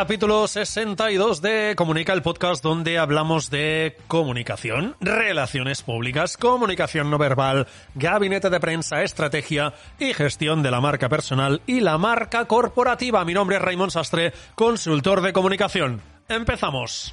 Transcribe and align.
Capítulo 0.00 0.46
62 0.46 1.42
de 1.42 1.74
Comunica, 1.76 2.12
el 2.12 2.22
podcast 2.22 2.62
donde 2.62 2.98
hablamos 2.98 3.50
de 3.50 3.96
comunicación, 4.06 4.94
relaciones 5.00 5.82
públicas, 5.82 6.36
comunicación 6.36 7.10
no 7.10 7.18
verbal, 7.18 7.66
gabinete 7.96 8.48
de 8.48 8.60
prensa, 8.60 9.02
estrategia 9.02 9.74
y 9.98 10.14
gestión 10.14 10.62
de 10.62 10.70
la 10.70 10.80
marca 10.80 11.08
personal 11.08 11.62
y 11.66 11.80
la 11.80 11.98
marca 11.98 12.44
corporativa. 12.44 13.24
Mi 13.24 13.34
nombre 13.34 13.56
es 13.56 13.62
Raymond 13.62 13.90
Sastre, 13.90 14.32
consultor 14.54 15.20
de 15.20 15.32
comunicación. 15.32 16.00
Empezamos. 16.28 17.12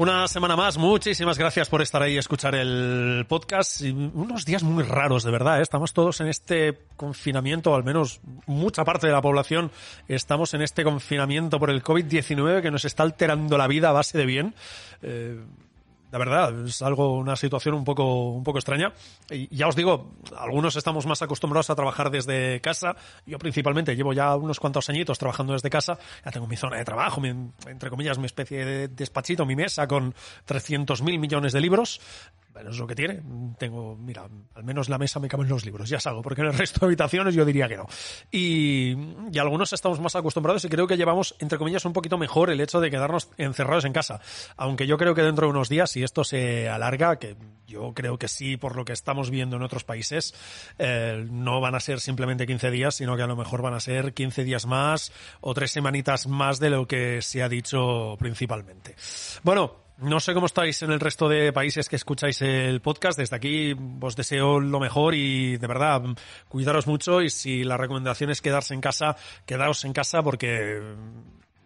Una 0.00 0.26
semana 0.28 0.56
más, 0.56 0.78
muchísimas 0.78 1.36
gracias 1.36 1.68
por 1.68 1.82
estar 1.82 2.02
ahí 2.02 2.14
y 2.14 2.16
escuchar 2.16 2.54
el 2.54 3.26
podcast. 3.28 3.82
unos 3.82 4.46
días 4.46 4.62
muy 4.62 4.82
raros, 4.82 5.24
de 5.24 5.30
verdad. 5.30 5.58
¿eh? 5.58 5.62
Estamos 5.62 5.92
todos 5.92 6.22
en 6.22 6.28
este 6.28 6.78
confinamiento, 6.96 7.74
al 7.74 7.84
menos 7.84 8.22
mucha 8.46 8.82
parte 8.82 9.08
de 9.08 9.12
la 9.12 9.20
población 9.20 9.70
estamos 10.08 10.54
en 10.54 10.62
este 10.62 10.84
confinamiento 10.84 11.58
por 11.58 11.68
el 11.68 11.84
COVID-19 11.84 12.62
que 12.62 12.70
nos 12.70 12.86
está 12.86 13.02
alterando 13.02 13.58
la 13.58 13.66
vida 13.66 13.90
a 13.90 13.92
base 13.92 14.16
de 14.16 14.24
bien. 14.24 14.54
Eh, 15.02 15.38
la 16.10 16.18
verdad, 16.18 16.66
es 16.66 16.82
algo, 16.82 17.14
una 17.16 17.36
situación 17.36 17.74
un 17.74 17.84
poco, 17.84 18.30
un 18.30 18.42
poco 18.42 18.58
extraña. 18.58 18.92
Y 19.30 19.54
ya 19.54 19.68
os 19.68 19.76
digo, 19.76 20.14
algunos 20.36 20.76
estamos 20.76 21.06
más 21.06 21.22
acostumbrados 21.22 21.70
a 21.70 21.74
trabajar 21.74 22.10
desde 22.10 22.60
casa. 22.60 22.96
Yo 23.26 23.38
principalmente 23.38 23.94
llevo 23.94 24.12
ya 24.12 24.34
unos 24.36 24.58
cuantos 24.58 24.88
añitos 24.90 25.18
trabajando 25.18 25.52
desde 25.52 25.70
casa. 25.70 25.98
Ya 26.24 26.32
tengo 26.32 26.46
mi 26.46 26.56
zona 26.56 26.78
de 26.78 26.84
trabajo, 26.84 27.20
mi, 27.20 27.28
entre 27.28 27.90
comillas, 27.90 28.18
mi 28.18 28.26
especie 28.26 28.64
de 28.64 28.88
despachito, 28.88 29.46
mi 29.46 29.54
mesa 29.54 29.86
con 29.86 30.14
300.000 30.46 31.18
millones 31.18 31.52
de 31.52 31.60
libros. 31.60 32.00
Bueno, 32.52 32.70
es 32.70 32.78
lo 32.78 32.86
que 32.86 32.94
tiene. 32.94 33.22
Tengo, 33.58 33.96
mira, 33.96 34.28
al 34.54 34.64
menos 34.64 34.88
la 34.88 34.98
mesa 34.98 35.20
me 35.20 35.28
caben 35.28 35.48
los 35.48 35.64
libros, 35.64 35.88
ya 35.88 36.00
salgo, 36.00 36.22
porque 36.22 36.40
en 36.40 36.48
el 36.48 36.54
resto 36.54 36.80
de 36.80 36.86
habitaciones 36.86 37.34
yo 37.34 37.44
diría 37.44 37.68
que 37.68 37.76
no. 37.76 37.86
Y, 38.30 38.96
y 39.32 39.38
algunos 39.38 39.72
estamos 39.72 40.00
más 40.00 40.16
acostumbrados 40.16 40.64
y 40.64 40.68
creo 40.68 40.86
que 40.86 40.96
llevamos, 40.96 41.36
entre 41.38 41.58
comillas, 41.58 41.84
un 41.84 41.92
poquito 41.92 42.18
mejor 42.18 42.50
el 42.50 42.60
hecho 42.60 42.80
de 42.80 42.90
quedarnos 42.90 43.30
encerrados 43.36 43.84
en 43.84 43.92
casa. 43.92 44.20
Aunque 44.56 44.86
yo 44.86 44.98
creo 44.98 45.14
que 45.14 45.22
dentro 45.22 45.46
de 45.46 45.50
unos 45.52 45.68
días, 45.68 45.90
si 45.90 46.02
esto 46.02 46.24
se 46.24 46.68
alarga, 46.68 47.18
que 47.18 47.36
yo 47.66 47.94
creo 47.94 48.18
que 48.18 48.28
sí, 48.28 48.56
por 48.56 48.76
lo 48.76 48.84
que 48.84 48.92
estamos 48.92 49.30
viendo 49.30 49.56
en 49.56 49.62
otros 49.62 49.84
países, 49.84 50.34
eh, 50.78 51.26
no 51.30 51.60
van 51.60 51.76
a 51.76 51.80
ser 51.80 52.00
simplemente 52.00 52.46
15 52.46 52.70
días, 52.70 52.96
sino 52.96 53.16
que 53.16 53.22
a 53.22 53.26
lo 53.26 53.36
mejor 53.36 53.62
van 53.62 53.74
a 53.74 53.80
ser 53.80 54.12
15 54.12 54.44
días 54.44 54.66
más 54.66 55.12
o 55.40 55.54
tres 55.54 55.70
semanitas 55.70 56.26
más 56.26 56.58
de 56.58 56.70
lo 56.70 56.86
que 56.86 57.22
se 57.22 57.42
ha 57.42 57.48
dicho 57.48 58.16
principalmente. 58.18 58.96
Bueno, 59.44 59.76
no 60.00 60.20
sé 60.20 60.34
cómo 60.34 60.46
estáis 60.46 60.82
en 60.82 60.92
el 60.92 61.00
resto 61.00 61.28
de 61.28 61.52
países 61.52 61.88
que 61.88 61.96
escucháis 61.96 62.40
el 62.42 62.80
podcast. 62.80 63.18
Desde 63.18 63.36
aquí 63.36 63.76
os 64.00 64.16
deseo 64.16 64.60
lo 64.60 64.80
mejor 64.80 65.14
y 65.14 65.56
de 65.56 65.66
verdad 65.66 66.02
cuidaros 66.48 66.86
mucho. 66.86 67.22
Y 67.22 67.30
si 67.30 67.64
la 67.64 67.76
recomendación 67.76 68.30
es 68.30 68.40
quedarse 68.40 68.74
en 68.74 68.80
casa, 68.80 69.16
quedaos 69.46 69.84
en 69.84 69.92
casa 69.92 70.22
porque 70.22 70.80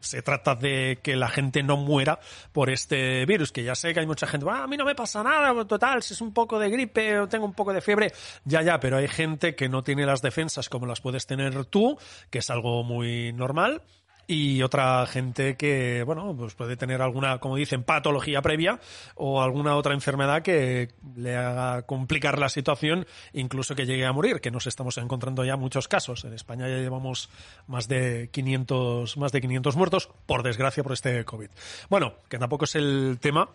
se 0.01 0.23
trata 0.23 0.55
de 0.55 0.99
que 1.03 1.17
la 1.17 1.29
gente 1.29 1.63
no 1.63 1.77
muera 1.77 2.21
por 2.53 2.71
este 2.71 3.25
virus, 3.25 3.53
que 3.53 3.65
ya 3.65 3.75
sé 3.75 3.95
que 3.95 4.01
hay 4.01 4.07
mucha 4.07 4.27
gente, 4.27 4.47
ah, 4.51 4.65
a 4.65 4.67
mí 4.67 4.77
no 4.77 4.85
me 4.85 4.95
pasa 4.95 5.23
nada, 5.23 5.65
total, 5.65 6.03
si 6.03 6.13
es 6.13 6.21
un 6.21 6.35
poco 6.35 6.59
de 6.59 6.69
gripe 6.69 7.19
o 7.21 7.27
tengo 7.27 7.47
un 7.47 7.55
poco 7.55 7.73
de 7.73 7.81
fiebre, 7.81 8.13
ya, 8.45 8.61
ya, 8.61 8.79
pero 8.79 8.99
hay 8.99 9.09
gente 9.09 9.55
que 9.55 9.69
no 9.69 9.83
tiene 9.83 10.05
las 10.05 10.21
defensas 10.21 10.69
como 10.69 10.85
las 10.85 11.01
puedes 11.01 11.27
tener 11.27 11.65
tú, 11.65 11.99
que 12.29 12.41
es 12.41 12.51
algo 12.51 12.85
muy 12.85 13.33
normal, 13.33 13.81
y 14.27 14.63
otra 14.63 15.07
gente 15.07 15.57
que, 15.57 16.03
bueno, 16.05 16.35
pues 16.37 16.55
puede 16.55 16.77
tener 16.77 17.03
alguna, 17.03 17.39
como 17.39 17.57
dicen, 17.57 17.83
patología 17.83 18.43
previa 18.43 18.81
o 19.15 19.43
alguna 19.43 19.77
otra 19.77 19.95
enfermedad 19.95 20.43
que 20.43 20.91
le 21.17 21.37
haga 21.37 21.83
complicar 21.83 22.39
la 22.39 22.49
situación, 22.49 23.07
incluso 23.33 23.75
que 23.75 23.87
llegue 23.87 24.07
a 24.07 24.13
morir, 24.13 24.41
que 24.41 24.51
nos 24.51 24.67
estamos 24.67 24.99
encontrando 24.99 25.45
ya 25.45 25.57
muchos 25.57 25.89
casos. 25.89 26.25
En 26.25 26.33
España 26.33 26.69
ya 26.69 26.77
llevamos 26.77 27.31
más 27.67 27.89
de 27.89 28.31
500, 28.33 29.17
más 29.17 29.33
de 29.33 29.41
500 29.41 29.77
muertos, 29.77 30.11
por 30.27 30.43
desgracia, 30.43 30.83
por 30.83 30.93
este 30.93 31.25
COVID. 31.25 31.51
Bueno, 31.89 32.15
que 32.29 32.39
tampoco 32.39 32.65
es 32.65 32.75
el 32.75 33.19
tema, 33.21 33.49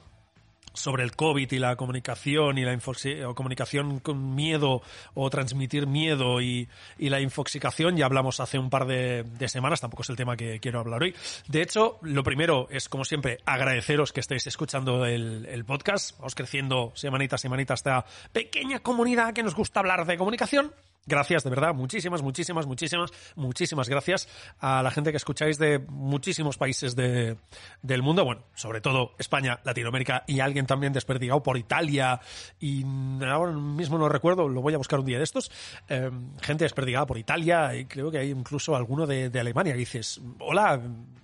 sobre 0.80 1.04
el 1.04 1.16
COVID 1.16 1.52
y 1.52 1.60
la 1.60 1.76
comunicación 1.76 2.58
y 2.58 2.64
la 2.64 2.80
o 3.28 3.36
comunicación 3.36 4.00
con 4.00 4.36
miedo 4.36 4.82
o 5.14 5.30
transmitir 5.30 5.88
miedo 5.88 6.42
y, 6.42 6.68
y, 6.98 7.10
la 7.10 7.20
infoxicación, 7.20 7.98
ya 7.98 8.06
hablamos 8.06 8.40
hace 8.40 8.58
un 8.58 8.70
par 8.70 8.86
de, 8.86 9.26
semanas, 9.48 9.82
tampoco 9.82 10.04
es 10.04 10.10
el 10.10 10.16
tema 10.16 10.38
que 10.38 10.60
quiero 10.60 10.80
hablar 10.80 11.04
hoy. 11.04 11.16
De 11.48 11.62
hecho, 11.62 12.00
lo 12.02 12.24
primero 12.24 12.68
es, 12.70 12.90
como 12.90 13.06
siempre, 13.06 13.40
agradeceros 13.46 14.14
que 14.14 14.20
estéis 14.22 14.48
escuchando 14.48 15.06
el, 15.06 15.46
el 15.46 15.66
podcast. 15.66 16.18
Vamos 16.18 16.36
creciendo 16.36 16.92
semanita 16.96 17.36
a 17.36 17.40
semanita 17.40 17.74
esta 17.74 18.06
pequeña 18.32 18.80
comunidad 18.80 19.34
que 19.34 19.44
nos 19.44 19.56
gusta 19.56 19.82
hablar 19.82 20.06
de 20.06 20.18
comunicación 20.18 20.72
Gracias, 21.06 21.44
de 21.44 21.50
verdad, 21.50 21.74
muchísimas, 21.74 22.22
muchísimas, 22.22 22.68
muchísimas, 22.68 23.12
muchísimas 23.36 23.90
gracias 23.90 24.28
a 24.60 24.84
la 24.84 24.92
gente 24.92 25.12
que 25.12 25.18
escucháis 25.18 25.58
de 25.58 25.80
muchísimos 25.80 26.58
países 26.58 26.96
de, 26.96 27.38
del 27.82 28.04
mundo, 28.04 28.26
bueno, 28.26 28.44
sobre 28.54 28.80
todo 28.80 29.14
España, 29.18 29.60
Latinoamérica 29.64 30.24
y 30.28 30.40
alguien 30.40 30.68
también 30.68 30.94
desperdigado 30.94 31.42
por 31.42 31.58
Italia 31.58 32.20
y 32.60 32.86
ahora 33.26 33.54
mismo 33.54 33.98
no 33.98 34.08
recuerdo, 34.08 34.48
lo 34.48 34.62
voy 34.62 34.76
a 34.76 34.78
buscar 34.78 35.00
un 35.00 35.06
día 35.06 35.18
de 35.18 35.24
estos, 35.24 35.52
eh, 35.88 36.12
gente 36.42 36.66
desperdigada 36.66 37.08
por 37.08 37.18
Italia 37.18 37.74
y 37.76 37.86
creo 37.86 38.12
que 38.12 38.20
hay 38.20 38.30
incluso 38.30 38.76
alguno 38.76 39.08
de, 39.08 39.30
de 39.30 39.40
Alemania 39.40 39.74
y 39.74 39.80
dices, 39.80 40.22
hola, 40.40 40.80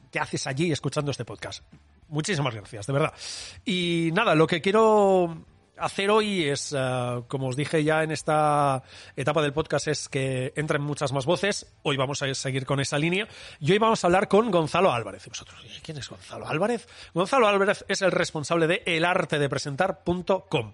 ¿qué 0.09 0.19
haces 0.19 0.47
allí 0.47 0.71
escuchando 0.71 1.11
este 1.11 1.25
podcast? 1.25 1.63
Muchísimas 2.07 2.55
gracias, 2.55 2.87
de 2.87 2.93
verdad. 2.93 3.13
Y 3.65 4.09
nada, 4.13 4.35
lo 4.35 4.47
que 4.47 4.61
quiero 4.61 5.45
hacer 5.77 6.09
hoy 6.09 6.49
es, 6.49 6.71
uh, 6.71 7.23
como 7.27 7.47
os 7.47 7.55
dije 7.55 7.83
ya 7.83 8.03
en 8.03 8.11
esta 8.11 8.83
etapa 9.15 9.41
del 9.41 9.53
podcast, 9.53 9.87
es 9.87 10.09
que 10.09 10.53
entren 10.55 10.81
muchas 10.81 11.11
más 11.11 11.25
voces. 11.25 11.67
Hoy 11.83 11.97
vamos 11.97 12.21
a 12.21 12.33
seguir 12.33 12.65
con 12.65 12.79
esa 12.79 12.97
línea. 12.97 13.27
Y 13.59 13.71
hoy 13.71 13.77
vamos 13.77 14.03
a 14.03 14.07
hablar 14.07 14.27
con 14.27 14.51
Gonzalo 14.51 14.91
Álvarez. 14.91 15.25
¿Y 15.27 15.29
vosotros, 15.29 15.59
¿quién 15.83 15.97
es 15.97 16.09
Gonzalo 16.09 16.47
Álvarez? 16.47 16.87
Gonzalo 17.13 17.47
Álvarez 17.47 17.85
es 17.87 18.01
el 18.01 18.11
responsable 18.11 18.67
de 18.67 18.83
elartedepresentar.com. 18.85 20.73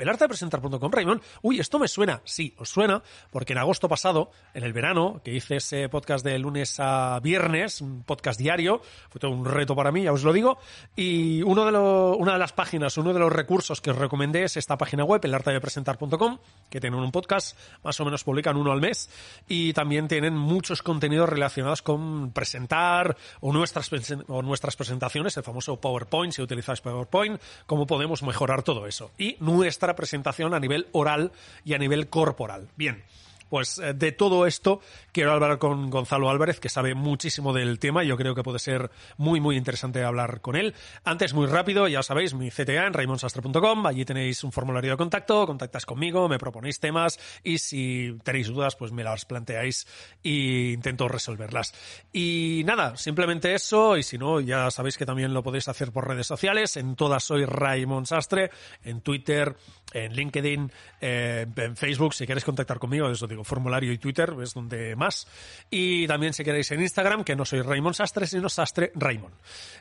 El 0.00 0.08
arte 0.08 0.24
de 0.24 0.28
presentar.com, 0.28 0.90
Raymond. 0.90 1.20
Uy, 1.42 1.60
esto 1.60 1.78
me 1.78 1.86
suena. 1.86 2.22
Sí, 2.24 2.54
os 2.56 2.70
suena, 2.70 3.02
porque 3.30 3.52
en 3.52 3.58
agosto 3.58 3.86
pasado, 3.86 4.30
en 4.54 4.64
el 4.64 4.72
verano, 4.72 5.20
que 5.22 5.34
hice 5.34 5.56
ese 5.56 5.90
podcast 5.90 6.24
de 6.24 6.38
lunes 6.38 6.76
a 6.78 7.20
viernes, 7.20 7.82
un 7.82 8.02
podcast 8.02 8.40
diario, 8.40 8.80
fue 9.10 9.20
todo 9.20 9.30
un 9.30 9.44
reto 9.44 9.76
para 9.76 9.92
mí, 9.92 10.04
ya 10.04 10.12
os 10.12 10.24
lo 10.24 10.32
digo, 10.32 10.58
y 10.96 11.42
uno 11.42 11.66
de 11.66 11.72
lo, 11.72 12.16
una 12.16 12.32
de 12.32 12.38
las 12.38 12.52
páginas, 12.52 12.96
uno 12.96 13.12
de 13.12 13.20
los 13.20 13.30
recursos 13.30 13.82
que 13.82 13.90
os 13.90 13.98
recomendé 13.98 14.44
es 14.44 14.56
esta 14.56 14.78
página 14.78 15.04
web, 15.04 15.20
el 15.22 15.34
arte 15.34 15.50
de 15.50 15.60
presentar.com, 15.60 16.38
que 16.70 16.80
tienen 16.80 16.98
un 16.98 17.12
podcast, 17.12 17.58
más 17.84 18.00
o 18.00 18.04
menos 18.06 18.24
publican 18.24 18.56
uno 18.56 18.72
al 18.72 18.80
mes, 18.80 19.10
y 19.48 19.74
también 19.74 20.08
tienen 20.08 20.34
muchos 20.34 20.82
contenidos 20.82 21.28
relacionados 21.28 21.82
con 21.82 22.32
presentar 22.32 23.16
o 23.40 23.52
nuestras, 23.52 23.90
o 24.28 24.40
nuestras 24.40 24.76
presentaciones, 24.76 25.36
el 25.36 25.42
famoso 25.42 25.78
PowerPoint, 25.78 26.32
si 26.32 26.40
utilizáis 26.40 26.80
PowerPoint, 26.80 27.38
cómo 27.66 27.86
podemos 27.86 28.22
mejorar 28.22 28.62
todo 28.62 28.86
eso. 28.86 29.10
Y 29.18 29.36
nuestra 29.40 29.89
presentación 29.96 30.54
a 30.54 30.60
nivel 30.60 30.88
oral 30.92 31.32
y 31.64 31.74
a 31.74 31.78
nivel 31.78 32.08
corporal. 32.08 32.68
Bien. 32.76 33.02
Pues 33.50 33.78
eh, 33.78 33.92
de 33.92 34.12
todo 34.12 34.46
esto 34.46 34.80
quiero 35.12 35.32
hablar 35.32 35.58
con 35.58 35.90
Gonzalo 35.90 36.30
Álvarez, 36.30 36.60
que 36.60 36.68
sabe 36.70 36.94
muchísimo 36.94 37.52
del 37.52 37.78
tema. 37.78 38.04
Yo 38.04 38.16
creo 38.16 38.34
que 38.34 38.42
puede 38.42 38.60
ser 38.60 38.90
muy, 39.18 39.40
muy 39.40 39.56
interesante 39.56 40.02
hablar 40.02 40.40
con 40.40 40.56
él. 40.56 40.74
Antes, 41.04 41.34
muy 41.34 41.46
rápido, 41.46 41.88
ya 41.88 42.02
sabéis, 42.02 42.32
mi 42.32 42.50
CTA 42.50 42.86
en 42.86 42.94
raimonsastre.com. 42.94 43.86
Allí 43.86 44.04
tenéis 44.04 44.42
un 44.44 44.52
formulario 44.52 44.92
de 44.92 44.96
contacto, 44.96 45.46
contactas 45.46 45.84
conmigo, 45.84 46.28
me 46.28 46.38
proponéis 46.38 46.80
temas 46.80 47.18
y 47.42 47.58
si 47.58 48.16
tenéis 48.22 48.46
dudas, 48.46 48.76
pues 48.76 48.92
me 48.92 49.04
las 49.04 49.24
planteáis 49.24 49.86
e 50.22 50.72
intento 50.72 51.08
resolverlas. 51.08 51.74
Y 52.12 52.62
nada, 52.64 52.96
simplemente 52.96 53.54
eso. 53.54 53.96
Y 53.96 54.02
si 54.02 54.16
no, 54.16 54.40
ya 54.40 54.70
sabéis 54.70 54.96
que 54.96 55.06
también 55.06 55.34
lo 55.34 55.42
podéis 55.42 55.68
hacer 55.68 55.90
por 55.90 56.06
redes 56.06 56.26
sociales. 56.26 56.76
En 56.76 56.94
todas 56.94 57.24
soy 57.24 57.44
Raymond 57.44 58.06
Sastre, 58.06 58.50
en 58.84 59.00
Twitter, 59.00 59.56
en 59.92 60.12
LinkedIn, 60.14 60.70
eh, 61.00 61.46
en 61.56 61.76
Facebook. 61.76 62.14
Si 62.14 62.26
queréis 62.26 62.44
contactar 62.44 62.78
conmigo, 62.78 63.08
eso 63.08 63.26
digo 63.26 63.30
digo, 63.30 63.44
formulario 63.44 63.92
y 63.92 63.98
Twitter 63.98 64.34
es 64.42 64.54
donde 64.54 64.96
más. 64.96 65.26
Y 65.70 66.06
también 66.06 66.32
si 66.32 66.44
queréis 66.44 66.70
en 66.72 66.80
Instagram, 66.80 67.24
que 67.24 67.36
no 67.36 67.44
soy 67.44 67.62
Raymond 67.62 67.94
Sastre, 67.94 68.26
sino 68.26 68.48
Sastre 68.48 68.92
Raymond. 68.94 69.34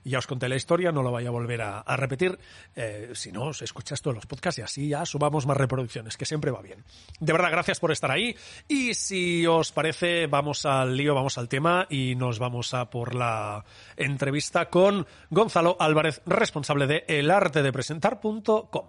Ya 0.03 0.19
os 0.19 0.27
conté 0.27 0.47
la 0.47 0.55
historia, 0.55 0.91
no 0.91 1.03
lo 1.03 1.11
voy 1.11 1.25
a 1.25 1.31
volver 1.31 1.61
a, 1.61 1.83
repetir. 1.97 2.37
Eh, 2.75 3.11
si 3.13 3.31
no, 3.31 3.45
os 3.45 3.61
escuchas 3.61 4.01
todos 4.01 4.15
los 4.15 4.25
podcasts 4.25 4.59
y 4.59 4.61
así 4.61 4.87
ya 4.87 5.05
subamos 5.05 5.45
más 5.45 5.57
reproducciones, 5.57 6.15
que 6.15 6.25
siempre 6.25 6.51
va 6.51 6.61
bien. 6.61 6.83
De 7.19 7.33
verdad, 7.33 7.51
gracias 7.51 7.79
por 7.79 7.91
estar 7.91 8.11
ahí. 8.11 8.35
Y 8.67 8.93
si 8.93 9.45
os 9.45 9.71
parece, 9.71 10.27
vamos 10.27 10.65
al 10.65 10.95
lío, 10.95 11.15
vamos 11.15 11.37
al 11.37 11.49
tema 11.49 11.87
y 11.89 12.15
nos 12.15 12.39
vamos 12.39 12.73
a 12.73 12.89
por 12.89 13.15
la 13.15 13.65
entrevista 13.97 14.69
con 14.69 15.05
Gonzalo 15.29 15.75
Álvarez, 15.79 16.21
responsable 16.25 16.87
de 16.87 17.05
elartedepresentar.com. 17.07 18.85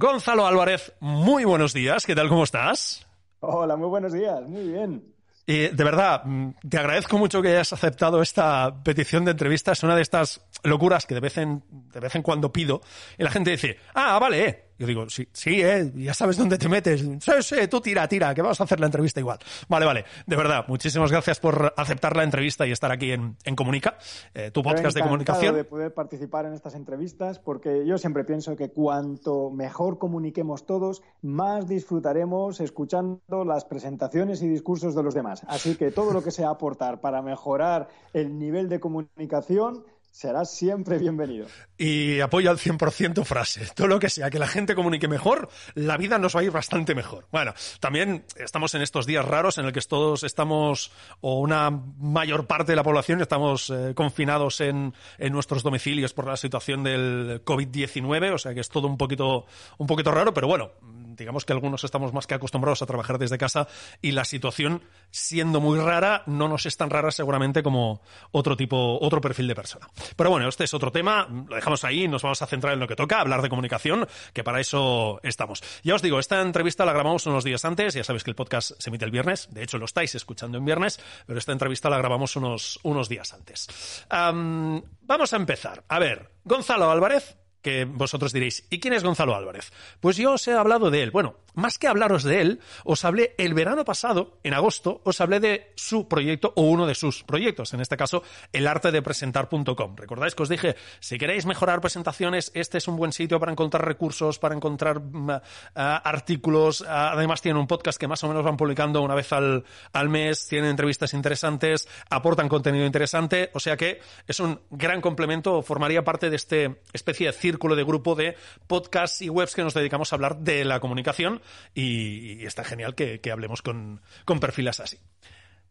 Gonzalo 0.00 0.46
Álvarez, 0.46 0.94
muy 1.00 1.44
buenos 1.44 1.74
días, 1.74 2.06
¿qué 2.06 2.14
tal? 2.14 2.30
¿Cómo 2.30 2.44
estás? 2.44 3.06
Hola, 3.40 3.76
muy 3.76 3.88
buenos 3.88 4.14
días, 4.14 4.40
muy 4.48 4.66
bien. 4.66 5.04
Y 5.44 5.68
de 5.68 5.84
verdad, 5.84 6.22
mm, 6.24 6.52
te 6.66 6.78
agradezco 6.78 7.18
mucho 7.18 7.42
que 7.42 7.48
hayas 7.48 7.74
aceptado 7.74 8.22
esta 8.22 8.82
petición 8.82 9.26
de 9.26 9.32
entrevista. 9.32 9.72
Es 9.72 9.82
una 9.82 9.94
de 9.94 10.00
estas 10.00 10.40
locuras 10.62 11.04
que 11.04 11.12
de 11.12 11.20
vez 11.20 11.36
en, 11.36 11.62
de 11.70 12.00
vez 12.00 12.14
en 12.14 12.22
cuando 12.22 12.50
pido 12.50 12.80
y 13.18 13.24
la 13.24 13.30
gente 13.30 13.50
dice, 13.50 13.76
ah, 13.92 14.18
vale, 14.18 14.48
eh, 14.48 14.69
yo 14.80 14.86
digo, 14.86 15.10
sí, 15.10 15.28
sí, 15.30 15.60
eh, 15.60 15.92
ya 15.94 16.14
sabes 16.14 16.38
dónde 16.38 16.56
te 16.56 16.66
metes. 16.66 17.02
Sí, 17.02 17.32
sí, 17.42 17.68
tú 17.68 17.82
tira, 17.82 18.08
tira, 18.08 18.34
que 18.34 18.40
vamos 18.40 18.58
a 18.62 18.64
hacer 18.64 18.80
la 18.80 18.86
entrevista 18.86 19.20
igual. 19.20 19.38
Vale, 19.68 19.84
vale. 19.84 20.06
De 20.26 20.36
verdad, 20.36 20.64
muchísimas 20.68 21.10
gracias 21.12 21.38
por 21.38 21.74
aceptar 21.76 22.16
la 22.16 22.24
entrevista 22.24 22.66
y 22.66 22.72
estar 22.72 22.90
aquí 22.90 23.12
en, 23.12 23.36
en 23.44 23.56
Comunica, 23.56 23.98
eh, 24.32 24.50
tu 24.50 24.62
podcast 24.62 24.96
de 24.96 25.02
comunicación. 25.02 25.54
de 25.54 25.64
poder 25.64 25.92
participar 25.92 26.46
en 26.46 26.54
estas 26.54 26.74
entrevistas 26.74 27.38
porque 27.38 27.84
yo 27.86 27.98
siempre 27.98 28.24
pienso 28.24 28.56
que 28.56 28.70
cuanto 28.70 29.50
mejor 29.50 29.98
comuniquemos 29.98 30.64
todos, 30.64 31.02
más 31.20 31.68
disfrutaremos 31.68 32.58
escuchando 32.60 33.44
las 33.44 33.66
presentaciones 33.66 34.40
y 34.40 34.48
discursos 34.48 34.94
de 34.94 35.02
los 35.02 35.12
demás. 35.12 35.42
Así 35.46 35.76
que 35.76 35.90
todo 35.90 36.14
lo 36.14 36.24
que 36.24 36.30
sea 36.30 36.48
aportar 36.48 37.02
para 37.02 37.20
mejorar 37.20 37.88
el 38.14 38.38
nivel 38.38 38.70
de 38.70 38.80
comunicación 38.80 39.84
serás 40.10 40.54
siempre 40.54 40.98
bienvenido. 40.98 41.46
Y 41.76 42.20
apoyo 42.20 42.50
al 42.50 42.58
100% 42.58 43.14
tu 43.14 43.24
frase. 43.24 43.66
Todo 43.74 43.86
lo 43.86 43.98
que 43.98 44.10
sea 44.10 44.30
que 44.30 44.38
la 44.38 44.46
gente 44.46 44.74
comunique 44.74 45.08
mejor, 45.08 45.48
la 45.74 45.96
vida 45.96 46.18
nos 46.18 46.36
va 46.36 46.40
a 46.40 46.44
ir 46.44 46.50
bastante 46.50 46.94
mejor. 46.94 47.26
Bueno, 47.32 47.54
también 47.80 48.24
estamos 48.36 48.74
en 48.74 48.82
estos 48.82 49.06
días 49.06 49.24
raros 49.24 49.58
en 49.58 49.66
el 49.66 49.72
que 49.72 49.80
todos 49.80 50.24
estamos, 50.24 50.92
o 51.20 51.40
una 51.40 51.70
mayor 51.70 52.46
parte 52.46 52.72
de 52.72 52.76
la 52.76 52.82
población, 52.82 53.20
estamos 53.20 53.70
eh, 53.70 53.92
confinados 53.94 54.60
en, 54.60 54.94
en, 55.18 55.32
nuestros 55.32 55.62
domicilios 55.62 56.12
por 56.12 56.26
la 56.26 56.36
situación 56.36 56.82
del 56.82 57.42
COVID-19, 57.44 58.34
o 58.34 58.38
sea 58.38 58.54
que 58.54 58.60
es 58.60 58.68
todo 58.68 58.86
un 58.86 58.98
poquito, 58.98 59.46
un 59.78 59.86
poquito 59.86 60.10
raro, 60.10 60.34
pero 60.34 60.46
bueno, 60.46 60.72
digamos 61.16 61.44
que 61.44 61.52
algunos 61.52 61.84
estamos 61.84 62.12
más 62.12 62.26
que 62.26 62.34
acostumbrados 62.34 62.82
a 62.82 62.86
trabajar 62.86 63.18
desde 63.18 63.38
casa 63.38 63.68
y 64.02 64.12
la 64.12 64.24
situación, 64.24 64.82
siendo 65.10 65.60
muy 65.60 65.78
rara, 65.78 66.22
no 66.26 66.48
nos 66.48 66.66
es 66.66 66.76
tan 66.76 66.90
rara 66.90 67.10
seguramente 67.10 67.62
como 67.62 68.02
otro 68.32 68.56
tipo, 68.56 68.98
otro 69.00 69.20
perfil 69.20 69.48
de 69.48 69.54
persona. 69.54 69.88
Pero 70.16 70.30
bueno, 70.30 70.48
este 70.48 70.64
es 70.64 70.74
otro 70.74 70.92
tema, 70.92 71.26
lo 71.28 71.54
dejamos 71.54 71.84
ahí, 71.84 72.08
nos 72.08 72.22
vamos 72.22 72.42
a 72.42 72.46
centrar 72.46 72.74
en 72.74 72.80
lo 72.80 72.88
que 72.88 72.96
toca, 72.96 73.20
hablar 73.20 73.42
de 73.42 73.48
comunicación, 73.48 74.06
que 74.32 74.44
para 74.44 74.60
eso 74.60 75.20
estamos. 75.22 75.62
Ya 75.82 75.94
os 75.94 76.02
digo, 76.02 76.18
esta 76.18 76.40
entrevista 76.40 76.84
la 76.84 76.92
grabamos 76.92 77.26
unos 77.26 77.44
días 77.44 77.64
antes, 77.64 77.94
ya 77.94 78.04
sabéis 78.04 78.24
que 78.24 78.30
el 78.30 78.36
podcast 78.36 78.72
se 78.78 78.90
emite 78.90 79.04
el 79.04 79.10
viernes, 79.10 79.48
de 79.50 79.62
hecho 79.62 79.78
lo 79.78 79.84
estáis 79.84 80.14
escuchando 80.14 80.58
en 80.58 80.64
viernes, 80.64 81.00
pero 81.26 81.38
esta 81.38 81.52
entrevista 81.52 81.90
la 81.90 81.98
grabamos 81.98 82.36
unos, 82.36 82.78
unos 82.82 83.08
días 83.08 83.32
antes. 83.32 84.06
vamos 84.10 85.32
a 85.32 85.36
empezar. 85.36 85.84
A 85.88 85.98
ver, 85.98 86.30
Gonzalo 86.44 86.90
Álvarez 86.90 87.39
que 87.62 87.84
vosotros 87.84 88.32
diréis, 88.32 88.64
¿y 88.70 88.80
quién 88.80 88.94
es 88.94 89.04
Gonzalo 89.04 89.34
Álvarez? 89.34 89.72
Pues 90.00 90.16
yo 90.16 90.32
os 90.32 90.48
he 90.48 90.52
hablado 90.52 90.90
de 90.90 91.02
él. 91.02 91.10
Bueno, 91.10 91.36
más 91.54 91.78
que 91.78 91.88
hablaros 91.88 92.22
de 92.24 92.40
él, 92.40 92.60
os 92.84 93.04
hablé 93.04 93.34
el 93.38 93.54
verano 93.54 93.84
pasado, 93.84 94.38
en 94.42 94.54
agosto, 94.54 95.00
os 95.04 95.20
hablé 95.20 95.40
de 95.40 95.72
su 95.74 96.08
proyecto 96.08 96.52
o 96.56 96.62
uno 96.62 96.86
de 96.86 96.94
sus 96.94 97.22
proyectos, 97.22 97.74
en 97.74 97.80
este 97.80 97.96
caso, 97.96 98.22
el 98.52 98.66
arte 98.66 98.90
de 98.90 99.02
presentar.com. 99.02 99.96
¿Recordáis 99.96 100.34
que 100.34 100.42
os 100.42 100.48
dije, 100.48 100.76
si 101.00 101.18
queréis 101.18 101.46
mejorar 101.46 101.80
presentaciones, 101.80 102.50
este 102.54 102.78
es 102.78 102.88
un 102.88 102.96
buen 102.96 103.12
sitio 103.12 103.40
para 103.40 103.52
encontrar 103.52 103.84
recursos, 103.84 104.38
para 104.38 104.54
encontrar 104.54 105.00
mm, 105.00 105.30
ah, 105.74 106.02
artículos? 106.04 106.84
Ah, 106.86 107.12
además, 107.12 107.42
tienen 107.42 107.60
un 107.60 107.66
podcast 107.66 107.98
que 107.98 108.08
más 108.08 108.22
o 108.24 108.28
menos 108.28 108.44
van 108.44 108.56
publicando 108.56 109.02
una 109.02 109.14
vez 109.14 109.32
al, 109.32 109.64
al 109.92 110.08
mes, 110.08 110.46
tienen 110.48 110.70
entrevistas 110.70 111.14
interesantes, 111.14 111.88
aportan 112.08 112.48
contenido 112.48 112.86
interesante, 112.86 113.50
o 113.54 113.60
sea 113.60 113.76
que 113.76 114.00
es 114.26 114.40
un 114.40 114.60
gran 114.70 115.00
complemento, 115.00 115.62
formaría 115.62 116.04
parte 116.04 116.30
de 116.30 116.36
este 116.36 116.80
especie 116.92 117.26
de 117.26 117.32
círculo 117.32 117.76
de 117.76 117.84
grupo 117.84 118.14
de 118.14 118.36
podcasts 118.66 119.22
y 119.22 119.28
webs 119.28 119.54
que 119.54 119.62
nos 119.62 119.74
dedicamos 119.74 120.12
a 120.12 120.16
hablar 120.16 120.38
de 120.38 120.64
la 120.64 120.80
comunicación 120.80 121.39
y, 121.74 122.44
está 122.44 122.64
genial 122.64 122.94
que, 122.94 123.20
hablemos 123.30 123.62
con, 123.62 124.00
perfiles 124.40 124.80
así. 124.80 124.98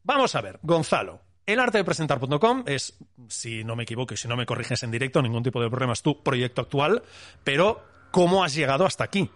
Vamos 0.03 0.35
a 0.35 0.41
ver, 0.41 0.59
Gonzalo. 0.61 1.21
El 1.45 1.59
arte 1.59 1.79
de 1.79 1.83
presentar.com 1.83 2.63
es, 2.67 2.97
si 3.27 3.63
no 3.63 3.75
me 3.75 3.83
equivoco 3.83 4.13
y 4.13 4.17
si 4.17 4.27
no 4.27 4.37
me 4.37 4.45
corriges 4.45 4.83
en 4.83 4.91
directo, 4.91 5.21
ningún 5.21 5.41
tipo 5.41 5.61
de 5.61 5.69
problema, 5.69 5.93
es 5.93 6.03
tu 6.03 6.21
proyecto 6.21 6.61
actual, 6.61 7.01
pero 7.43 7.83
¿cómo 8.11 8.43
has 8.43 8.53
llegado 8.53 8.85
hasta 8.85 9.03
aquí? 9.03 9.31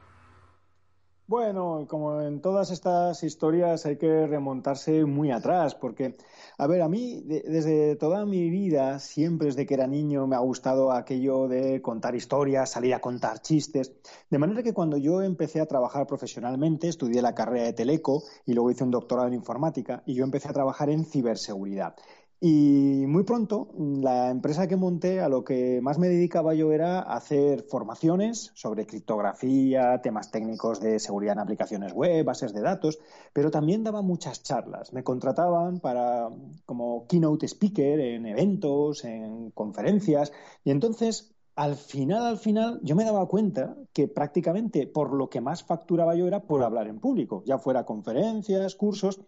Bueno, 1.25 1.85
como 1.87 2.21
en 2.21 2.41
todas 2.41 2.69
estas 2.69 3.23
historias 3.23 3.85
hay 3.85 3.97
que 3.97 4.27
remontarse 4.27 5.05
muy 5.05 5.31
atrás, 5.31 5.73
porque, 5.73 6.17
a 6.57 6.67
ver, 6.67 6.81
a 6.81 6.89
mí 6.89 7.21
desde 7.23 7.95
toda 7.95 8.25
mi 8.25 8.49
vida, 8.49 8.99
siempre 8.99 9.47
desde 9.47 9.65
que 9.65 9.73
era 9.73 9.87
niño, 9.87 10.27
me 10.27 10.35
ha 10.35 10.39
gustado 10.39 10.91
aquello 10.91 11.47
de 11.47 11.81
contar 11.81 12.13
historias, 12.15 12.71
salir 12.71 12.93
a 12.93 12.99
contar 12.99 13.41
chistes, 13.41 13.93
de 14.29 14.37
manera 14.37 14.63
que 14.63 14.73
cuando 14.73 14.97
yo 14.97 15.21
empecé 15.21 15.61
a 15.61 15.65
trabajar 15.65 16.07
profesionalmente, 16.07 16.89
estudié 16.89 17.21
la 17.21 17.33
carrera 17.33 17.63
de 17.67 17.73
Teleco 17.73 18.23
y 18.45 18.53
luego 18.53 18.71
hice 18.71 18.83
un 18.83 18.91
doctorado 18.91 19.29
en 19.29 19.35
informática 19.35 20.03
y 20.05 20.15
yo 20.15 20.25
empecé 20.25 20.49
a 20.49 20.53
trabajar 20.53 20.89
en 20.89 21.05
ciberseguridad. 21.05 21.95
Y 22.45 23.05
muy 23.07 23.23
pronto, 23.23 23.69
la 23.77 24.29
empresa 24.29 24.67
que 24.67 24.75
monté, 24.75 25.21
a 25.21 25.29
lo 25.29 25.45
que 25.45 25.79
más 25.81 25.97
me 25.97 26.09
dedicaba 26.09 26.53
yo 26.53 26.73
era 26.73 26.99
hacer 26.99 27.63
formaciones 27.63 28.51
sobre 28.53 28.85
criptografía, 28.85 30.01
temas 30.01 30.29
técnicos 30.29 30.81
de 30.81 30.99
seguridad 30.99 31.35
en 31.35 31.39
aplicaciones 31.39 31.93
web, 31.93 32.25
bases 32.25 32.53
de 32.53 32.59
datos, 32.59 32.99
pero 33.31 33.49
también 33.49 33.85
daba 33.85 34.01
muchas 34.01 34.43
charlas. 34.43 34.91
Me 34.91 35.05
contrataban 35.05 35.79
para 35.79 36.27
como 36.65 37.07
keynote 37.07 37.47
speaker 37.47 38.01
en 38.01 38.25
eventos, 38.25 39.05
en 39.05 39.51
conferencias, 39.51 40.33
y 40.65 40.71
entonces 40.71 41.32
al 41.55 41.75
final, 41.75 42.25
al 42.25 42.37
final, 42.37 42.79
yo 42.81 42.95
me 42.95 43.05
daba 43.05 43.27
cuenta 43.27 43.75
que 43.93 44.07
prácticamente 44.07 44.87
por 44.87 45.13
lo 45.13 45.29
que 45.29 45.41
más 45.41 45.63
facturaba 45.63 46.15
yo 46.15 46.27
era 46.27 46.41
por 46.41 46.63
hablar 46.63 46.87
en 46.87 46.99
público, 46.99 47.43
ya 47.45 47.59
fuera 47.59 47.85
conferencias, 47.85 48.75
cursos, 48.75 49.19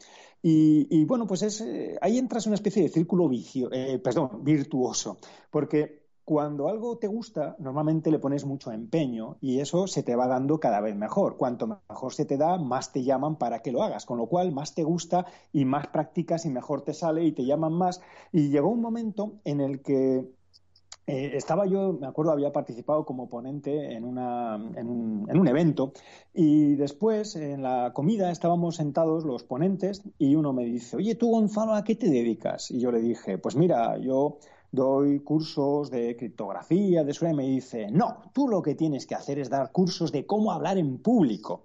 y, 0.48 1.06
bueno, 1.06 1.26
pues 1.26 1.42
es, 1.42 1.62
eh, 1.62 1.98
ahí 2.02 2.20
entras 2.20 2.46
en 2.46 2.52
una 2.52 2.56
especie 2.56 2.84
de 2.84 2.90
círculo 2.90 3.28
vicio, 3.28 3.72
eh, 3.72 3.98
perdón, 3.98 4.44
virtuoso, 4.44 5.18
porque 5.50 6.06
cuando 6.24 6.70
algo 6.70 6.98
te 6.98 7.08
gusta, 7.08 7.56
normalmente 7.60 8.10
le 8.10 8.18
pones 8.18 8.46
mucho 8.46 8.72
empeño 8.72 9.38
y 9.42 9.60
eso 9.60 9.86
se 9.86 10.02
te 10.02 10.16
va 10.16 10.28
dando 10.28 10.60
cada 10.60 10.82
vez 10.82 10.96
mejor. 10.96 11.38
Cuanto 11.38 11.80
mejor 11.88 12.14
se 12.14 12.26
te 12.26 12.38
da, 12.38 12.58
más 12.58 12.92
te 12.92 13.04
llaman 13.04 13.38
para 13.38 13.62
que 13.62 13.72
lo 13.72 13.84
hagas, 13.84 14.08
con 14.08 14.18
lo 14.18 14.26
cual 14.26 14.52
más 14.52 14.74
te 14.74 14.84
gusta 14.84 15.28
y 15.54 15.66
más 15.66 15.86
practicas 15.88 16.46
y 16.46 16.50
mejor 16.50 16.82
te 16.82 16.96
sale 16.96 17.24
y 17.24 17.32
te 17.32 17.46
llaman 17.46 17.74
más. 17.74 18.02
Y 18.32 18.50
llegó 18.50 18.70
un 18.70 18.82
momento 18.82 19.34
en 19.46 19.62
el 19.62 19.84
que 19.84 20.26
eh, 21.08 21.32
estaba 21.36 21.68
yo, 21.68 21.94
me 21.94 22.08
acuerdo, 22.08 22.32
había 22.32 22.52
participado 22.52 23.06
como 23.06 23.30
ponente 23.30 23.94
en, 23.94 24.06
una, 24.06 24.56
en, 24.56 24.88
un, 24.88 25.30
en, 25.30 25.40
un, 25.40 25.48
evento 25.48 25.94
y 26.34 26.76
después 26.76 27.36
en 27.36 27.62
la 27.62 27.92
comida 27.94 28.32
estábamos 28.32 28.78
sentados 28.78 29.24
los 29.24 29.44
ponentes 29.44 30.02
y 30.18 30.36
uno 30.36 30.52
me 30.52 30.66
dice, 30.66 30.98
oye, 30.98 31.14
tú 31.14 31.30
Gonzalo, 31.30 31.76
¿a 31.76 31.84
qué 31.84 31.96
te 31.96 32.10
dedicas? 32.10 32.72
Y 32.72 32.80
yo 32.80 32.92
le 32.92 33.02
dije, 33.02 33.38
pues 33.38 33.56
mira, 33.56 33.98
yo 34.00 34.40
doy 34.72 35.20
cursos 35.20 35.90
de 35.90 36.16
criptografía, 36.18 37.04
de 37.04 37.12
eso, 37.12 37.28
y 37.28 37.34
me 37.34 37.48
dice, 37.48 37.88
no, 37.92 38.18
tú 38.34 38.48
lo 38.48 38.62
que 38.62 38.76
tienes 38.76 39.06
que 39.06 39.16
hacer 39.16 39.40
es 39.40 39.50
dar 39.50 39.72
cursos 39.72 40.12
de 40.12 40.26
cómo 40.26 40.52
hablar 40.52 40.78
en 40.78 40.98
público. 40.98 41.64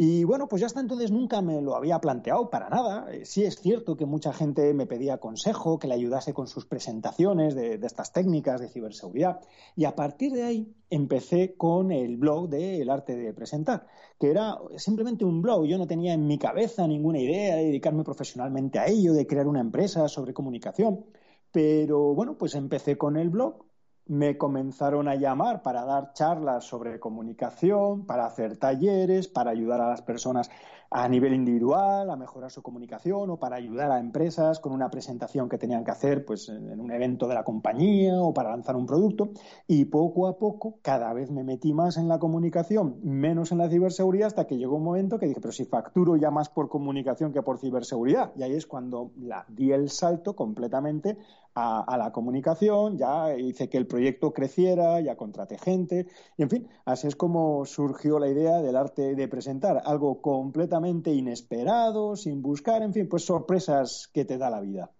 Y 0.00 0.22
bueno, 0.22 0.46
pues 0.46 0.60
ya 0.60 0.66
hasta 0.66 0.78
entonces 0.78 1.10
nunca 1.10 1.42
me 1.42 1.60
lo 1.60 1.74
había 1.74 2.00
planteado 2.00 2.50
para 2.50 2.68
nada. 2.68 3.12
Eh, 3.12 3.24
sí 3.24 3.42
es 3.44 3.56
cierto 3.56 3.96
que 3.96 4.06
mucha 4.06 4.32
gente 4.32 4.72
me 4.72 4.86
pedía 4.86 5.18
consejo, 5.18 5.80
que 5.80 5.88
le 5.88 5.94
ayudase 5.94 6.32
con 6.32 6.46
sus 6.46 6.66
presentaciones 6.66 7.56
de, 7.56 7.80
estas 7.82 8.12
técnicas 8.12 8.60
de 8.60 8.68
ciberseguridad. 8.68 9.40
Y 9.74 9.86
a 9.86 9.96
partir 9.96 10.30
de 10.32 10.44
ahí 10.44 10.72
empecé 10.88 11.56
con 11.56 11.90
el 11.90 12.16
blog 12.16 12.48
de 12.48 12.80
El 12.80 12.90
arte 12.90 13.16
de 13.16 13.34
presentar, 13.34 13.88
que 14.20 14.30
era 14.30 14.56
simplemente 14.76 15.24
un 15.24 15.42
blog. 15.42 15.66
Yo 15.66 15.78
no 15.78 15.88
tenía 15.88 16.14
en 16.14 16.28
mi 16.28 16.38
cabeza 16.38 16.86
ninguna 16.86 17.18
idea 17.18 17.56
de 17.56 17.64
dedicarme 17.64 18.04
profesionalmente 18.04 18.78
a 18.78 18.86
ello, 18.86 19.14
de 19.14 19.26
crear 19.26 19.48
una 19.48 19.60
empresa 19.60 20.06
sobre 20.06 20.32
comunicación. 20.32 21.06
Pero 21.50 22.14
bueno, 22.14 22.38
pues 22.38 22.54
empecé 22.54 22.96
con 22.96 23.16
el 23.16 23.30
blog, 23.30 23.64
me 24.08 24.38
comenzaron 24.38 25.06
a 25.06 25.14
llamar 25.14 25.62
para 25.62 25.84
dar 25.84 26.12
charlas 26.14 26.64
sobre 26.64 26.98
comunicación, 26.98 28.06
para 28.06 28.26
hacer 28.26 28.56
talleres, 28.56 29.28
para 29.28 29.50
ayudar 29.50 29.80
a 29.82 29.90
las 29.90 30.02
personas 30.02 30.50
a 30.90 31.06
nivel 31.08 31.34
individual, 31.34 32.10
a 32.10 32.16
mejorar 32.16 32.50
su 32.50 32.62
comunicación 32.62 33.30
o 33.30 33.38
para 33.38 33.56
ayudar 33.56 33.92
a 33.92 34.00
empresas 34.00 34.58
con 34.58 34.72
una 34.72 34.90
presentación 34.90 35.48
que 35.48 35.58
tenían 35.58 35.84
que 35.84 35.90
hacer 35.90 36.24
pues, 36.24 36.48
en 36.48 36.80
un 36.80 36.90
evento 36.90 37.28
de 37.28 37.34
la 37.34 37.44
compañía 37.44 38.14
o 38.20 38.32
para 38.32 38.50
lanzar 38.50 38.74
un 38.76 38.86
producto. 38.86 39.30
Y 39.66 39.84
poco 39.86 40.26
a 40.26 40.38
poco 40.38 40.78
cada 40.80 41.12
vez 41.12 41.30
me 41.30 41.44
metí 41.44 41.74
más 41.74 41.98
en 41.98 42.08
la 42.08 42.18
comunicación, 42.18 43.00
menos 43.02 43.52
en 43.52 43.58
la 43.58 43.68
ciberseguridad, 43.68 44.28
hasta 44.28 44.46
que 44.46 44.56
llegó 44.56 44.76
un 44.76 44.84
momento 44.84 45.18
que 45.18 45.26
dije, 45.26 45.40
pero 45.40 45.52
si 45.52 45.66
facturo 45.66 46.16
ya 46.16 46.30
más 46.30 46.48
por 46.48 46.68
comunicación 46.68 47.32
que 47.32 47.42
por 47.42 47.58
ciberseguridad. 47.58 48.32
Y 48.36 48.42
ahí 48.42 48.54
es 48.54 48.66
cuando 48.66 49.10
la, 49.18 49.44
di 49.48 49.72
el 49.72 49.90
salto 49.90 50.34
completamente 50.34 51.18
a, 51.60 51.96
la 51.98 52.12
comunicación, 52.12 52.98
ya 52.98 53.34
hice 53.36 53.68
que 53.68 53.78
el 53.78 53.86
proyecto 53.88 54.32
creciera, 54.32 55.00
ya 55.00 55.16
contraté 55.16 55.58
gente, 55.58 56.06
y 56.36 56.42
en 56.44 56.50
fin, 56.50 56.68
así 56.84 57.08
es 57.08 57.16
como 57.16 57.64
surgió 57.64 58.20
la 58.20 58.28
idea 58.28 58.62
del 58.62 58.76
arte 58.76 59.16
de 59.16 59.26
presentar, 59.26 59.82
algo 59.84 60.22
completamente 60.22 60.77
inesperado, 60.86 62.16
sin 62.16 62.42
buscar, 62.42 62.82
en 62.82 62.92
fin, 62.92 63.08
pues 63.08 63.24
sorpresas 63.24 64.08
que 64.12 64.24
te 64.24 64.38
da 64.38 64.50
la 64.50 64.60
vida. 64.60 64.90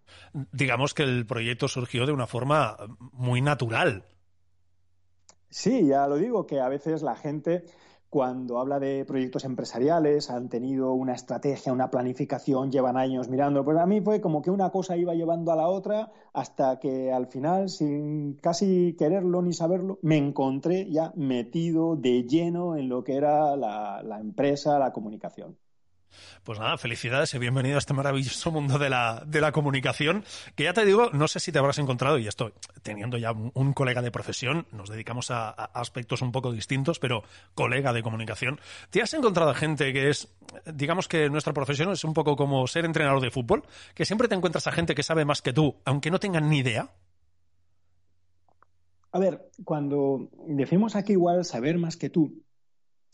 Digamos 0.51 0.93
que 0.93 1.03
el 1.03 1.25
proyecto 1.25 1.67
surgió 1.67 2.05
de 2.05 2.13
una 2.13 2.27
forma 2.27 2.77
muy 3.13 3.41
natural. 3.41 4.05
Sí, 5.49 5.87
ya 5.87 6.07
lo 6.07 6.17
digo, 6.17 6.45
que 6.45 6.59
a 6.59 6.69
veces 6.69 7.01
la 7.01 7.15
gente 7.15 7.65
cuando 8.09 8.59
habla 8.59 8.79
de 8.79 9.05
proyectos 9.05 9.45
empresariales, 9.45 10.31
han 10.31 10.49
tenido 10.49 10.93
una 10.93 11.13
estrategia, 11.13 11.71
una 11.71 11.91
planificación, 11.91 12.71
llevan 12.71 12.97
años 12.97 13.29
mirando. 13.29 13.63
Pues 13.63 13.77
a 13.77 13.85
mí 13.85 14.01
fue 14.01 14.19
como 14.19 14.41
que 14.41 14.49
una 14.49 14.71
cosa 14.71 14.97
iba 14.97 15.13
llevando 15.13 15.51
a 15.51 15.55
la 15.55 15.67
otra 15.67 16.11
hasta 16.33 16.79
que 16.79 17.11
al 17.11 17.27
final, 17.27 17.69
sin 17.69 18.33
casi 18.33 18.95
quererlo 18.97 19.43
ni 19.43 19.53
saberlo, 19.53 19.99
me 20.01 20.17
encontré 20.17 20.89
ya 20.89 21.13
metido 21.15 21.95
de 21.95 22.23
lleno 22.23 22.75
en 22.75 22.89
lo 22.89 23.03
que 23.03 23.15
era 23.15 23.55
la, 23.55 24.01
la 24.03 24.19
empresa, 24.19 24.79
la 24.79 24.91
comunicación. 24.91 25.55
Pues 26.43 26.59
nada, 26.59 26.77
felicidades 26.77 27.33
y 27.33 27.37
bienvenido 27.37 27.75
a 27.75 27.79
este 27.79 27.93
maravilloso 27.93 28.51
mundo 28.51 28.77
de 28.77 28.89
la, 28.89 29.23
de 29.25 29.41
la 29.41 29.51
comunicación, 29.51 30.23
que 30.55 30.63
ya 30.63 30.73
te 30.73 30.85
digo, 30.85 31.09
no 31.13 31.27
sé 31.27 31.39
si 31.39 31.51
te 31.51 31.59
habrás 31.59 31.79
encontrado, 31.79 32.17
y 32.17 32.27
esto, 32.27 32.51
teniendo 32.81 33.17
ya 33.17 33.31
un, 33.31 33.73
colega 33.73 34.01
de 34.01 34.11
profesión, 34.11 34.65
nos 34.71 34.89
dedicamos 34.89 35.31
a, 35.31 35.49
aspectos 35.49 36.21
un 36.21 36.31
poco 36.31 36.51
distintos, 36.51 36.99
pero 36.99 37.23
colega 37.53 37.93
de 37.93 38.03
comunicación, 38.03 38.59
¿te 38.89 39.01
has 39.01 39.13
encontrado 39.13 39.53
gente 39.53 39.93
que 39.93 40.09
es, 40.09 40.27
digamos 40.73 41.07
que 41.07 41.29
nuestra 41.29 41.53
profesión 41.53 41.91
es 41.91 42.03
un 42.03 42.13
poco 42.13 42.35
como 42.35 42.67
ser 42.67 42.85
entrenador 42.85 43.21
de 43.21 43.31
fútbol, 43.31 43.63
que 43.93 44.05
siempre 44.05 44.27
te 44.27 44.35
encuentras 44.35 44.67
a 44.67 44.71
gente 44.71 44.95
que 44.95 45.03
sabe 45.03 45.25
más 45.25 45.41
que 45.41 45.53
tú, 45.53 45.75
aunque 45.85 46.11
no 46.11 46.19
tengan 46.19 46.49
ni 46.49 46.59
idea? 46.59 46.89
A 49.11 49.19
ver, 49.19 49.49
cuando 49.63 50.29
decimos 50.47 50.95
aquí 50.95 51.13
igual 51.13 51.43
saber 51.43 51.77
más 51.77 51.97
que 51.97 52.09
tú, 52.09 52.43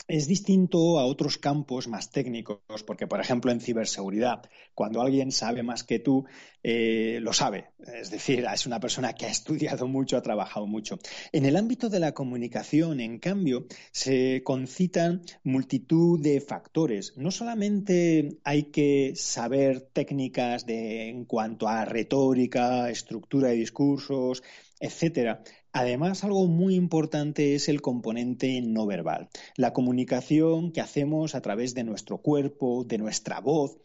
es 0.08 0.28
distinto 0.28 1.00
a 1.00 1.06
otros 1.06 1.38
campos 1.38 1.88
más 1.88 2.12
técnicos, 2.12 2.84
porque, 2.86 3.08
por 3.08 3.20
ejemplo, 3.20 3.52
en 3.52 3.60
ciberseguridad, 3.60 4.44
cuando 4.74 5.02
alguien 5.02 5.32
sabe 5.32 5.64
más 5.64 5.84
que 5.84 6.00
tú, 6.00 6.26
eh, 6.62 7.20
lo 7.22 7.34
sabe. 7.34 7.70
Es 8.00 8.12
decir, 8.12 8.46
es 8.52 8.66
una 8.66 8.80
persona 8.80 9.14
que 9.14 9.26
ha 9.26 9.30
estudiado 9.30 9.88
mucho, 9.88 10.18
ha 10.18 10.22
trabajado 10.22 10.68
mucho. 10.68 11.00
En 11.32 11.46
el 11.46 11.56
ámbito 11.56 11.90
de 11.90 12.00
la 12.00 12.14
comunicación, 12.14 13.00
en 13.00 13.20
cambio, 13.20 13.66
se 13.92 14.42
concitan 14.44 15.22
multitud 15.44 16.22
de 16.22 16.42
factores. 16.42 17.14
No 17.18 17.32
solamente 17.32 18.38
hay 18.44 18.64
que 18.66 19.14
saber 19.16 19.82
técnicas 19.82 20.66
de, 20.66 21.10
en 21.10 21.26
cuanto 21.26 21.68
a 21.68 21.86
retórica, 21.86 22.90
estructura 22.90 23.50
de 23.50 23.56
discursos, 23.56 24.44
etcétera, 24.80 25.42
Además, 25.78 26.24
algo 26.24 26.48
muy 26.48 26.76
importante 26.76 27.54
es 27.54 27.68
el 27.68 27.82
componente 27.82 28.62
no 28.62 28.86
verbal, 28.86 29.28
la 29.58 29.74
comunicación 29.74 30.72
que 30.72 30.80
hacemos 30.80 31.36
a 31.36 31.42
través 31.42 31.74
de 31.74 31.84
nuestro 31.84 32.20
cuerpo, 32.20 32.86
de 32.86 32.98
nuestra 32.98 33.42
voz, 33.42 33.78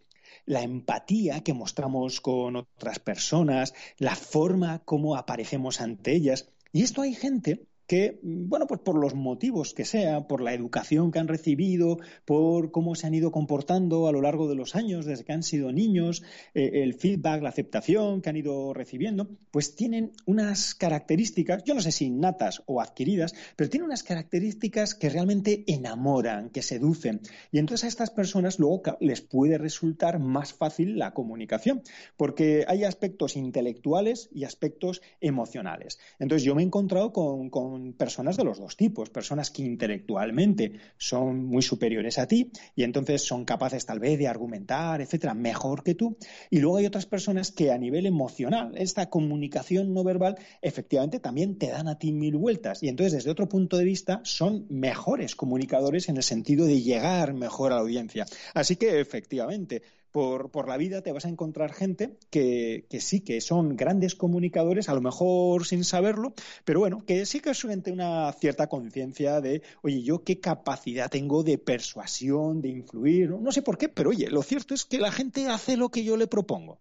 la 0.47 0.63
empatía 0.63 1.43
que 1.43 1.53
mostramos 1.53 2.21
con 2.21 2.55
otras 2.55 3.01
personas, 3.01 3.75
la 3.99 4.15
forma 4.15 4.85
como 4.85 5.17
aparecemos 5.17 5.81
ante 5.81 6.15
ellas. 6.15 6.53
Y 6.73 6.85
esto 6.85 7.03
hay 7.03 7.13
gente 7.13 7.67
que, 7.91 8.21
bueno, 8.23 8.69
pues 8.69 8.83
por 8.83 8.97
los 8.97 9.17
motivos 9.17 9.75
que 9.75 9.85
sea, 9.85 10.29
por 10.29 10.43
la 10.43 10.55
educación 10.55 11.11
que 11.11 11.19
han 11.19 11.27
recibido, 11.27 11.99
por 12.25 12.71
cómo 12.71 12.95
se 12.95 13.09
han 13.09 13.15
ido 13.15 13.33
comportando 13.33 14.07
a 14.07 14.13
lo 14.13 14.23
largo 14.23 14.49
de 14.49 14.55
los 14.55 14.77
años, 14.77 15.07
desde 15.07 15.25
que 15.25 15.33
han 15.33 15.43
sido 15.43 15.73
niños, 15.73 16.23
eh, 16.55 16.85
el 16.85 16.95
feedback, 16.95 17.43
la 17.43 17.49
aceptación 17.49 18.23
que 18.23 18.31
han 18.31 18.37
ido 18.37 18.73
recibiendo, 18.75 19.29
pues 19.51 19.75
tienen 19.75 20.13
unas 20.25 20.77
características, 20.77 21.65
yo 21.65 21.75
no 21.75 21.81
sé 21.81 21.91
si 21.91 22.05
innatas 22.05 22.63
o 22.67 22.81
adquiridas, 22.81 23.35
pero 23.57 23.69
tienen 23.69 23.87
unas 23.87 24.05
características 24.05 24.95
que 24.95 25.09
realmente 25.09 25.65
enamoran, 25.67 26.51
que 26.51 26.63
seducen. 26.63 27.21
Y 27.51 27.59
entonces 27.59 27.87
a 27.87 27.89
estas 27.89 28.11
personas 28.11 28.61
luego 28.61 28.83
les 29.01 29.21
puede 29.21 29.59
resultar 29.59 30.21
más 30.21 30.53
fácil 30.53 30.97
la 30.97 31.13
comunicación, 31.13 31.83
porque 32.17 32.65
hay 32.69 32.85
aspectos 32.85 33.35
intelectuales 33.35 34.29
y 34.33 34.45
aspectos 34.45 35.03
emocionales. 35.21 35.99
Entonces 36.21 36.45
yo 36.45 36.55
me 36.55 36.63
he 36.63 36.67
encontrado 36.67 37.13
con 37.13 37.80
personas 37.97 38.37
de 38.37 38.45
los 38.45 38.59
dos 38.59 38.77
tipos, 38.77 39.11
personas 39.11 39.51
que 39.51 39.63
intelectualmente 39.63 40.73
son 40.97 41.45
muy 41.47 41.63
superiores 41.63 42.19
a 42.19 42.27
ti 42.27 42.51
y 42.75 42.85
entonces 42.85 43.23
son 43.23 43.45
capaces 43.45 43.85
tal 43.87 43.99
vez 43.99 44.19
de 44.19 44.29
argumentar, 44.29 45.01
etcétera, 45.01 45.35
mejor 45.35 45.83
que 45.83 45.95
tú. 45.95 46.17
Y 46.51 46.61
luego 46.61 46.79
hay 46.79 46.87
otras 46.87 47.07
personas 47.07 47.51
que 47.51 47.73
a 47.73 47.79
nivel 47.79 48.07
emocional, 48.07 48.73
esta 48.77 49.09
comunicación 49.09 49.93
no 49.93 50.05
verbal, 50.05 50.37
efectivamente 50.63 51.21
también 51.21 51.59
te 51.59 51.69
dan 51.69 51.89
a 51.89 51.99
ti 51.99 52.13
mil 52.13 52.37
vueltas. 52.37 52.83
Y 52.83 52.89
entonces 52.89 53.13
desde 53.13 53.31
otro 53.31 53.49
punto 53.49 53.77
de 53.77 53.85
vista 53.85 54.21
son 54.25 54.67
mejores 54.69 55.37
comunicadores 55.37 56.09
en 56.09 56.17
el 56.17 56.23
sentido 56.23 56.67
de 56.67 56.83
llegar 56.83 57.35
mejor 57.35 57.73
a 57.73 57.77
la 57.77 57.81
audiencia. 57.83 58.27
Así 58.55 58.77
que 58.77 59.01
efectivamente, 59.01 59.83
por, 60.13 60.51
por, 60.51 60.69
la 60.69 60.77
vida 60.77 61.03
te 61.03 61.13
vas 61.13 61.25
a 61.25 61.29
encontrar 61.29 61.73
gente 61.73 62.19
que, 62.31 62.87
que, 62.89 63.01
sí 63.01 63.21
que 63.21 63.41
son 63.41 63.77
grandes 63.77 64.15
comunicadores, 64.15 64.89
a 64.89 64.95
lo 64.95 65.01
mejor 65.01 65.67
sin 65.67 65.85
saberlo, 65.85 66.35
pero 66.65 66.81
bueno, 66.81 67.05
que 67.07 67.27
sí 67.27 67.41
que 67.41 67.55
suelen 67.55 67.83
tener 67.83 68.01
una 68.01 68.33
cierta 68.33 68.69
conciencia 68.69 69.41
de, 69.41 69.63
oye, 69.83 70.03
yo 70.03 70.25
qué 70.25 70.41
capacidad 70.41 71.11
tengo 71.11 71.43
de 71.43 71.59
persuasión, 71.59 72.61
de 72.61 72.69
influir, 72.69 73.31
¿no? 73.31 73.53
sé 73.53 73.63
por 73.63 73.79
qué, 73.79 73.89
pero 73.89 74.11
oye, 74.11 74.31
lo 74.31 74.43
cierto 74.43 74.75
es 74.75 74.85
que 74.85 74.99
la 74.99 75.13
gente 75.13 75.49
hace 75.49 75.77
lo 75.77 75.91
que 75.91 76.05
yo 76.05 76.17
le 76.17 76.27
propongo. 76.27 76.81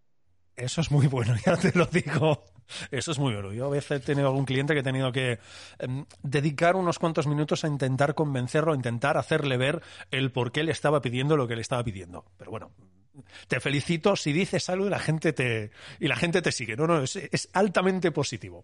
Eso 0.56 0.82
es 0.82 0.92
muy 0.92 1.08
bueno, 1.08 1.36
ya 1.46 1.56
te 1.56 1.72
lo 1.78 1.86
digo. 1.86 2.44
Eso 2.92 3.12
es 3.12 3.20
muy 3.20 3.34
bueno. 3.34 3.52
Yo 3.52 3.66
a 3.66 3.70
veces 3.70 3.92
he 3.92 4.00
tenido 4.00 4.28
algún 4.28 4.46
cliente 4.46 4.74
que 4.74 4.82
he 4.82 4.84
tenido 4.84 5.12
que 5.12 5.40
em, 5.80 6.06
dedicar 6.22 6.76
unos 6.76 7.00
cuantos 7.00 7.26
minutos 7.26 7.64
a 7.64 7.68
intentar 7.68 8.14
convencerlo, 8.14 8.74
a 8.74 8.76
intentar 8.76 9.18
hacerle 9.18 9.58
ver 9.58 9.82
el 10.12 10.32
por 10.32 10.52
qué 10.52 10.64
le 10.64 10.72
estaba 10.72 11.02
pidiendo 11.02 11.36
lo 11.36 11.48
que 11.48 11.56
le 11.56 11.62
estaba 11.62 11.84
pidiendo. 11.84 12.26
Pero 12.38 12.52
bueno, 12.52 12.72
te 13.48 13.60
felicito 13.60 14.16
si 14.16 14.34
dices 14.34 14.70
algo 14.70 14.88
y 14.88 14.90
la 14.90 15.00
gente 15.00 15.34
te, 15.34 15.72
y 16.00 16.08
la 16.08 16.16
gente 16.16 16.42
te 16.42 16.52
sigue. 16.52 16.76
No, 16.76 16.88
no, 16.88 17.04
es, 17.04 17.16
es 17.16 17.50
altamente 17.54 18.12
positivo. 18.12 18.64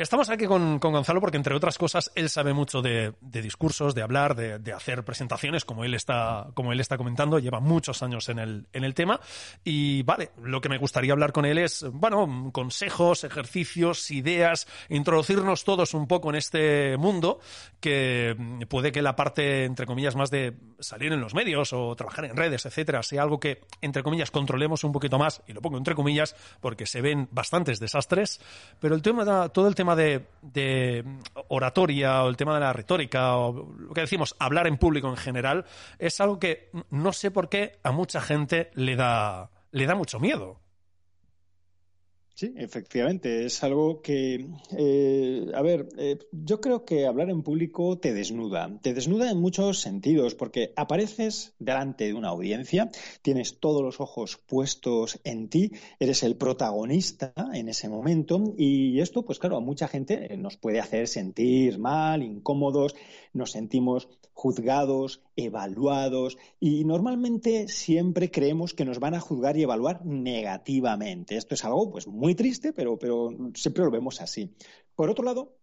Estamos 0.00 0.30
aquí 0.30 0.46
con, 0.46 0.78
Gonzalo 0.78 1.20
porque, 1.20 1.36
entre 1.36 1.54
otras 1.54 1.76
cosas, 1.76 2.10
él 2.14 2.30
sabe 2.30 2.54
mucho 2.54 2.80
de, 2.80 3.12
discursos, 3.20 3.94
de 3.94 4.00
hablar, 4.00 4.34
de, 4.34 4.72
hacer 4.72 5.04
presentaciones, 5.04 5.66
como 5.66 5.84
él 5.84 5.92
está, 5.92 6.48
como 6.54 6.72
él 6.72 6.80
está 6.80 6.96
comentando, 6.96 7.38
lleva 7.38 7.60
muchos 7.60 8.02
años 8.02 8.30
en 8.30 8.38
el, 8.38 8.66
en 8.72 8.84
el 8.84 8.94
tema. 8.94 9.20
Y 9.62 10.02
vale, 10.04 10.30
lo 10.42 10.62
que 10.62 10.70
me 10.70 10.78
gustaría 10.78 11.12
hablar 11.12 11.32
con 11.32 11.44
él 11.44 11.58
es, 11.58 11.84
bueno, 11.92 12.48
consejos, 12.50 13.24
ejercicios, 13.24 14.10
ideas, 14.10 14.66
introducirnos 14.88 15.64
todos 15.64 15.92
un 15.92 16.06
poco 16.06 16.30
en 16.30 16.36
este 16.36 16.96
mundo 16.96 17.38
que 17.78 18.34
puede 18.70 18.92
que 18.92 19.02
la 19.02 19.16
parte, 19.16 19.66
entre 19.66 19.84
comillas, 19.84 20.16
más 20.16 20.30
de 20.30 20.56
salir 20.78 21.12
en 21.12 21.20
los 21.20 21.34
medios 21.34 21.74
o 21.74 21.94
trabajar 21.94 22.24
en 22.24 22.38
redes, 22.38 22.64
etcétera, 22.64 23.02
sea 23.02 23.22
algo 23.22 23.38
que, 23.38 23.60
entre 23.82 24.02
comillas, 24.02 24.30
controlemos 24.30 24.82
un 24.82 24.92
poquito 24.92 25.18
más, 25.18 25.42
y 25.46 25.52
lo 25.52 25.60
pongo 25.60 25.76
entre 25.76 25.94
comillas, 25.94 26.34
porque 26.62 26.86
se 26.86 27.02
ven 27.02 27.28
bastantes 27.32 27.80
desastres, 27.80 28.40
pero 28.80 28.94
el 28.94 29.02
tema, 29.02 29.50
todo 29.50 29.68
el 29.68 29.74
tema 29.74 29.89
de, 29.96 31.04
oratoria 31.48 32.24
o 32.24 32.28
el 32.28 32.36
tema 32.36 32.54
de 32.54 32.60
la 32.60 32.72
retórica 32.72 33.36
o 33.36 33.74
lo 33.78 33.94
que 33.94 34.02
decimos, 34.02 34.36
hablar 34.38 34.66
en 34.66 34.76
público 34.76 35.08
en 35.08 35.16
general, 35.16 35.64
es 35.98 36.20
algo 36.20 36.38
que 36.38 36.70
no 36.90 37.12
sé 37.12 37.30
por 37.30 37.48
qué 37.48 37.78
a 37.82 37.92
mucha 37.92 38.20
gente 38.20 38.70
le 38.74 38.96
da, 38.96 39.50
le 39.70 39.86
da 39.86 39.94
mucho 39.94 40.20
miedo. 40.20 40.58
Sí, 42.40 42.54
efectivamente, 42.56 43.44
es 43.44 43.62
algo 43.62 44.00
que, 44.00 44.48
eh, 44.74 45.46
a 45.54 45.60
ver, 45.60 45.90
eh, 45.98 46.20
yo 46.32 46.58
creo 46.62 46.86
que 46.86 47.04
hablar 47.04 47.28
en 47.28 47.42
público 47.42 47.98
te 47.98 48.14
desnuda, 48.14 48.78
te 48.80 48.94
desnuda 48.94 49.30
en 49.30 49.38
muchos 49.38 49.80
sentidos, 49.82 50.34
porque 50.34 50.72
apareces 50.74 51.52
delante 51.58 52.06
de 52.06 52.14
una 52.14 52.28
audiencia, 52.28 52.90
tienes 53.20 53.60
todos 53.60 53.82
los 53.82 54.00
ojos 54.00 54.38
puestos 54.38 55.20
en 55.24 55.50
ti, 55.50 55.72
eres 55.98 56.22
el 56.22 56.34
protagonista 56.36 57.34
en 57.52 57.68
ese 57.68 57.90
momento, 57.90 58.54
y 58.56 59.00
esto, 59.00 59.22
pues 59.22 59.38
claro, 59.38 59.58
a 59.58 59.60
mucha 59.60 59.86
gente 59.86 60.34
nos 60.38 60.56
puede 60.56 60.80
hacer 60.80 61.08
sentir 61.08 61.78
mal, 61.78 62.22
incómodos, 62.22 62.94
nos 63.32 63.52
sentimos 63.52 64.08
juzgados, 64.32 65.22
evaluados, 65.36 66.38
y 66.58 66.84
normalmente 66.84 67.68
siempre 67.68 68.30
creemos 68.30 68.74
que 68.74 68.84
nos 68.84 68.98
van 68.98 69.14
a 69.14 69.20
juzgar 69.20 69.56
y 69.56 69.62
evaluar 69.62 70.04
negativamente. 70.04 71.36
Esto 71.36 71.54
es 71.54 71.64
algo, 71.64 71.90
pues, 71.90 72.06
muy 72.06 72.34
triste, 72.34 72.72
pero, 72.72 72.98
pero 72.98 73.30
siempre 73.54 73.84
lo 73.84 73.90
vemos 73.90 74.20
así. 74.20 74.54
Por 74.94 75.10
otro 75.10 75.24
lado, 75.24 75.59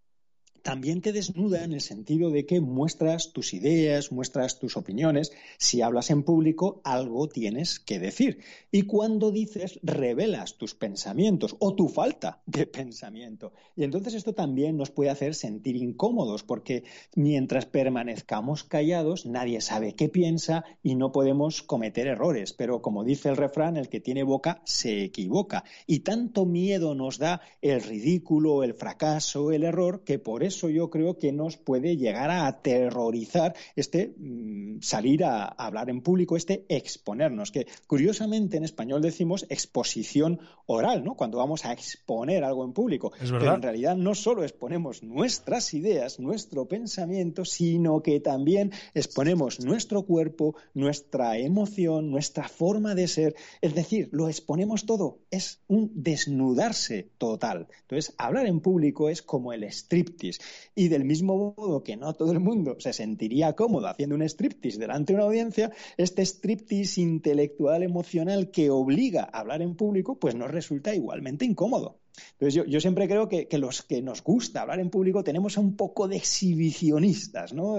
también 0.61 1.01
te 1.01 1.13
desnuda 1.13 1.63
en 1.63 1.73
el 1.73 1.81
sentido 1.81 2.29
de 2.29 2.45
que 2.45 2.61
muestras 2.61 3.33
tus 3.33 3.53
ideas, 3.53 4.11
muestras 4.11 4.59
tus 4.59 4.77
opiniones. 4.77 5.31
Si 5.57 5.81
hablas 5.81 6.09
en 6.09 6.23
público, 6.23 6.81
algo 6.83 7.27
tienes 7.27 7.79
que 7.79 7.99
decir. 7.99 8.39
Y 8.71 8.83
cuando 8.83 9.31
dices, 9.31 9.79
revelas 9.83 10.57
tus 10.57 10.75
pensamientos 10.75 11.55
o 11.59 11.75
tu 11.75 11.87
falta 11.87 12.41
de 12.45 12.65
pensamiento. 12.65 13.53
Y 13.75 13.83
entonces 13.83 14.13
esto 14.13 14.33
también 14.33 14.77
nos 14.77 14.91
puede 14.91 15.09
hacer 15.09 15.35
sentir 15.35 15.75
incómodos, 15.75 16.43
porque 16.43 16.83
mientras 17.15 17.65
permanezcamos 17.65 18.63
callados, 18.63 19.25
nadie 19.25 19.61
sabe 19.61 19.93
qué 19.93 20.09
piensa 20.09 20.65
y 20.83 20.95
no 20.95 21.11
podemos 21.11 21.61
cometer 21.61 22.07
errores. 22.07 22.53
Pero 22.53 22.81
como 22.81 23.03
dice 23.03 23.29
el 23.29 23.37
refrán, 23.37 23.77
el 23.77 23.89
que 23.89 23.99
tiene 23.99 24.23
boca 24.23 24.61
se 24.65 25.03
equivoca. 25.03 25.63
Y 25.85 25.99
tanto 25.99 26.45
miedo 26.45 26.95
nos 26.95 27.17
da 27.17 27.41
el 27.61 27.81
ridículo, 27.81 28.63
el 28.63 28.73
fracaso, 28.73 29.51
el 29.51 29.63
error, 29.63 30.03
que 30.03 30.19
por 30.19 30.43
eso 30.43 30.56
eso 30.57 30.69
yo 30.69 30.89
creo 30.89 31.17
que 31.17 31.31
nos 31.31 31.55
puede 31.55 31.97
llegar 31.97 32.31
a 32.31 32.47
aterrorizar 32.47 33.55
este 33.75 34.15
mm, 34.17 34.81
salir 34.81 35.23
a, 35.23 35.45
hablar 35.45 35.89
en 35.89 36.01
público, 36.01 36.35
este 36.35 36.65
exponernos, 36.67 37.51
que 37.51 37.67
curiosamente 37.85 38.57
en 38.57 38.63
español 38.63 39.01
decimos 39.01 39.45
exposición 39.49 40.39
oral, 40.65 41.03
¿no? 41.03 41.15
Cuando 41.15 41.37
vamos 41.37 41.65
a 41.65 41.73
exponer 41.73 42.43
algo 42.43 42.65
en 42.65 42.73
público. 42.73 43.11
Pero 43.19 43.53
en 43.53 43.61
realidad 43.61 43.95
no 43.95 44.15
solo 44.15 44.43
exponemos 44.43 45.03
nuestras 45.03 45.73
ideas, 45.73 46.19
nuestro 46.19 46.67
pensamiento, 46.67 47.45
sino 47.45 48.01
que 48.01 48.19
también 48.19 48.71
exponemos 48.93 49.63
nuestro 49.63 50.03
cuerpo, 50.03 50.55
nuestra 50.73 51.37
emoción, 51.37 52.09
nuestra 52.09 52.47
forma 52.47 52.95
de 52.95 53.07
ser. 53.07 53.35
Es 53.61 53.75
decir, 53.75 54.09
lo 54.11 54.27
exponemos 54.27 54.85
todo. 54.85 55.19
Es 55.29 55.61
un 55.67 55.91
desnudarse 55.93 57.09
total. 57.17 57.67
Entonces, 57.81 58.13
hablar 58.17 58.47
en 58.47 58.59
público 58.59 59.09
es 59.09 59.21
como 59.21 59.53
el 59.53 59.63
striptease. 59.63 60.36
Y 60.75 60.87
del 60.89 61.05
mismo 61.05 61.55
modo 61.57 61.83
que 61.83 61.97
no 61.97 62.13
todo 62.13 62.31
el 62.31 62.39
mundo 62.39 62.75
se 62.79 62.93
sentiría 62.93 63.53
cómodo 63.53 63.87
haciendo 63.87 64.15
un 64.15 64.21
striptease 64.21 64.79
delante 64.79 65.13
de 65.13 65.17
una 65.17 65.25
audiencia, 65.25 65.71
este 65.97 66.23
striptease 66.23 67.01
intelectual 67.01 67.83
emocional 67.83 68.51
que 68.51 68.69
obliga 68.69 69.29
a 69.31 69.39
hablar 69.39 69.61
en 69.61 69.75
público, 69.75 70.19
pues 70.19 70.35
nos 70.35 70.51
resulta 70.51 70.93
igualmente 70.93 71.45
incómodo. 71.45 71.99
Entonces 72.33 72.65
yo, 72.67 72.79
siempre 72.79 73.07
creo 73.07 73.27
que, 73.27 73.47
que, 73.47 73.57
los 73.57 73.83
que 73.83 74.01
nos 74.01 74.23
gusta 74.23 74.61
hablar 74.61 74.79
en 74.79 74.89
público 74.89 75.23
tenemos 75.23 75.57
un 75.57 75.75
poco 75.75 76.07
de 76.07 76.17
exhibicionistas, 76.17 77.53
¿no? 77.53 77.77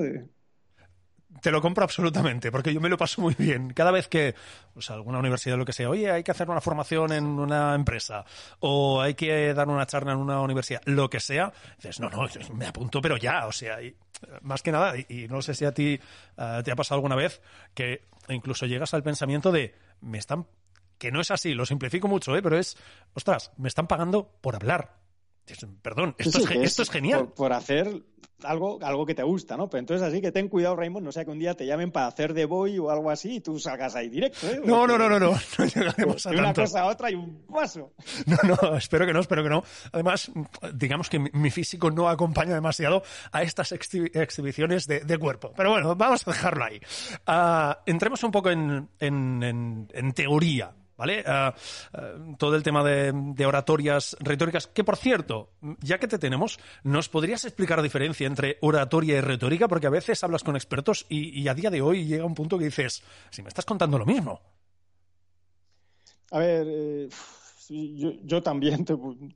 Te 1.41 1.51
lo 1.51 1.61
compro 1.61 1.85
absolutamente, 1.85 2.51
porque 2.51 2.73
yo 2.73 2.81
me 2.81 2.89
lo 2.89 2.97
paso 2.97 3.21
muy 3.21 3.35
bien. 3.39 3.73
Cada 3.73 3.91
vez 3.91 4.09
que 4.09 4.35
pues, 4.73 4.91
alguna 4.91 5.19
universidad 5.19 5.55
o 5.55 5.59
lo 5.59 5.65
que 5.65 5.73
sea, 5.73 5.89
oye, 5.89 6.11
hay 6.11 6.23
que 6.23 6.31
hacer 6.31 6.49
una 6.49 6.61
formación 6.61 7.13
en 7.13 7.25
una 7.25 7.75
empresa, 7.75 8.25
o 8.61 9.01
hay 9.01 9.15
que 9.15 9.55
dar 9.55 9.69
una 9.69 9.87
charla 9.87 10.13
en 10.13 10.19
una 10.19 10.41
universidad, 10.41 10.81
lo 10.85 11.09
que 11.11 11.21
sea, 11.21 11.53
dices, 11.77 12.01
no, 12.01 12.11
no, 12.11 12.27
me 12.55 12.67
apunto, 12.67 13.01
pero 13.01 13.17
ya, 13.17 13.47
o 13.47 13.53
sea, 13.53 13.79
más 14.43 14.63
que 14.63 14.73
nada, 14.73 14.95
y, 14.97 15.29
no 15.29 15.43
sé 15.43 15.55
si 15.55 15.65
a 15.65 15.73
ti 15.73 16.01
eh, 16.37 16.63
te 16.65 16.73
ha 16.73 16.77
pasado 16.77 16.97
alguna 16.97 17.17
vez, 17.17 17.41
que 17.75 18.07
incluso 18.29 18.67
llegas 18.67 18.95
al 18.95 19.03
pensamiento 19.03 19.53
de, 19.53 19.75
me 20.01 20.19
están, 20.19 20.47
que 20.99 21.13
no 21.13 21.21
es 21.21 21.31
así, 21.31 21.55
lo 21.55 21.67
simplifico 21.67 22.09
mucho, 22.09 22.37
¿eh? 22.37 22.43
pero 22.43 22.59
es, 22.59 22.77
ostras, 23.15 23.53
me 23.57 23.69
están 23.69 23.87
pagando 23.87 24.33
por 24.41 24.55
hablar. 24.55 24.99
Perdón, 25.81 26.15
esto, 26.19 26.41
es, 26.83 26.91
genial. 26.91 27.33
Por, 27.35 27.55
hacer 27.55 28.03
algo, 28.45 28.79
algo 28.83 29.07
que 29.07 29.15
te 29.15 29.23
gusta, 29.23 29.57
¿no? 29.57 29.69
Pero 29.69 29.81
entonces 29.81 30.07
así 30.07 30.21
que 30.21 30.33
ten 30.33 30.49
cuidado, 30.49 30.77
Raymond, 30.77 31.05
no 31.05 31.13
sea 31.13 31.25
que 31.25 31.31
un 31.31 31.39
día 31.39 31.55
te 31.55 31.67
llamen 31.67 31.91
para 31.91 32.07
hacer 32.07 32.35
de 32.35 32.45
boy 32.45 32.79
o 32.79 32.91
algo 32.91 33.11
así 33.11 33.37
y 33.37 33.41
tú 33.41 33.59
salgas 33.59 33.95
ahí 33.95 34.09
directo, 34.09 34.47
¿eh? 34.47 34.61
No, 34.65 34.87
no, 34.87 34.97
no, 34.99 35.09
no, 35.09 35.19
no, 35.19 35.33
no 35.59 35.65
llegaremos 35.65 36.27
a 36.27 36.31
una 36.31 36.55
cosa 36.55 36.83
a 36.83 36.87
otra 36.87 37.11
y 37.11 37.15
un 37.15 37.45
paso. 37.47 37.93
No, 38.27 38.37
no, 38.45 38.77
espero 38.77 39.07
que 39.07 39.13
no, 39.13 39.21
espero 39.21 39.43
que 39.43 39.49
no. 39.49 39.65
Además, 39.93 40.31
digamos 40.75 41.09
que 41.09 41.19
mi 41.19 41.51
físico 41.51 41.91
no 41.91 42.09
acompaña 42.09 42.55
demasiado 42.55 43.03
a 43.33 43.43
estas 43.43 43.73
exhibiciones 43.73 44.87
de, 44.87 45.19
cuerpo. 45.19 45.53
Pero 45.57 45.71
bueno, 45.71 45.97
vamos 45.97 46.27
a 46.27 46.31
dejarlo 46.31 46.65
ahí. 46.65 46.81
Ah, 47.27 47.81
entremos 47.87 48.23
un 48.23 48.31
poco 48.31 48.51
en, 48.51 48.89
en, 49.01 49.89
en 49.93 50.13
teoría 50.13 50.73
¿vale? 50.99 51.25
Ah, 51.27 51.55
ah, 51.95 52.13
todo 52.37 52.57
el 52.57 52.63
tema 52.63 52.85
de, 52.85 53.47
oratorias 53.47 54.17
retóricas, 54.21 54.67
que 54.67 54.85
por 54.85 54.97
cierto, 54.97 55.53
ya 55.81 55.99
que 55.99 56.09
te 56.09 56.19
tenemos, 56.19 56.59
¿nos 56.83 57.09
podrías 57.09 57.45
explicar 57.47 57.79
la 57.79 57.85
diferencia 57.85 58.27
entre 58.27 58.59
oratoria 58.61 59.17
y 59.17 59.21
retórica? 59.23 59.69
Porque 59.69 59.87
a 59.87 59.91
veces 59.91 60.23
hablas 60.23 60.43
con 60.43 60.57
expertos 60.57 61.07
y, 61.09 61.49
a 61.49 61.55
día 61.55 61.71
de 61.71 61.81
hoy 61.81 62.05
llega 62.05 62.27
un 62.27 62.35
punto 62.35 62.59
que 62.59 62.67
dices, 62.67 63.03
si 63.31 63.43
me 63.43 63.49
estás 63.49 63.65
contando 63.65 63.97
lo 63.97 64.05
mismo. 64.05 64.43
A 66.31 66.41
ver, 66.41 66.67
eh, 66.69 67.09
yo, 67.71 68.43
también 68.43 68.87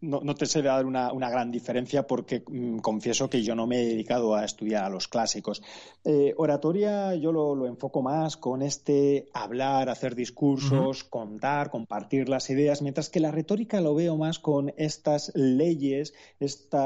no, 0.00 0.34
te 0.34 0.46
sé 0.46 0.62
dar 0.62 0.86
una, 0.86 1.10
gran 1.30 1.50
diferencia 1.50 2.06
porque 2.06 2.42
mm, 2.46 2.78
confieso 2.78 3.28
que 3.28 3.42
yo 3.42 3.54
no 3.54 3.66
me 3.66 3.82
he 3.82 3.86
dedicado 3.86 4.34
a 4.34 4.44
estudiar 4.44 4.84
a 4.84 4.88
los 4.88 5.08
clásicos. 5.08 5.62
Eh, 6.04 6.32
oratoria 6.36 7.14
yo 7.14 7.30
lo, 7.32 7.66
enfoco 7.66 8.02
más 8.02 8.36
con 8.36 8.62
este 8.62 9.28
hablar, 9.34 9.88
hacer 9.88 10.14
discursos, 10.14 11.04
contar, 11.04 11.70
compartir 11.70 12.28
las 12.28 12.48
ideas, 12.48 12.80
mientras 12.80 13.10
que 13.10 13.20
la 13.20 13.30
retórica 13.30 13.80
lo 13.80 13.94
veo 13.94 14.16
más 14.16 14.38
con 14.38 14.72
estas 14.76 15.32
leyes, 15.34 16.14
este 16.40 16.78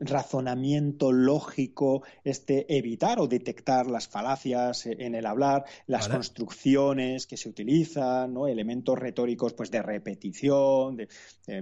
razonamiento 0.00 1.12
lógico, 1.12 2.02
este 2.24 2.76
evitar 2.76 3.20
o 3.20 3.28
detectar 3.28 3.86
las 3.86 4.08
falacias 4.08 4.86
en 4.86 5.14
el 5.14 5.26
hablar, 5.26 5.64
las 5.86 6.08
construcciones 6.08 7.26
que 7.26 7.36
se 7.36 7.48
utilizan, 7.48 8.32
¿no? 8.32 8.46
elementos 8.46 8.98
retóricos 8.98 9.52
pues 9.52 9.70
de 9.70 9.82
repetición 9.82 10.37
de, 10.42 11.08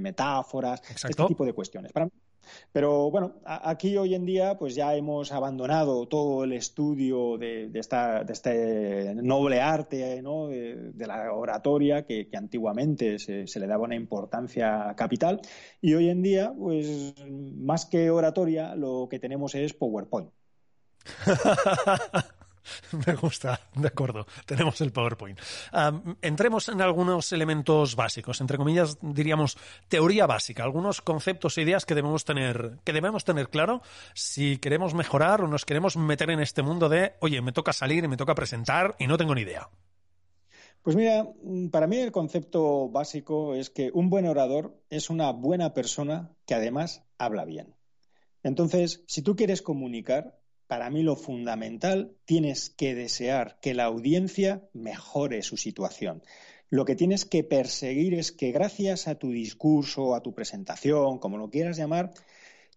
metáforas, 0.01 0.83
este 0.91 1.25
tipo 1.25 1.45
de 1.45 1.53
cuestiones. 1.53 1.93
pero 2.73 3.11
bueno, 3.11 3.35
aquí 3.45 3.97
hoy 3.97 4.15
en 4.15 4.25
día 4.25 4.57
pues 4.59 4.75
ya 4.75 4.95
hemos 4.95 5.33
abandonado 5.33 6.07
todo 6.07 6.45
el 6.45 6.53
estudio 6.53 7.39
de, 7.39 7.71
esta, 7.75 8.23
de 8.25 8.33
este 8.33 9.15
noble 9.17 9.61
arte 9.61 10.23
¿no? 10.23 10.49
de, 10.49 10.93
la 11.07 11.33
oratoria 11.33 12.05
que, 12.05 12.29
antiguamente 12.35 13.19
se, 13.19 13.47
se, 13.47 13.61
le 13.61 13.67
daba 13.67 13.85
una 13.85 13.97
importancia 13.97 14.95
capital 14.97 15.41
y 15.81 15.95
hoy 15.95 16.09
en 16.09 16.23
día 16.23 16.55
pues 16.57 17.15
más 17.29 17.87
que 17.87 18.11
oratoria 18.11 18.75
lo 18.75 19.09
que 19.11 19.19
tenemos 19.19 19.55
es 19.55 19.73
PowerPoint. 19.75 20.31
Me 23.07 23.15
gusta, 23.15 23.61
de 23.75 23.89
acuerdo. 23.89 24.27
Tenemos 24.45 24.81
el 24.81 24.93
PowerPoint. 24.93 25.39
entremos 26.23 26.69
en 26.69 26.81
algunos 26.81 27.33
elementos 27.33 27.97
básicos, 27.97 28.41
entre 28.41 28.59
comillas, 28.59 28.99
diríamos 29.01 29.57
teoría 29.89 30.27
básica, 30.27 30.63
algunos 30.63 31.01
conceptos 31.01 31.59
e 31.59 31.63
ideas 31.63 31.85
que 31.85 31.95
debemos 31.95 32.25
tener, 32.25 32.79
que 32.85 32.93
debemos 32.93 33.25
tener 33.25 33.49
claro 33.49 33.83
si 34.15 34.59
queremos 34.59 34.95
mejorar 34.95 35.43
o 35.43 35.49
nos 35.49 35.65
queremos 35.65 35.97
meter 35.97 36.31
en 36.31 36.41
este 36.41 36.63
mundo 36.63 36.89
de, 36.89 37.15
oye, 37.21 37.41
me 37.43 37.53
toca 37.53 37.73
salir 37.73 38.05
y 38.05 38.09
me 38.09 38.17
toca 38.17 38.35
presentar 38.35 38.97
y 38.99 39.07
no 39.07 39.17
tengo 39.17 39.35
ni 39.35 39.43
idea. 39.43 39.69
Pues 40.87 40.95
mira, 40.95 41.27
para 41.73 41.89
mí 41.89 41.97
el 41.97 42.13
concepto 42.13 42.89
básico 42.89 43.57
es 43.57 43.71
que 43.71 43.91
un 43.93 44.09
buen 44.09 44.25
orador 44.25 44.81
es 44.89 45.11
una 45.11 45.33
buena 45.33 45.75
persona 45.75 46.31
que 46.47 46.55
además 46.55 47.03
habla 47.19 47.45
bien. 47.45 47.75
Entonces, 48.45 49.03
si 49.09 49.23
tú 49.23 49.35
quieres 49.35 49.63
comunicar, 49.63 50.39
para 50.67 50.91
mí 50.91 51.03
lo 51.03 51.17
fundamental, 51.17 52.17
tienes 52.25 52.71
que 52.71 52.95
desear 52.95 53.59
que 53.61 53.75
la 53.75 53.85
audiencia 53.85 54.69
mejore 54.73 55.43
su 55.43 55.57
situación. 55.57 56.23
Lo 56.69 56.85
que 56.85 56.97
tienes 56.97 57.25
que 57.25 57.45
perseguir 57.45 58.15
es 58.15 58.33
que 58.33 58.51
gracias 58.51 59.07
a 59.07 59.15
tu 59.15 59.31
discurso, 59.31 60.15
a 60.15 60.23
tu 60.23 60.35
presentación, 60.35 61.19
como 61.19 61.39
lo 61.39 61.49
quieras 61.49 61.77
llamar, 61.77 62.13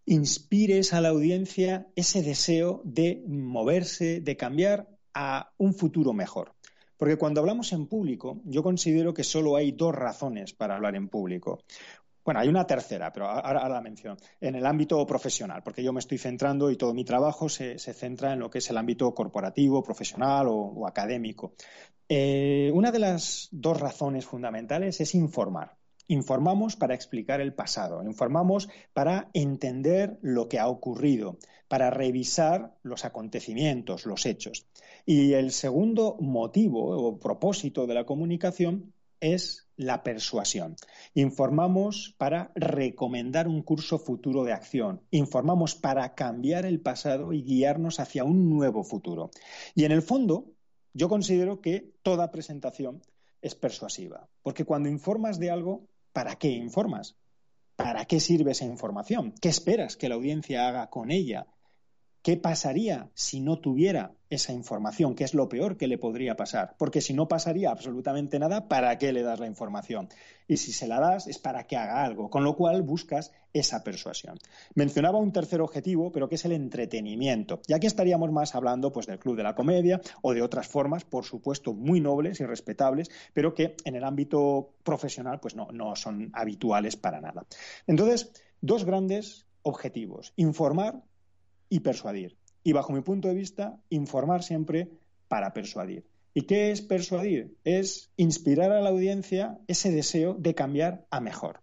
inspires 0.06 0.92
a 0.92 1.00
la 1.00 1.08
audiencia 1.08 1.88
ese 1.96 2.22
deseo 2.22 2.82
de 2.84 3.22
moverse, 3.26 4.20
de 4.20 4.36
cambiar 4.36 4.88
a 5.12 5.52
un 5.58 5.74
futuro 5.74 6.12
mejor. 6.12 6.54
Porque 6.96 7.16
cuando 7.16 7.40
hablamos 7.40 7.72
en 7.72 7.86
público, 7.86 8.42
yo 8.44 8.62
considero 8.62 9.14
que 9.14 9.24
solo 9.24 9.56
hay 9.56 9.72
dos 9.72 9.94
razones 9.94 10.52
para 10.52 10.76
hablar 10.76 10.96
en 10.96 11.08
público. 11.08 11.64
Bueno, 12.30 12.42
hay 12.42 12.48
una 12.48 12.64
tercera, 12.64 13.12
pero 13.12 13.28
ahora, 13.28 13.68
la 13.68 13.80
menciono. 13.80 14.16
En 14.40 14.54
el 14.54 14.64
ámbito 14.64 15.04
profesional, 15.04 15.64
porque 15.64 15.82
yo 15.82 15.92
me 15.92 15.98
estoy 15.98 16.16
centrando 16.16 16.70
y 16.70 16.76
todo 16.76 16.94
mi 16.94 17.04
trabajo 17.04 17.48
se, 17.48 17.76
centra 17.76 18.34
en 18.34 18.38
lo 18.38 18.48
que 18.48 18.58
es 18.58 18.70
el 18.70 18.78
ámbito 18.78 19.12
corporativo, 19.12 19.82
profesional 19.82 20.46
o, 20.48 20.86
académico. 20.86 21.54
Eh, 22.08 22.70
una 22.72 22.92
de 22.92 23.00
las 23.00 23.48
dos 23.50 23.80
razones 23.80 24.26
fundamentales 24.26 25.00
es 25.00 25.16
informar. 25.16 25.76
Informamos 26.06 26.76
para 26.76 26.94
explicar 26.94 27.40
el 27.40 27.52
pasado, 27.52 28.00
informamos 28.04 28.68
para 28.92 29.28
entender 29.34 30.16
lo 30.22 30.48
que 30.48 30.60
ha 30.60 30.68
ocurrido, 30.68 31.36
para 31.66 31.90
revisar 31.90 32.76
los 32.84 33.04
acontecimientos, 33.04 34.06
los 34.06 34.24
hechos. 34.24 34.68
Y 35.04 35.32
el 35.32 35.50
segundo 35.50 36.16
motivo 36.20 36.96
o 36.96 37.18
propósito 37.18 37.88
de 37.88 37.94
la 37.94 38.04
comunicación 38.04 38.92
es 39.18 39.66
la 39.80 40.02
persuasión. 40.02 40.76
Informamos 41.14 42.14
para 42.18 42.52
recomendar 42.54 43.48
un 43.48 43.62
curso 43.62 43.98
futuro 43.98 44.44
de 44.44 44.52
acción. 44.52 45.00
Informamos 45.10 45.74
para 45.74 46.14
cambiar 46.14 46.66
el 46.66 46.80
pasado 46.80 47.32
y 47.32 47.42
guiarnos 47.42 47.98
hacia 47.98 48.24
un 48.24 48.50
nuevo 48.50 48.84
futuro. 48.84 49.30
Y 49.74 49.84
en 49.84 49.92
el 49.92 50.02
fondo, 50.02 50.52
yo 50.92 51.08
considero 51.08 51.62
que 51.62 51.94
toda 52.02 52.30
presentación 52.30 53.00
es 53.40 53.54
persuasiva. 53.54 54.28
Porque 54.42 54.66
cuando 54.66 54.90
informas 54.90 55.38
de 55.38 55.50
algo, 55.50 55.88
¿para 56.12 56.36
qué 56.36 56.50
informas? 56.50 57.16
¿Para 57.74 58.04
qué 58.04 58.20
sirve 58.20 58.52
esa 58.52 58.66
información? 58.66 59.32
¿Qué 59.40 59.48
esperas 59.48 59.96
que 59.96 60.10
la 60.10 60.16
audiencia 60.16 60.68
haga 60.68 60.90
con 60.90 61.10
ella? 61.10 61.46
¿Qué 62.22 62.36
pasaría 62.36 63.08
si 63.14 63.40
no 63.40 63.60
tuviera 63.60 64.12
esa 64.28 64.52
información? 64.52 65.14
¿Qué 65.14 65.24
es 65.24 65.32
lo 65.32 65.48
peor 65.48 65.78
que 65.78 65.86
le 65.86 65.96
podría 65.96 66.36
pasar? 66.36 66.74
Porque 66.76 67.00
si 67.00 67.14
no 67.14 67.28
pasaría 67.28 67.70
absolutamente 67.70 68.38
nada, 68.38 68.68
¿para 68.68 68.98
qué 68.98 69.12
le 69.12 69.22
das 69.22 69.40
la 69.40 69.46
información? 69.46 70.08
Y 70.46 70.58
si 70.58 70.72
se 70.72 70.86
la 70.86 71.00
das 71.00 71.26
es 71.26 71.38
para 71.38 71.66
que 71.66 71.78
haga 71.78 72.04
algo, 72.04 72.28
con 72.28 72.44
lo 72.44 72.56
cual 72.56 72.82
buscas 72.82 73.32
esa 73.54 73.82
persuasión. 73.82 74.38
Mencionaba 74.74 75.18
un 75.18 75.32
tercer 75.32 75.62
objetivo, 75.62 76.12
pero 76.12 76.28
que 76.28 76.34
es 76.34 76.44
el 76.44 76.52
entretenimiento. 76.52 77.60
Y 77.66 77.72
aquí 77.72 77.86
estaríamos 77.86 78.30
más 78.30 78.54
hablando 78.54 78.92
pues, 78.92 79.06
del 79.06 79.18
club 79.18 79.36
de 79.36 79.42
la 79.42 79.54
comedia 79.54 80.02
o 80.20 80.34
de 80.34 80.42
otras 80.42 80.68
formas, 80.68 81.04
por 81.04 81.24
supuesto, 81.24 81.72
muy 81.72 82.00
nobles 82.00 82.38
y 82.40 82.44
respetables, 82.44 83.10
pero 83.32 83.54
que 83.54 83.76
en 83.84 83.96
el 83.96 84.04
ámbito 84.04 84.74
profesional 84.82 85.40
pues, 85.40 85.56
no, 85.56 85.68
no 85.72 85.96
son 85.96 86.30
habituales 86.34 86.96
para 86.96 87.22
nada. 87.22 87.46
Entonces, 87.86 88.30
dos 88.60 88.84
grandes 88.84 89.46
objetivos. 89.62 90.32
Informar 90.36 91.02
y 91.70 91.80
persuadir. 91.80 92.36
Y 92.62 92.72
bajo 92.72 92.92
mi 92.92 93.00
punto 93.00 93.28
de 93.28 93.34
vista, 93.34 93.80
informar 93.88 94.42
siempre 94.42 94.90
para 95.28 95.54
persuadir. 95.54 96.04
¿Y 96.34 96.42
qué 96.42 96.70
es 96.70 96.82
persuadir? 96.82 97.56
Es 97.64 98.10
inspirar 98.16 98.70
a 98.70 98.82
la 98.82 98.90
audiencia 98.90 99.58
ese 99.66 99.90
deseo 99.90 100.34
de 100.34 100.54
cambiar 100.54 101.06
a 101.10 101.20
mejor. 101.20 101.60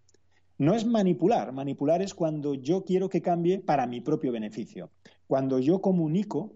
No 0.58 0.74
es 0.74 0.84
manipular. 0.84 1.52
Manipular 1.52 2.02
es 2.02 2.14
cuando 2.14 2.54
yo 2.54 2.84
quiero 2.84 3.08
que 3.08 3.22
cambie 3.22 3.60
para 3.60 3.86
mi 3.86 4.00
propio 4.00 4.32
beneficio. 4.32 4.90
Cuando 5.28 5.60
yo 5.60 5.80
comunico, 5.80 6.52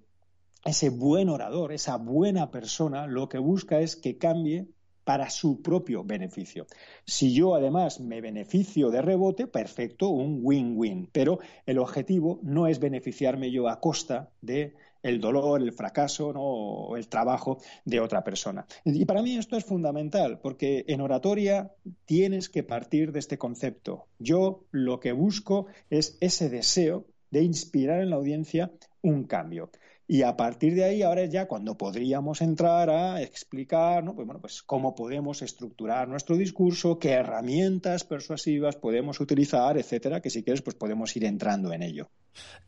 ese 0.64 0.90
buen 0.90 1.28
orador, 1.28 1.72
esa 1.72 1.96
buena 1.96 2.50
persona, 2.50 3.06
lo 3.06 3.28
que 3.28 3.38
busca 3.38 3.80
es 3.80 3.96
que 3.96 4.18
cambie 4.18 4.66
para 5.04 5.30
su 5.30 5.62
propio 5.62 6.04
beneficio. 6.04 6.66
Si 7.04 7.34
yo 7.34 7.54
además 7.54 8.00
me 8.00 8.20
beneficio 8.20 8.90
de 8.90 9.02
rebote, 9.02 9.46
perfecto, 9.46 10.08
un 10.08 10.40
win-win. 10.42 11.08
Pero 11.12 11.38
el 11.66 11.78
objetivo 11.78 12.40
no 12.42 12.66
es 12.66 12.78
beneficiarme 12.78 13.50
yo 13.50 13.68
a 13.68 13.80
costa 13.80 14.30
de 14.40 14.74
el 15.02 15.20
dolor, 15.20 15.60
el 15.60 15.72
fracaso 15.72 16.32
o 16.34 16.96
el 16.96 17.08
trabajo 17.08 17.58
de 17.84 18.00
otra 18.00 18.22
persona. 18.22 18.66
Y 18.84 19.04
para 19.04 19.22
mí 19.22 19.36
esto 19.36 19.56
es 19.56 19.64
fundamental, 19.64 20.38
porque 20.40 20.84
en 20.86 21.00
oratoria 21.00 21.72
tienes 22.04 22.48
que 22.48 22.62
partir 22.62 23.12
de 23.12 23.18
este 23.18 23.38
concepto. 23.38 24.06
Yo 24.18 24.64
lo 24.70 25.00
que 25.00 25.12
busco 25.12 25.66
es 25.90 26.16
ese 26.20 26.48
deseo 26.48 27.06
de 27.30 27.42
inspirar 27.42 28.00
en 28.00 28.10
la 28.10 28.16
audiencia 28.16 28.70
un 29.02 29.24
cambio. 29.24 29.70
Y 30.06 30.22
a 30.22 30.36
partir 30.36 30.74
de 30.74 30.84
ahí, 30.84 31.02
ahora 31.02 31.22
es 31.22 31.30
ya 31.30 31.46
cuando 31.46 31.76
podríamos 31.76 32.40
entrar 32.40 32.90
a 32.90 33.22
explicar, 33.22 34.02
¿no? 34.04 34.14
pues, 34.14 34.26
bueno, 34.26 34.40
pues 34.40 34.62
cómo 34.62 34.94
podemos 34.94 35.42
estructurar 35.42 36.08
nuestro 36.08 36.36
discurso, 36.36 36.98
qué 36.98 37.12
herramientas 37.12 38.04
persuasivas 38.04 38.76
podemos 38.76 39.20
utilizar, 39.20 39.78
etcétera, 39.78 40.20
que 40.20 40.30
si 40.30 40.42
quieres, 40.42 40.62
pues 40.62 40.76
podemos 40.76 41.14
ir 41.16 41.24
entrando 41.24 41.72
en 41.72 41.82
ello. 41.82 42.10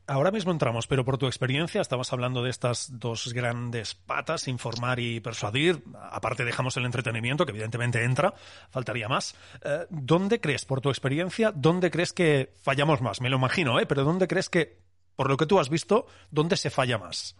Ahora 0.07 0.31
mismo 0.31 0.53
entramos, 0.53 0.87
pero 0.87 1.05
por 1.05 1.16
tu 1.16 1.27
experiencia, 1.27 1.81
estabas 1.81 2.12
hablando 2.12 2.42
de 2.42 2.51
estas 2.51 2.99
dos 2.99 3.33
grandes 3.33 3.94
patas, 3.94 4.49
informar 4.49 5.01
y 5.01 5.20
persuadir. 5.20 5.83
Aparte 6.11 6.44
dejamos 6.44 6.77
el 6.77 6.85
entretenimiento, 6.85 7.47
que 7.47 7.53
evidentemente 7.53 8.05
entra, 8.05 8.35
faltaría 8.70 9.09
más. 9.09 9.35
Eh, 9.64 9.87
¿Dónde 9.88 10.40
crees, 10.40 10.66
por 10.66 10.83
tu 10.83 10.90
experiencia, 10.90 11.53
dónde 11.53 11.90
crees 11.90 12.12
que 12.12 12.53
fallamos 12.62 13.01
más? 13.01 13.23
Me 13.23 13.31
lo 13.31 13.37
imagino, 13.37 13.81
¿eh? 13.81 13.87
Pero 13.87 14.05
¿dónde 14.05 14.29
crees 14.29 14.51
que 14.51 14.85
por 15.16 15.29
lo 15.29 15.37
que 15.37 15.46
tú 15.46 15.59
has 15.59 15.68
visto, 15.68 16.07
¿dónde 16.31 16.57
se 16.57 16.70
falla 16.70 16.98
más? 16.98 17.37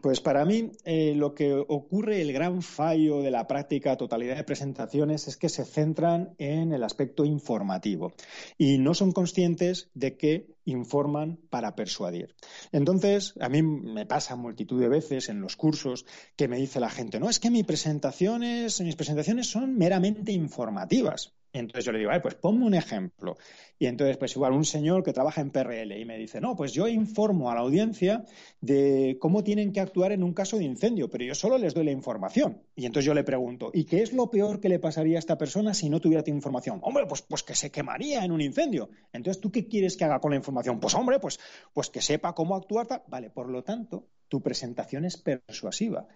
Pues 0.00 0.20
para 0.20 0.46
mí 0.46 0.72
eh, 0.84 1.14
lo 1.14 1.34
que 1.34 1.52
ocurre, 1.52 2.22
el 2.22 2.32
gran 2.32 2.62
fallo 2.62 3.20
de 3.20 3.30
la 3.30 3.46
práctica 3.46 3.98
totalidad 3.98 4.36
de 4.36 4.44
presentaciones 4.44 5.28
es 5.28 5.36
que 5.36 5.50
se 5.50 5.66
centran 5.66 6.34
en 6.38 6.72
el 6.72 6.84
aspecto 6.84 7.26
informativo 7.26 8.12
y 8.56 8.78
no 8.78 8.94
son 8.94 9.12
conscientes 9.12 9.90
de 9.92 10.16
que 10.16 10.54
informan 10.64 11.38
para 11.50 11.74
persuadir. 11.74 12.34
Entonces, 12.72 13.34
a 13.40 13.50
mí 13.50 13.62
me 13.62 14.06
pasa 14.06 14.36
multitud 14.36 14.80
de 14.80 14.88
veces 14.88 15.28
en 15.28 15.42
los 15.42 15.56
cursos 15.56 16.06
que 16.34 16.48
me 16.48 16.56
dice 16.56 16.80
la 16.80 16.88
gente, 16.88 17.20
no, 17.20 17.28
es 17.28 17.38
que 17.38 17.50
mis 17.50 17.64
presentaciones, 17.64 18.80
mis 18.80 18.96
presentaciones 18.96 19.50
son 19.50 19.76
meramente 19.76 20.32
informativas. 20.32 21.34
Entonces 21.52 21.84
yo 21.84 21.92
le 21.92 21.98
digo, 21.98 22.10
pues 22.22 22.34
ponme 22.36 22.64
un 22.64 22.74
ejemplo. 22.74 23.36
Y 23.78 23.86
entonces, 23.86 24.16
pues 24.18 24.36
igual 24.36 24.52
un 24.52 24.64
señor 24.64 25.02
que 25.02 25.12
trabaja 25.12 25.40
en 25.40 25.50
PRL 25.50 25.98
y 25.98 26.04
me 26.04 26.16
dice, 26.16 26.40
no, 26.40 26.54
pues 26.54 26.72
yo 26.72 26.86
informo 26.86 27.50
a 27.50 27.54
la 27.54 27.60
audiencia 27.60 28.24
de 28.60 29.16
cómo 29.20 29.42
tienen 29.42 29.72
que 29.72 29.80
actuar 29.80 30.12
en 30.12 30.22
un 30.22 30.32
caso 30.32 30.58
de 30.58 30.64
incendio, 30.64 31.10
pero 31.10 31.24
yo 31.24 31.34
solo 31.34 31.58
les 31.58 31.74
doy 31.74 31.84
la 31.84 31.90
información. 31.90 32.62
Y 32.76 32.86
entonces 32.86 33.06
yo 33.06 33.14
le 33.14 33.24
pregunto, 33.24 33.70
¿y 33.72 33.84
qué 33.84 34.02
es 34.02 34.12
lo 34.12 34.30
peor 34.30 34.60
que 34.60 34.68
le 34.68 34.78
pasaría 34.78 35.16
a 35.16 35.18
esta 35.18 35.38
persona 35.38 35.74
si 35.74 35.90
no 35.90 36.00
tuviera 36.00 36.22
tu 36.22 36.30
información? 36.30 36.78
Hombre, 36.82 37.06
pues, 37.06 37.22
pues 37.22 37.42
que 37.42 37.54
se 37.54 37.70
quemaría 37.70 38.24
en 38.24 38.32
un 38.32 38.40
incendio. 38.40 38.90
Entonces, 39.12 39.40
¿tú 39.40 39.50
qué 39.50 39.66
quieres 39.66 39.96
que 39.96 40.04
haga 40.04 40.20
con 40.20 40.30
la 40.30 40.36
información? 40.36 40.78
Pues 40.78 40.94
hombre, 40.94 41.18
pues, 41.18 41.40
pues 41.72 41.90
que 41.90 42.00
sepa 42.00 42.34
cómo 42.34 42.54
actuar. 42.54 43.04
Vale, 43.08 43.30
por 43.30 43.48
lo 43.48 43.64
tanto, 43.64 44.06
tu 44.28 44.40
presentación 44.40 45.04
es 45.04 45.16
persuasiva. 45.16 46.06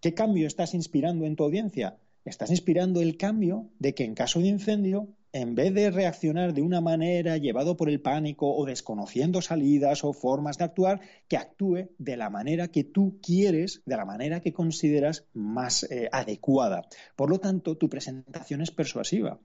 ¿Qué 0.00 0.14
cambio 0.14 0.46
estás 0.46 0.74
inspirando 0.74 1.24
en 1.24 1.36
tu 1.36 1.44
audiencia? 1.44 1.96
Estás 2.24 2.50
inspirando 2.50 3.00
el 3.00 3.16
cambio 3.16 3.70
de 3.78 3.94
que 3.94 4.04
en 4.04 4.14
caso 4.14 4.40
de 4.40 4.48
incendio, 4.48 5.08
en 5.32 5.54
vez 5.54 5.72
de 5.72 5.90
reaccionar 5.90 6.52
de 6.52 6.62
una 6.62 6.80
manera 6.80 7.38
llevado 7.38 7.76
por 7.76 7.88
el 7.88 8.00
pánico 8.00 8.54
o 8.54 8.66
desconociendo 8.66 9.40
salidas 9.40 10.04
o 10.04 10.12
formas 10.12 10.58
de 10.58 10.64
actuar, 10.64 11.00
que 11.26 11.36
actúe 11.36 11.88
de 11.98 12.16
la 12.16 12.28
manera 12.28 12.68
que 12.68 12.84
tú 12.84 13.18
quieres, 13.22 13.82
de 13.86 13.96
la 13.96 14.04
manera 14.04 14.40
que 14.40 14.52
consideras 14.52 15.26
más 15.32 15.84
eh, 15.84 16.08
adecuada. 16.12 16.82
Por 17.16 17.30
lo 17.30 17.40
tanto, 17.40 17.76
tu 17.78 17.88
presentación 17.88 18.60
es 18.60 18.70
persuasiva. 18.70 19.40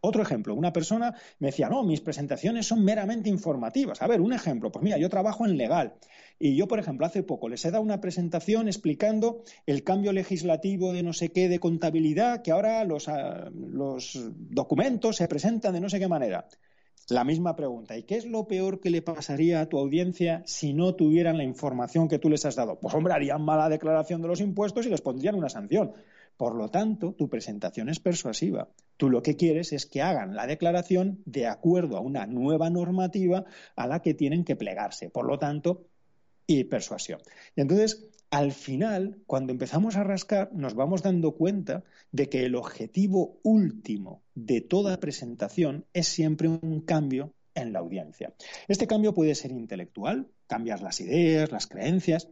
Otro 0.00 0.22
ejemplo, 0.22 0.54
una 0.54 0.72
persona 0.72 1.14
me 1.38 1.48
decía, 1.48 1.68
no, 1.68 1.82
mis 1.82 2.00
presentaciones 2.00 2.66
son 2.66 2.84
meramente 2.84 3.28
informativas. 3.28 4.02
A 4.02 4.06
ver, 4.06 4.20
un 4.20 4.32
ejemplo, 4.32 4.70
pues 4.70 4.82
mira, 4.82 4.98
yo 4.98 5.08
trabajo 5.08 5.46
en 5.46 5.56
legal 5.56 5.94
y 6.38 6.54
yo, 6.54 6.68
por 6.68 6.78
ejemplo, 6.78 7.06
hace 7.06 7.22
poco 7.22 7.48
les 7.48 7.64
he 7.64 7.70
dado 7.70 7.82
una 7.82 8.00
presentación 8.00 8.68
explicando 8.68 9.42
el 9.64 9.84
cambio 9.84 10.12
legislativo 10.12 10.92
de 10.92 11.02
no 11.02 11.12
sé 11.12 11.30
qué 11.30 11.48
de 11.48 11.60
contabilidad, 11.60 12.42
que 12.42 12.52
ahora 12.52 12.84
los, 12.84 13.08
ah, 13.08 13.50
documentos 13.50 15.16
se 15.16 15.28
presentan 15.28 15.72
de 15.74 15.80
no 15.80 15.88
sé 15.88 15.98
qué 15.98 16.08
manera. 16.08 16.46
La 17.08 17.22
misma 17.22 17.54
pregunta, 17.54 17.96
¿y 17.96 18.02
qué 18.02 18.16
es 18.16 18.26
lo 18.26 18.48
peor 18.48 18.80
que 18.80 18.90
le 18.90 19.00
pasaría 19.00 19.60
a 19.60 19.68
tu 19.68 19.78
audiencia 19.78 20.42
si 20.44 20.72
no 20.72 20.96
tuvieran 20.96 21.36
la 21.36 21.44
información 21.44 22.08
que 22.08 22.18
tú 22.18 22.28
les 22.28 22.44
has 22.44 22.56
dado? 22.56 22.80
Pues 22.80 22.92
hombre, 22.94 23.14
harían 23.14 23.42
mala 23.42 23.68
declaración 23.68 24.22
de 24.22 24.28
los 24.28 24.40
impuestos 24.40 24.86
y 24.86 24.90
les 24.90 25.00
pondrían 25.00 25.36
una 25.36 25.48
sanción. 25.48 25.92
Por 26.36 26.54
lo 26.54 26.68
tanto, 26.68 27.12
tu 27.14 27.28
presentación 27.28 27.88
es 27.88 28.00
persuasiva. 28.00 28.68
Tú 28.96 29.10
lo 29.10 29.22
que 29.22 29.36
quieres 29.36 29.72
es 29.72 29.86
que 29.86 30.02
hagan 30.02 30.34
la 30.34 30.46
declaración 30.46 31.22
de 31.24 31.46
acuerdo 31.46 31.96
a 31.96 32.00
una 32.00 32.26
nueva 32.26 32.70
normativa 32.70 33.44
a 33.74 33.86
la 33.86 34.00
que 34.00 34.14
tienen 34.14 34.44
que 34.44 34.56
plegarse. 34.56 35.10
Por 35.10 35.26
lo 35.26 35.38
tanto, 35.38 35.86
y 36.46 36.64
persuasión. 36.64 37.20
Y 37.56 37.60
entonces, 37.60 38.08
al 38.30 38.52
final, 38.52 39.18
cuando 39.26 39.52
empezamos 39.52 39.96
a 39.96 40.04
rascar, 40.04 40.52
nos 40.52 40.74
vamos 40.74 41.02
dando 41.02 41.32
cuenta 41.32 41.84
de 42.12 42.28
que 42.28 42.44
el 42.44 42.54
objetivo 42.54 43.38
último 43.42 44.22
de 44.34 44.60
toda 44.60 45.00
presentación 45.00 45.86
es 45.92 46.08
siempre 46.08 46.48
un 46.48 46.80
cambio 46.80 47.32
en 47.54 47.72
la 47.72 47.78
audiencia. 47.78 48.34
Este 48.68 48.86
cambio 48.86 49.14
puede 49.14 49.34
ser 49.34 49.50
intelectual, 49.50 50.28
cambiar 50.46 50.82
las 50.82 51.00
ideas, 51.00 51.50
las 51.50 51.66
creencias, 51.66 52.28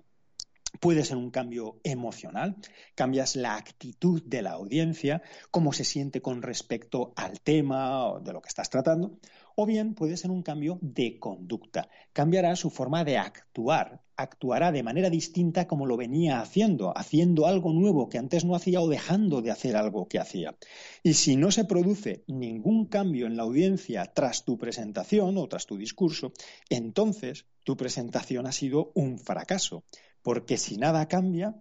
Puede 0.80 1.04
ser 1.04 1.16
un 1.16 1.30
cambio 1.30 1.80
emocional, 1.84 2.56
cambias 2.94 3.36
la 3.36 3.56
actitud 3.56 4.22
de 4.24 4.42
la 4.42 4.52
audiencia, 4.52 5.22
cómo 5.50 5.72
se 5.72 5.84
siente 5.84 6.20
con 6.20 6.42
respecto 6.42 7.12
al 7.16 7.40
tema 7.40 8.20
de 8.22 8.32
lo 8.32 8.42
que 8.42 8.48
estás 8.48 8.70
tratando, 8.70 9.18
o 9.56 9.66
bien 9.66 9.94
puede 9.94 10.16
ser 10.16 10.30
un 10.30 10.42
cambio 10.42 10.78
de 10.82 11.18
conducta, 11.18 11.88
cambiará 12.12 12.56
su 12.56 12.70
forma 12.70 13.04
de 13.04 13.18
actuar, 13.18 14.02
actuará 14.16 14.72
de 14.72 14.82
manera 14.82 15.10
distinta 15.10 15.66
como 15.66 15.86
lo 15.86 15.96
venía 15.96 16.40
haciendo, 16.40 16.96
haciendo 16.96 17.46
algo 17.46 17.72
nuevo 17.72 18.08
que 18.08 18.18
antes 18.18 18.44
no 18.44 18.54
hacía 18.54 18.80
o 18.80 18.88
dejando 18.88 19.42
de 19.42 19.50
hacer 19.50 19.76
algo 19.76 20.08
que 20.08 20.18
hacía. 20.18 20.56
Y 21.02 21.14
si 21.14 21.36
no 21.36 21.50
se 21.50 21.64
produce 21.64 22.24
ningún 22.26 22.86
cambio 22.86 23.26
en 23.26 23.36
la 23.36 23.44
audiencia 23.44 24.06
tras 24.12 24.44
tu 24.44 24.58
presentación 24.58 25.38
o 25.38 25.48
tras 25.48 25.66
tu 25.66 25.76
discurso, 25.76 26.32
entonces 26.68 27.46
tu 27.64 27.76
presentación 27.76 28.46
ha 28.46 28.52
sido 28.52 28.92
un 28.94 29.18
fracaso 29.18 29.84
porque 30.24 30.56
si 30.56 30.78
nada 30.78 31.06
cambia, 31.06 31.54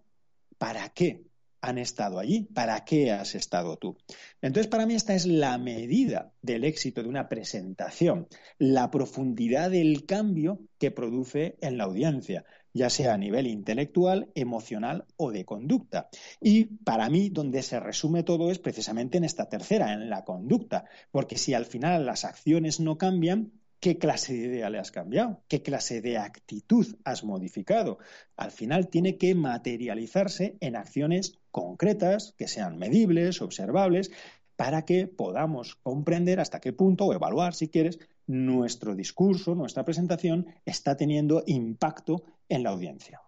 ¿para 0.58 0.90
qué 0.90 1.26
han 1.62 1.78
estado 1.78 2.18
allí? 2.18 2.48
¿Para 2.54 2.86
qué 2.86 3.12
has 3.12 3.36
estado 3.36 3.78
tú? 3.78 3.98
Entonces, 4.42 4.70
para 4.70 4.86
mí 4.86 4.96
esta 4.96 5.14
es 5.14 5.26
la 5.26 5.58
medida 5.58 6.32
del 6.42 6.64
éxito 6.64 7.04
de 7.04 7.10
una 7.10 7.28
presentación, 7.28 8.28
la 8.58 8.90
profundidad 8.90 9.70
del 9.70 10.06
cambio 10.06 10.62
que 10.80 10.92
produce 10.92 11.58
en 11.62 11.78
la 11.78 11.84
audiencia, 11.84 12.46
ya 12.74 12.90
sea 12.90 13.14
a 13.14 13.18
nivel 13.18 13.48
intelectual, 13.48 14.32
emocional 14.34 15.06
o 15.18 15.32
de 15.32 15.44
conducta. 15.44 16.08
Y 16.40 16.66
para 16.66 17.10
mí, 17.10 17.30
donde 17.30 17.62
se 17.64 17.82
resume 17.82 18.24
todo 18.24 18.50
es 18.50 18.60
precisamente 18.60 19.18
en 19.18 19.26
esta 19.26 19.50
tercera, 19.50 19.92
en 19.92 20.10
la 20.10 20.24
conducta, 20.24 20.86
porque 21.12 21.38
si 21.38 21.54
al 21.54 21.66
final 21.66 22.06
las 22.06 22.24
acciones 22.24 22.80
no 22.80 22.98
cambian, 22.98 23.52
¿Qué 23.84 23.98
clase 23.98 24.32
de 24.32 24.46
idea 24.46 24.70
le 24.70 24.80
has 24.80 24.92
cambiado? 24.92 25.44
¿Qué 25.50 25.62
clase 25.62 26.00
de 26.00 26.18
actitud 26.18 26.96
has 27.04 27.26
modificado? 27.26 27.98
Al 28.38 28.52
final 28.52 28.88
tiene 28.88 29.18
que 29.18 29.36
materializarse 29.36 30.56
en 30.62 30.78
acciones 30.78 31.38
concretas, 31.52 32.34
que 32.38 32.48
sean 32.48 32.78
medibles, 32.78 33.42
observables, 33.42 34.10
para 34.56 34.86
que 34.86 35.08
podamos 35.08 35.76
comprender 35.76 36.40
hasta 36.40 36.62
qué 36.62 36.72
punto 36.72 37.08
o 37.08 37.14
evaluar, 37.14 37.56
si 37.56 37.68
quieres, 37.68 38.00
nuestro 38.26 38.96
discurso, 38.96 39.54
nuestra 39.54 39.84
presentación 39.84 40.48
está 40.64 40.96
teniendo 40.96 41.44
impacto 41.46 42.24
en 42.48 42.64
la 42.64 42.70
audiencia. 42.70 43.20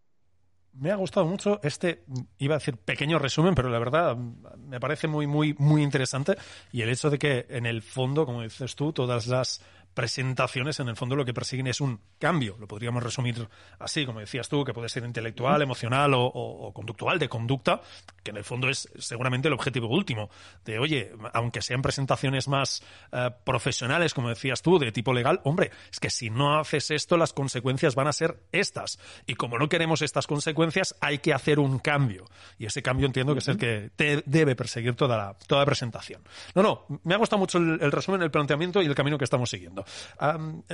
Me 0.71 0.91
ha 0.91 0.95
gustado 0.95 1.25
mucho 1.25 1.59
este, 1.63 2.03
iba 2.37 2.55
a 2.55 2.59
decir 2.59 2.77
pequeño 2.77 3.17
resumen, 3.17 3.55
pero 3.55 3.69
la 3.69 3.79
verdad 3.79 4.15
me 4.15 4.79
parece 4.79 5.07
muy, 5.07 5.25
muy, 5.25 5.53
muy 5.57 5.83
interesante. 5.83 6.35
Y 6.71 6.81
el 6.81 6.89
hecho 6.89 7.09
de 7.09 7.17
que, 7.17 7.45
en 7.49 7.65
el 7.65 7.81
fondo, 7.81 8.25
como 8.25 8.41
dices 8.41 8.75
tú, 8.75 8.91
todas 8.91 9.27
las 9.27 9.61
presentaciones 9.95 10.79
en 10.81 10.89
el 10.89 10.95
fondo 10.95 11.15
lo 11.15 11.25
que 11.25 11.33
persiguen 11.33 11.67
es 11.67 11.81
un 11.81 11.99
cambio. 12.19 12.57
Lo 12.59 12.67
podríamos 12.67 13.01
resumir 13.01 13.47
así, 13.79 14.05
como 14.05 14.19
decías 14.19 14.47
tú, 14.49 14.63
que 14.63 14.73
puede 14.73 14.89
ser 14.89 15.05
intelectual, 15.05 15.61
emocional 15.61 16.11
o, 16.13 16.71
conductual, 16.75 17.17
de 17.17 17.29
conducta, 17.29 17.81
que 18.21 18.31
en 18.31 18.37
el 18.37 18.43
fondo 18.43 18.69
es 18.69 18.89
seguramente 18.99 19.47
el 19.47 19.53
objetivo 19.53 19.87
último. 19.87 20.29
De, 20.65 20.77
oye, 20.77 21.13
aunque 21.33 21.61
sean 21.61 21.81
presentaciones 21.81 22.47
más 22.47 22.83
eh, 23.11 23.31
profesionales, 23.45 24.13
como 24.13 24.29
decías 24.29 24.61
tú, 24.61 24.77
de 24.77 24.91
tipo 24.91 25.13
legal, 25.13 25.39
hombre, 25.45 25.71
es 25.89 25.99
que 25.99 26.09
si 26.09 26.29
no 26.29 26.59
haces 26.59 26.91
esto, 26.91 27.15
las 27.15 27.31
consecuencias 27.31 27.95
van 27.95 28.07
a 28.07 28.13
ser 28.13 28.43
estas. 28.51 28.99
Y 29.25 29.35
como 29.35 29.57
no 29.57 29.69
queremos 29.69 30.01
estas 30.01 30.27
consecuencias, 30.27 30.95
hay 30.99 31.19
que 31.19 31.33
hacer 31.33 31.57
un 31.57 31.79
cambio. 31.79 32.25
Y 32.59 32.65
ese 32.65 32.83
cambio 32.83 33.07
entiendo 33.07 33.33
que 33.33 33.39
es 33.39 33.47
el 33.47 33.57
que 33.57 33.91
te 33.95 34.23
debe 34.25 34.57
perseguir 34.57 34.95
toda 34.95 35.15
la, 35.15 35.37
toda 35.47 35.61
la 35.61 35.65
presentación. 35.65 36.21
No, 36.53 36.61
no, 36.61 36.85
me 37.03 37.13
ha 37.13 37.17
gustado 37.17 37.39
mucho 37.39 37.59
el 37.59 37.91
resumen, 37.93 38.21
el 38.21 38.31
planteamiento 38.31 38.81
y 38.81 38.85
el 38.87 38.95
camino 38.95 39.17
que 39.17 39.23
estamos 39.23 39.49
siguiendo 39.49 39.84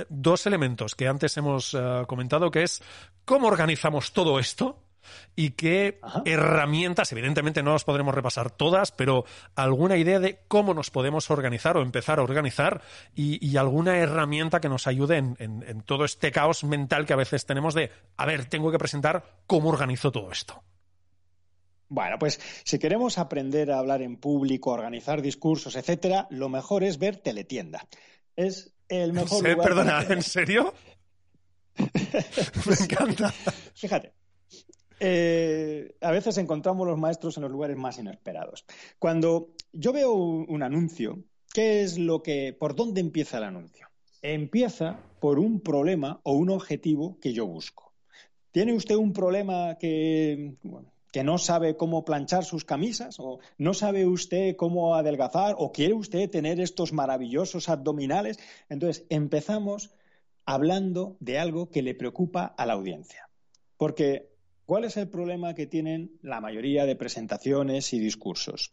dos 0.08 0.46
elementos 0.46 0.94
que 0.94 1.08
antes 1.08 1.36
hemos 1.36 1.74
eh, 1.74 2.02
comentado, 2.06 2.50
que 2.50 2.62
es 2.62 2.82
cómo 3.24 3.48
organizamos 3.48 4.12
todo 4.12 4.38
esto 4.38 4.82
y 5.34 5.50
qué 5.50 6.00
herramientas, 6.24 7.10
evidentemente 7.12 7.62
no 7.62 7.72
las 7.72 7.84
podremos 7.84 8.14
repasar 8.14 8.50
todas, 8.50 8.92
pero 8.92 9.24
alguna 9.54 9.96
idea 9.96 10.20
de 10.20 10.40
cómo 10.48 10.74
nos 10.74 10.90
podemos 10.90 11.30
organizar 11.30 11.76
o 11.76 11.82
empezar 11.82 12.18
a 12.18 12.22
organizar 12.22 12.82
y, 13.14 13.56
alguna 13.56 13.98
herramienta 13.98 14.60
que 14.60 14.68
nos 14.68 14.86
ayude 14.86 15.18
en, 15.18 15.36
en, 15.38 15.82
todo 15.82 16.04
este 16.04 16.32
caos 16.32 16.64
mental 16.64 17.06
que 17.06 17.12
a 17.12 17.16
veces 17.16 17.46
tenemos 17.46 17.74
de, 17.74 17.90
a 18.16 18.26
ver, 18.26 18.46
tengo 18.46 18.70
que 18.70 18.78
presentar 18.78 19.40
cómo 19.46 19.68
organizo 19.68 20.10
todo 20.10 20.30
esto. 20.32 20.62
Bueno, 21.92 22.18
pues 22.18 22.40
si 22.64 22.78
queremos 22.78 23.18
aprender 23.18 23.70
a 23.70 23.78
hablar 23.78 24.00
en 24.00 24.16
público, 24.16 24.70
organizar 24.70 25.20
discursos, 25.20 25.76
etcétera, 25.76 26.26
lo 26.30 26.48
mejor 26.48 26.84
es 26.84 26.98
ver 26.98 27.18
teletienda. 27.18 27.86
Es 28.34 28.71
el 28.88 29.12
mejor 29.12 29.42
lugar. 29.42 29.66
Perdona, 29.66 30.02
¿en 30.08 30.22
serio? 30.22 30.74
Me 31.76 32.74
encanta. 32.84 33.32
Fíjate. 33.74 34.12
Eh, 35.04 35.96
a 36.00 36.12
veces 36.12 36.38
encontramos 36.38 36.86
los 36.86 36.96
maestros 36.96 37.36
en 37.36 37.42
los 37.42 37.50
lugares 37.50 37.76
más 37.76 37.98
inesperados. 37.98 38.64
Cuando 39.00 39.48
yo 39.72 39.92
veo 39.92 40.12
un, 40.12 40.62
anuncio, 40.62 41.24
¿qué 41.52 41.82
es 41.82 41.98
lo 41.98 42.22
que, 42.22 42.56
por 42.58 42.76
dónde 42.76 43.00
empieza 43.00 43.38
el 43.38 43.44
anuncio? 43.44 43.88
Empieza 44.22 45.00
por 45.18 45.40
un 45.40 45.60
problema 45.60 46.20
o 46.22 46.34
un 46.34 46.50
objetivo 46.50 47.18
que 47.20 47.32
yo 47.32 47.46
busco. 47.46 47.92
¿Tiene 48.52 48.74
usted 48.74 48.94
un 48.94 49.12
problema 49.12 49.76
que, 49.76 50.54
que 51.12 51.22
no 51.22 51.38
sabe 51.38 51.76
cómo 51.76 52.04
planchar 52.04 52.44
sus 52.44 52.64
camisas 52.64 53.20
o 53.20 53.38
no 53.58 53.74
sabe 53.74 54.06
usted 54.06 54.56
cómo 54.56 54.96
adelgazar 54.96 55.54
o 55.58 55.70
quiere 55.70 55.92
usted 55.94 56.28
tener 56.30 56.58
estos 56.58 56.92
maravillosos 56.92 57.68
abdominales. 57.68 58.38
Entonces, 58.68 59.04
empezamos 59.10 59.90
hablando 60.46 61.16
de 61.20 61.38
algo 61.38 61.70
que 61.70 61.82
le 61.82 61.94
preocupa 61.94 62.46
a 62.46 62.66
la 62.66 62.72
audiencia. 62.72 63.28
Porque, 63.76 64.30
¿cuál 64.64 64.84
es 64.84 64.96
el 64.96 65.08
problema 65.08 65.54
que 65.54 65.66
tienen 65.66 66.18
la 66.22 66.40
mayoría 66.40 66.86
de 66.86 66.96
presentaciones 66.96 67.92
y 67.92 68.00
discursos? 68.00 68.70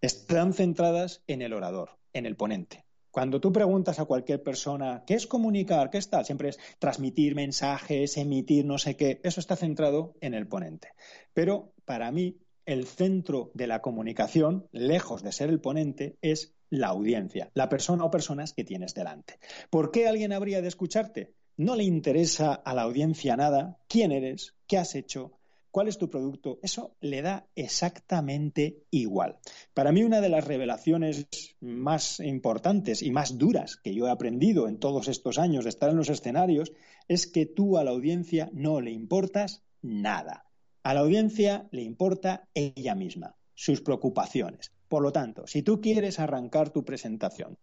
Están 0.00 0.54
centradas 0.54 1.22
en 1.26 1.42
el 1.42 1.52
orador, 1.52 1.98
en 2.14 2.24
el 2.24 2.34
ponente. 2.34 2.87
Cuando 3.18 3.40
tú 3.40 3.50
preguntas 3.50 3.98
a 3.98 4.04
cualquier 4.04 4.44
persona, 4.44 5.02
¿qué 5.04 5.14
es 5.14 5.26
comunicar? 5.26 5.90
¿Qué 5.90 5.98
es 5.98 6.08
tal? 6.08 6.24
Siempre 6.24 6.50
es 6.50 6.58
transmitir 6.78 7.34
mensajes, 7.34 8.16
emitir 8.16 8.64
no 8.64 8.78
sé 8.78 8.94
qué. 8.94 9.20
Eso 9.24 9.40
está 9.40 9.56
centrado 9.56 10.14
en 10.20 10.34
el 10.34 10.46
ponente. 10.46 10.92
Pero 11.34 11.72
para 11.84 12.12
mí, 12.12 12.38
el 12.64 12.86
centro 12.86 13.50
de 13.54 13.66
la 13.66 13.82
comunicación, 13.82 14.68
lejos 14.70 15.24
de 15.24 15.32
ser 15.32 15.48
el 15.48 15.60
ponente, 15.60 16.16
es 16.22 16.54
la 16.70 16.86
audiencia, 16.90 17.50
la 17.54 17.68
persona 17.68 18.04
o 18.04 18.10
personas 18.12 18.52
que 18.52 18.62
tienes 18.62 18.94
delante. 18.94 19.40
¿Por 19.68 19.90
qué 19.90 20.06
alguien 20.06 20.32
habría 20.32 20.62
de 20.62 20.68
escucharte? 20.68 21.34
No 21.56 21.74
le 21.74 21.82
interesa 21.82 22.54
a 22.54 22.72
la 22.72 22.82
audiencia 22.82 23.36
nada 23.36 23.80
quién 23.88 24.12
eres, 24.12 24.54
qué 24.68 24.78
has 24.78 24.94
hecho, 24.94 25.37
cuál 25.70 25.88
es 25.88 25.98
tu 25.98 26.08
producto, 26.10 26.58
eso 26.62 26.96
le 27.00 27.22
da 27.22 27.46
exactamente 27.54 28.84
igual. 28.90 29.38
Para 29.74 29.92
mí 29.92 30.02
una 30.02 30.20
de 30.20 30.28
las 30.28 30.44
revelaciones 30.44 31.26
más 31.60 32.20
importantes 32.20 33.02
y 33.02 33.10
más 33.10 33.38
duras 33.38 33.76
que 33.76 33.94
yo 33.94 34.06
he 34.06 34.10
aprendido 34.10 34.68
en 34.68 34.78
todos 34.78 35.08
estos 35.08 35.38
años 35.38 35.64
de 35.64 35.70
estar 35.70 35.90
en 35.90 35.96
los 35.96 36.08
escenarios 36.08 36.72
es 37.08 37.26
que 37.26 37.46
tú 37.46 37.78
a 37.78 37.84
la 37.84 37.90
audiencia 37.90 38.50
no 38.52 38.80
le 38.80 38.90
importas 38.90 39.62
nada. 39.82 40.44
A 40.82 40.94
la 40.94 41.00
audiencia 41.00 41.68
le 41.70 41.82
importa 41.82 42.48
ella 42.54 42.94
misma, 42.94 43.36
sus 43.54 43.80
preocupaciones. 43.80 44.72
Por 44.88 45.02
lo 45.02 45.12
tanto, 45.12 45.46
si 45.46 45.62
tú 45.62 45.80
quieres 45.80 46.18
arrancar 46.18 46.70
tu 46.70 46.84
presentación 46.84 47.58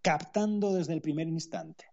captando 0.00 0.72
desde 0.72 0.92
el 0.92 1.02
primer 1.02 1.28
instante 1.28 1.86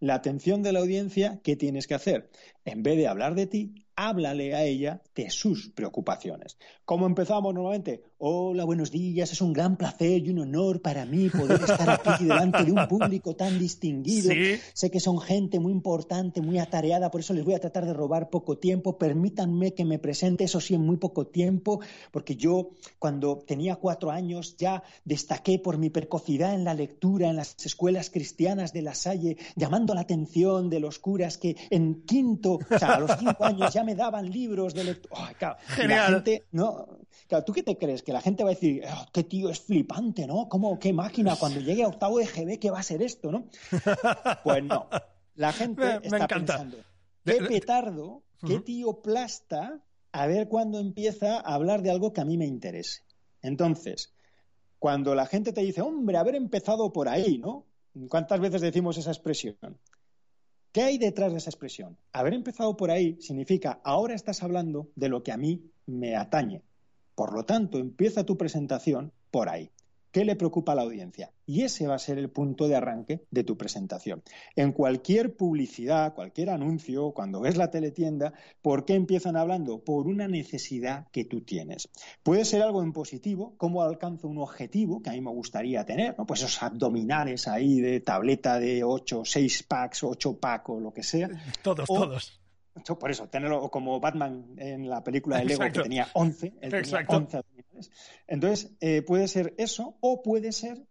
la 0.00 0.14
atención 0.14 0.62
de 0.62 0.72
la 0.72 0.80
audiencia, 0.80 1.40
¿qué 1.44 1.56
tienes 1.56 1.86
que 1.86 1.94
hacer? 1.94 2.30
En 2.64 2.82
vez 2.82 2.96
de 2.96 3.06
hablar 3.06 3.34
de 3.34 3.46
ti, 3.46 3.86
háblale 4.00 4.54
a 4.54 4.64
ella 4.64 5.02
de 5.14 5.28
sus 5.28 5.68
preocupaciones. 5.68 6.56
¿Cómo 6.86 7.06
empezamos 7.06 7.52
normalmente? 7.52 8.02
Hola, 8.16 8.64
buenos 8.64 8.90
días, 8.90 9.30
es 9.30 9.40
un 9.42 9.52
gran 9.52 9.76
placer 9.76 10.26
y 10.26 10.30
un 10.30 10.38
honor 10.40 10.80
para 10.80 11.04
mí 11.04 11.28
poder 11.28 11.60
estar 11.60 11.90
aquí 11.90 12.10
delante 12.24 12.64
de 12.64 12.72
un 12.72 12.88
público 12.88 13.36
tan 13.36 13.58
distinguido. 13.58 14.32
Sé 14.72 14.90
que 14.90 15.00
son 15.00 15.20
gente 15.20 15.60
muy 15.60 15.72
importante, 15.72 16.40
muy 16.40 16.58
atareada, 16.58 17.10
por 17.10 17.20
eso 17.20 17.34
les 17.34 17.44
voy 17.44 17.54
a 17.54 17.60
tratar 17.60 17.84
de 17.84 17.92
robar 17.92 18.30
poco 18.30 18.56
tiempo. 18.56 18.96
Permítanme 18.96 19.74
que 19.74 19.84
me 19.84 19.98
presente, 19.98 20.44
eso 20.44 20.60
sí, 20.60 20.74
en 20.74 20.80
muy 20.80 20.96
poco 20.96 21.26
tiempo, 21.26 21.80
porque 22.10 22.36
yo 22.36 22.70
cuando 22.98 23.38
tenía 23.46 23.76
cuatro 23.76 24.10
años 24.10 24.56
ya 24.56 24.82
destaqué 25.04 25.58
por 25.58 25.76
mi 25.76 25.90
precocidad 25.90 26.54
en 26.54 26.64
la 26.64 26.72
lectura 26.72 27.28
en 27.28 27.36
las 27.36 27.54
escuelas 27.66 28.08
cristianas 28.08 28.72
de 28.72 28.82
La 28.82 28.94
Salle, 28.94 29.36
llamando 29.56 29.94
la 29.94 30.00
atención 30.00 30.70
de 30.70 30.80
los 30.80 30.98
curas 30.98 31.36
que 31.36 31.56
en 31.68 32.02
quinto, 32.02 32.54
o 32.54 32.78
sea, 32.78 32.94
a 32.94 33.00
los 33.00 33.10
cinco 33.18 33.44
años 33.44 33.72
ya 33.72 33.84
me 33.84 33.89
daban 33.96 34.30
libros 34.30 34.74
de 34.74 34.84
lectura. 34.84 35.56
La 35.86 36.06
gente, 36.06 36.46
¿no? 36.52 37.00
¿tú 37.44 37.52
qué 37.52 37.62
te 37.62 37.76
crees? 37.76 38.02
Que 38.02 38.12
la 38.12 38.20
gente 38.20 38.42
va 38.42 38.50
a 38.50 38.54
decir, 38.54 38.82
oh, 38.86 39.06
qué 39.12 39.24
tío 39.24 39.50
es 39.50 39.60
flipante, 39.60 40.26
¿no? 40.26 40.48
¿Cómo, 40.48 40.78
qué 40.78 40.92
máquina? 40.92 41.36
Cuando 41.36 41.60
llegue 41.60 41.84
a 41.84 41.88
octavo 41.88 42.18
de 42.18 42.26
GB, 42.26 42.58
¿qué 42.58 42.70
va 42.70 42.80
a 42.80 42.82
ser 42.82 43.02
esto, 43.02 43.30
no? 43.30 43.46
Pues 44.44 44.64
no. 44.64 44.88
La 45.36 45.52
gente 45.52 46.00
está 46.02 46.26
pensando, 46.26 46.78
qué 47.24 47.36
petardo, 47.36 48.22
qué 48.46 48.58
tío 48.60 49.00
plasta, 49.00 49.80
a 50.12 50.26
ver 50.26 50.48
cuándo 50.48 50.80
empieza 50.80 51.36
a 51.36 51.54
hablar 51.54 51.82
de 51.82 51.90
algo 51.90 52.12
que 52.12 52.20
a 52.20 52.24
mí 52.24 52.36
me 52.36 52.46
interese. 52.46 53.02
Entonces, 53.42 54.12
cuando 54.78 55.14
la 55.14 55.26
gente 55.26 55.52
te 55.52 55.60
dice, 55.60 55.82
hombre, 55.82 56.18
haber 56.18 56.34
empezado 56.34 56.92
por 56.92 57.08
ahí, 57.08 57.38
¿no? 57.38 57.66
¿Cuántas 58.08 58.40
veces 58.40 58.60
decimos 58.60 58.98
esa 58.98 59.10
expresión? 59.10 59.56
¿Qué 60.72 60.82
hay 60.82 60.98
detrás 60.98 61.32
de 61.32 61.38
esa 61.38 61.50
expresión? 61.50 61.98
Haber 62.12 62.32
empezado 62.32 62.76
por 62.76 62.92
ahí 62.92 63.16
significa 63.20 63.80
ahora 63.82 64.14
estás 64.14 64.44
hablando 64.44 64.88
de 64.94 65.08
lo 65.08 65.24
que 65.24 65.32
a 65.32 65.36
mí 65.36 65.68
me 65.86 66.14
atañe. 66.14 66.62
Por 67.16 67.34
lo 67.34 67.44
tanto, 67.44 67.78
empieza 67.78 68.24
tu 68.24 68.36
presentación 68.36 69.12
por 69.32 69.48
ahí. 69.48 69.72
¿Qué 70.10 70.24
le 70.24 70.34
preocupa 70.34 70.72
a 70.72 70.74
la 70.74 70.82
audiencia? 70.82 71.32
Y 71.46 71.62
ese 71.62 71.86
va 71.86 71.94
a 71.94 71.98
ser 71.98 72.18
el 72.18 72.30
punto 72.30 72.66
de 72.66 72.74
arranque 72.74 73.26
de 73.30 73.44
tu 73.44 73.56
presentación. 73.56 74.22
En 74.56 74.72
cualquier 74.72 75.36
publicidad, 75.36 76.14
cualquier 76.14 76.50
anuncio, 76.50 77.12
cuando 77.12 77.40
ves 77.40 77.56
la 77.56 77.70
teletienda, 77.70 78.32
¿por 78.60 78.84
qué 78.84 78.94
empiezan 78.94 79.36
hablando? 79.36 79.84
Por 79.84 80.08
una 80.08 80.26
necesidad 80.26 81.06
que 81.12 81.24
tú 81.24 81.42
tienes. 81.42 81.88
Puede 82.22 82.44
ser 82.44 82.62
algo 82.62 82.82
en 82.82 82.92
positivo, 82.92 83.54
cómo 83.56 83.82
alcanzo 83.82 84.26
un 84.26 84.38
objetivo 84.38 85.00
que 85.00 85.10
a 85.10 85.12
mí 85.12 85.20
me 85.20 85.30
gustaría 85.30 85.84
tener, 85.84 86.16
¿no? 86.18 86.26
Pues 86.26 86.40
esos 86.40 86.62
abdominales 86.62 87.46
ahí 87.46 87.80
de 87.80 88.00
tableta 88.00 88.58
de 88.58 88.82
8, 88.82 89.22
6 89.24 89.62
packs, 89.62 90.02
8 90.02 90.38
packs 90.38 90.70
o 90.70 90.80
lo 90.80 90.92
que 90.92 91.02
sea. 91.02 91.28
Todos, 91.62 91.86
todos 91.86 92.40
por 92.98 93.10
eso, 93.10 93.28
tenerlo 93.28 93.70
como 93.70 94.00
Batman 94.00 94.54
en 94.56 94.88
la 94.88 95.02
película 95.02 95.38
de 95.38 95.44
Lego 95.44 95.62
que 95.64 95.70
tenía 95.70 96.08
11, 96.12 96.54
él 96.60 96.70
tenía 96.70 97.04
11 97.06 97.40
Entonces, 98.26 98.76
eh, 98.80 99.02
puede 99.02 99.28
ser 99.28 99.54
eso 99.58 99.96
o 100.00 100.22
puede 100.22 100.52
ser 100.52 100.86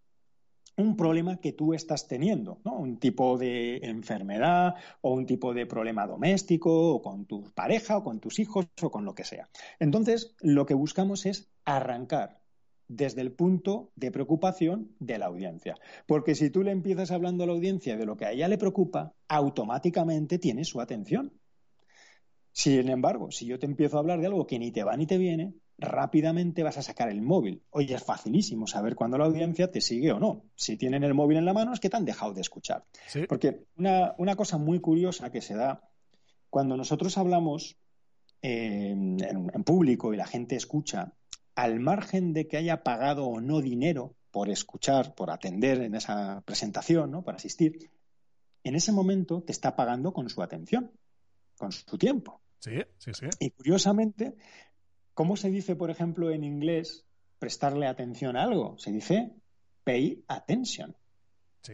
un 0.80 0.96
problema 0.96 1.38
que 1.42 1.52
tú 1.52 1.74
estás 1.74 2.08
teniendo, 2.08 2.62
¿no? 2.64 2.78
Un 2.78 3.00
tipo 3.00 3.38
de 3.38 3.78
enfermedad 3.78 4.76
o 5.02 5.14
un 5.14 5.26
tipo 5.26 5.54
de 5.54 5.66
problema 5.66 6.08
doméstico 6.08 6.96
o 6.96 7.02
con 7.02 7.26
tu 7.26 7.44
pareja 7.54 7.98
o 7.98 8.04
con 8.04 8.20
tus 8.20 8.40
hijos 8.40 8.68
o 8.82 8.90
con 8.90 9.04
lo 9.04 9.14
que 9.14 9.26
sea. 9.26 9.50
Entonces, 9.80 10.36
lo 10.40 10.66
que 10.66 10.74
buscamos 10.74 11.26
es 11.26 11.50
arrancar 11.66 12.40
desde 12.88 13.22
el 13.22 13.32
punto 13.32 13.92
de 13.96 14.12
preocupación 14.12 14.96
de 15.00 15.20
la 15.20 15.28
audiencia. 15.28 15.76
Porque 16.08 16.34
si 16.34 16.50
tú 16.50 16.64
le 16.64 16.72
empiezas 16.72 17.12
hablando 17.12 17.44
a 17.44 17.48
la 17.48 17.54
audiencia 17.54 17.98
de 17.98 18.06
lo 18.06 18.18
que 18.18 18.26
a 18.26 18.32
ella 18.32 18.48
le 18.48 18.58
preocupa, 18.58 19.14
automáticamente 19.28 20.40
tiene 20.40 20.64
su 20.64 20.82
atención. 20.82 21.34
Sin 22.52 22.90
embargo, 22.90 23.32
si 23.32 23.46
yo 23.46 23.60
te 23.60 23.68
empiezo 23.68 23.98
a 23.98 24.00
hablar 24.00 24.20
de 24.20 24.28
algo 24.28 24.48
que 24.48 24.60
ni 24.60 24.72
te 24.72 24.84
va 24.84 24.98
ni 24.98 25.06
te 25.06 25.18
viene, 25.18 25.54
rápidamente 25.80 26.64
vas 26.64 26.78
a 26.78 26.82
sacar 26.82 27.10
el 27.10 27.22
móvil. 27.22 27.64
Oye, 27.72 27.96
es 27.96 28.04
facilísimo 28.04 28.68
saber 28.68 28.96
cuándo 28.96 29.18
la 29.18 29.26
audiencia 29.26 29.72
te 29.72 29.82
sigue 29.82 30.12
o 30.12 30.20
no. 30.20 30.44
Si 30.56 30.78
tienen 30.78 31.04
el 31.04 31.14
móvil 31.14 31.38
en 31.38 31.46
la 31.46 31.54
mano 31.54 31.74
es 31.74 31.80
que 31.80 31.90
te 31.90 31.98
han 31.98 32.06
dejado 32.06 32.34
de 32.34 32.42
escuchar. 32.42 32.84
Porque 33.28 33.66
una, 33.78 34.36
cosa 34.36 34.58
muy 34.58 34.80
curiosa 34.80 35.32
que 35.32 35.42
se 35.42 35.56
da 35.56 35.90
cuando 36.50 36.76
nosotros 36.78 37.18
hablamos 37.18 37.78
eh, 38.42 38.90
en, 38.92 39.64
público 39.64 40.14
y 40.14 40.18
la 40.18 40.28
gente 40.28 40.56
escucha, 40.56 41.14
al 41.56 41.80
margen 41.80 42.34
de 42.34 42.48
que 42.48 42.58
haya 42.58 42.84
pagado 42.84 43.26
o 43.26 43.42
no 43.42 43.62
dinero 43.62 44.16
por 44.32 44.50
escuchar, 44.50 45.16
por 45.16 45.32
atender 45.32 45.82
en 45.82 45.96
esa 45.96 46.42
presentación, 46.46 47.12
¿no? 47.12 47.24
por 47.24 47.36
asistir, 47.36 47.90
en 48.64 48.76
ese 48.76 48.92
momento 48.92 49.42
te 49.42 49.52
está 49.52 49.76
pagando 49.76 50.14
con 50.14 50.30
su 50.30 50.42
atención, 50.42 50.92
con 51.58 51.72
su 51.72 51.98
tiempo. 51.98 52.42
Sí, 52.60 52.82
sí, 52.98 53.12
sí. 53.14 53.26
Y 53.40 53.52
curiosamente, 53.52 54.36
¿cómo 55.20 55.36
se 55.36 55.52
dice, 55.52 55.76
por 55.76 55.90
ejemplo, 55.90 56.32
en 56.32 56.46
inglés 56.46 57.06
prestarle 57.40 57.88
atención 57.88 58.38
a 58.38 58.44
algo? 58.44 58.78
Se 58.78 58.90
dice 58.90 59.34
pay 59.84 60.24
attention, 60.30 60.96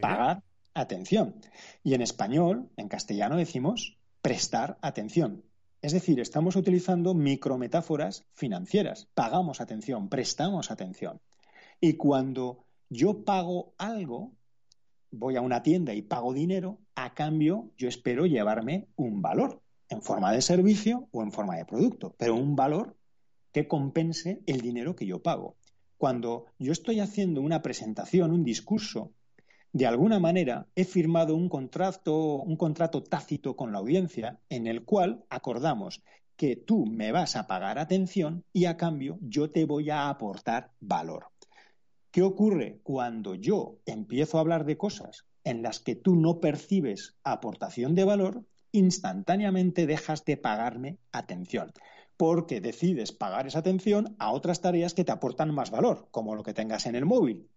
pagar 0.00 0.42
atención. 0.74 1.36
Y 1.84 1.94
en 1.94 2.02
español, 2.02 2.68
en 2.76 2.88
castellano, 2.88 3.36
decimos 3.36 3.98
prestar 4.20 4.78
atención. 4.82 5.44
Es 5.80 5.92
decir, 5.92 6.18
estamos 6.18 6.56
utilizando 6.56 7.14
micrometáforas 7.14 8.24
financieras. 8.32 9.06
Pagamos 9.14 9.60
atención, 9.60 10.08
prestamos 10.08 10.72
atención. 10.72 11.20
Y 11.80 11.92
cuando 11.92 12.64
yo 12.88 13.24
pago 13.24 13.74
algo, 13.78 14.32
voy 15.12 15.36
a 15.36 15.40
una 15.40 15.62
tienda 15.62 15.94
y 15.94 16.02
pago 16.02 16.34
dinero, 16.34 16.80
a 16.96 17.14
cambio 17.14 17.70
yo 17.76 17.86
espero 17.86 18.26
llevarme 18.26 18.88
un 18.96 19.22
valor 19.22 19.62
en 19.88 20.02
forma 20.02 20.32
de 20.32 20.42
servicio 20.42 21.08
o 21.12 21.22
en 21.22 21.30
forma 21.30 21.54
de 21.54 21.64
producto, 21.64 22.12
pero 22.18 22.34
un 22.34 22.56
valor 22.56 22.95
que 23.56 23.68
compense 23.68 24.42
el 24.44 24.60
dinero 24.60 24.94
que 24.94 25.06
yo 25.06 25.22
pago. 25.22 25.56
Cuando 25.96 26.44
yo 26.58 26.72
estoy 26.72 27.00
haciendo 27.00 27.40
una 27.40 27.62
presentación, 27.62 28.30
un 28.30 28.44
discurso, 28.44 29.14
de 29.72 29.86
alguna 29.86 30.20
manera 30.20 30.66
he 30.74 30.84
firmado 30.84 31.34
un 31.34 31.48
contrato, 31.48 32.42
un 32.42 32.56
contrato 32.56 33.02
tácito 33.02 33.56
con 33.56 33.72
la 33.72 33.78
audiencia 33.78 34.40
en 34.50 34.66
el 34.66 34.84
cual 34.84 35.24
acordamos 35.30 36.02
que 36.36 36.54
tú 36.54 36.84
me 36.84 37.12
vas 37.12 37.34
a 37.34 37.46
pagar 37.46 37.78
atención 37.78 38.44
y 38.52 38.66
a 38.66 38.76
cambio 38.76 39.18
yo 39.22 39.50
te 39.50 39.64
voy 39.64 39.88
a 39.88 40.10
aportar 40.10 40.72
valor. 40.78 41.28
¿Qué 42.10 42.20
ocurre 42.20 42.80
cuando 42.82 43.36
yo 43.36 43.78
empiezo 43.86 44.36
a 44.36 44.42
hablar 44.42 44.66
de 44.66 44.76
cosas 44.76 45.24
en 45.44 45.62
las 45.62 45.80
que 45.80 45.96
tú 45.96 46.14
no 46.14 46.40
percibes 46.40 47.16
aportación 47.24 47.94
de 47.94 48.04
valor? 48.04 48.44
Instantáneamente 48.70 49.86
dejas 49.86 50.26
de 50.26 50.36
pagarme 50.36 50.98
atención, 51.10 51.72
porque 52.16 52.60
decides 52.60 53.12
pagar 53.12 53.46
esa 53.46 53.58
atención 53.58 54.16
a 54.18 54.32
otras 54.32 54.60
tareas 54.60 54.94
que 54.94 55.04
te 55.04 55.12
aportan 55.12 55.54
más 55.54 55.70
valor, 55.70 56.08
como 56.10 56.34
lo 56.34 56.42
que 56.42 56.54
tengas 56.54 56.86
en 56.86 56.94
el 56.94 57.04
móvil. 57.04 57.48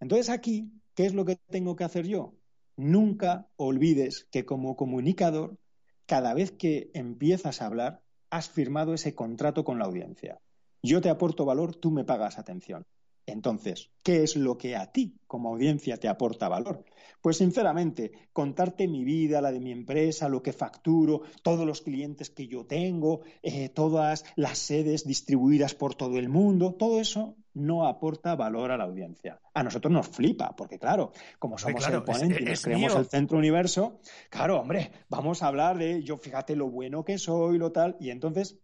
Entonces 0.00 0.28
aquí, 0.28 0.70
¿qué 0.94 1.06
es 1.06 1.14
lo 1.14 1.24
que 1.24 1.36
tengo 1.36 1.76
que 1.76 1.84
hacer 1.84 2.06
yo? 2.06 2.34
Nunca 2.76 3.48
olvides 3.56 4.28
que 4.30 4.44
como 4.44 4.76
comunicador, 4.76 5.58
cada 6.06 6.34
vez 6.34 6.52
que 6.52 6.90
empiezas 6.94 7.60
a 7.60 7.66
hablar, 7.66 8.02
has 8.30 8.48
firmado 8.48 8.94
ese 8.94 9.14
contrato 9.14 9.64
con 9.64 9.78
la 9.78 9.86
audiencia. 9.86 10.38
Yo 10.82 11.00
te 11.00 11.10
aporto 11.10 11.44
valor, 11.44 11.74
tú 11.74 11.90
me 11.90 12.04
pagas 12.04 12.38
atención. 12.38 12.84
Entonces, 13.28 13.90
¿qué 14.02 14.22
es 14.22 14.36
lo 14.36 14.56
que 14.56 14.74
a 14.74 14.90
ti 14.90 15.18
como 15.26 15.50
audiencia 15.50 15.98
te 15.98 16.08
aporta 16.08 16.48
valor? 16.48 16.84
Pues 17.20 17.36
sinceramente, 17.36 18.12
contarte 18.32 18.88
mi 18.88 19.04
vida, 19.04 19.42
la 19.42 19.52
de 19.52 19.60
mi 19.60 19.70
empresa, 19.70 20.30
lo 20.30 20.42
que 20.42 20.54
facturo, 20.54 21.22
todos 21.42 21.66
los 21.66 21.82
clientes 21.82 22.30
que 22.30 22.46
yo 22.46 22.64
tengo, 22.64 23.20
eh, 23.42 23.68
todas 23.68 24.24
las 24.34 24.58
sedes 24.58 25.06
distribuidas 25.06 25.74
por 25.74 25.94
todo 25.94 26.18
el 26.18 26.30
mundo, 26.30 26.74
todo 26.74 27.00
eso 27.00 27.36
no 27.52 27.86
aporta 27.86 28.34
valor 28.34 28.70
a 28.70 28.78
la 28.78 28.84
audiencia. 28.84 29.40
A 29.52 29.62
nosotros 29.62 29.92
nos 29.92 30.08
flipa, 30.08 30.56
porque 30.56 30.78
claro, 30.78 31.12
como 31.38 31.58
somos 31.58 31.86
el 31.86 32.02
ponente 32.04 32.42
y 32.42 32.46
nos 32.46 32.62
creemos 32.62 32.94
el 32.94 33.06
centro 33.06 33.36
universo, 33.36 34.00
claro, 34.30 34.60
hombre, 34.60 34.92
vamos 35.10 35.42
a 35.42 35.48
hablar 35.48 35.76
de 35.76 36.02
yo 36.02 36.16
fíjate 36.16 36.56
lo 36.56 36.70
bueno 36.70 37.04
que 37.04 37.18
soy, 37.18 37.58
lo 37.58 37.72
tal, 37.72 37.96
y 38.00 38.10
entonces 38.10 38.58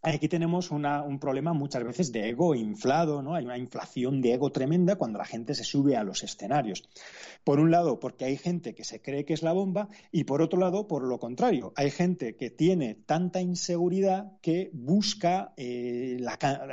Aquí 0.00 0.28
tenemos 0.28 0.70
un 0.70 1.18
problema 1.18 1.52
muchas 1.52 1.82
veces 1.82 2.12
de 2.12 2.28
ego 2.28 2.54
inflado, 2.54 3.20
¿no? 3.20 3.34
Hay 3.34 3.44
una 3.44 3.58
inflación 3.58 4.20
de 4.22 4.34
ego 4.34 4.52
tremenda 4.52 4.94
cuando 4.94 5.18
la 5.18 5.24
gente 5.24 5.54
se 5.54 5.64
sube 5.64 5.96
a 5.96 6.04
los 6.04 6.22
escenarios. 6.22 6.88
Por 7.42 7.58
un 7.58 7.72
lado, 7.72 7.98
porque 7.98 8.24
hay 8.24 8.36
gente 8.36 8.76
que 8.76 8.84
se 8.84 9.02
cree 9.02 9.24
que 9.24 9.34
es 9.34 9.42
la 9.42 9.52
bomba 9.52 9.88
y 10.12 10.22
por 10.22 10.40
otro 10.40 10.60
lado, 10.60 10.86
por 10.86 11.02
lo 11.02 11.18
contrario, 11.18 11.72
hay 11.74 11.90
gente 11.90 12.36
que 12.36 12.50
tiene 12.50 12.94
tanta 12.94 13.40
inseguridad 13.40 14.38
que 14.40 14.70
busca 14.72 15.52
eh, 15.56 16.24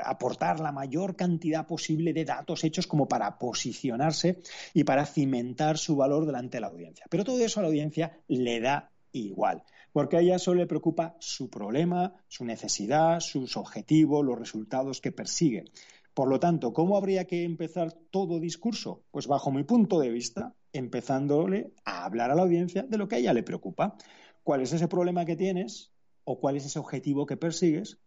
aportar 0.04 0.60
la 0.60 0.72
mayor 0.72 1.16
cantidad 1.16 1.66
posible 1.66 2.14
de 2.14 2.26
datos 2.26 2.64
hechos 2.64 2.86
como 2.86 3.08
para 3.08 3.40
posicionarse 3.40 4.40
y 4.74 4.84
para 4.84 5.06
cimentar 5.08 5.80
su 5.80 5.96
valor 5.96 6.28
delante 6.28 6.58
de 6.58 6.62
la 6.62 6.68
audiencia. 6.68 7.06
Pero 7.10 7.24
todo 7.24 7.40
eso 7.40 7.60
a 7.60 7.64
la 7.64 7.70
audiencia 7.70 8.20
le 8.28 8.60
da 8.60 8.92
igual, 9.12 9.64
porque 9.96 10.18
a 10.18 10.20
ella 10.20 10.40
solo 10.40 10.60
le 10.60 10.68
preocupa 10.68 11.16
su 11.22 11.50
problema, 11.50 12.14
su 12.28 12.44
necesidad, 12.44 13.22
sus 13.22 13.56
objetivos, 13.56 14.26
los 14.26 14.38
resultados 14.38 15.00
que 15.00 15.14
persigue. 15.14 15.72
Por 16.14 16.28
lo 16.28 16.38
tanto, 16.38 16.74
¿cómo 16.74 16.98
habría 16.98 17.24
que 17.24 17.46
empezar 17.46 17.94
todo 18.12 18.42
discurso? 18.42 19.06
Pues 19.10 19.26
bajo 19.28 19.54
mi 19.54 19.64
punto 19.64 20.02
de 20.02 20.10
vista, 20.10 20.54
empezándole 20.74 21.72
a 21.86 22.04
hablar 22.04 22.30
a 22.30 22.36
la 22.36 22.42
audiencia 22.42 22.84
de 22.84 22.98
lo 22.98 23.08
que 23.08 23.16
a 23.16 23.20
ella 23.20 23.32
le 23.32 23.44
preocupa. 23.44 23.96
¿Cuál 24.44 24.64
es 24.64 24.74
ese 24.74 24.90
problema 24.90 25.24
que 25.24 25.38
tienes? 25.38 25.94
¿O 26.26 26.42
cuál 26.42 26.58
es 26.58 26.66
ese 26.66 26.80
objetivo 26.80 27.26
que 27.26 27.38
persigues? 27.38 27.98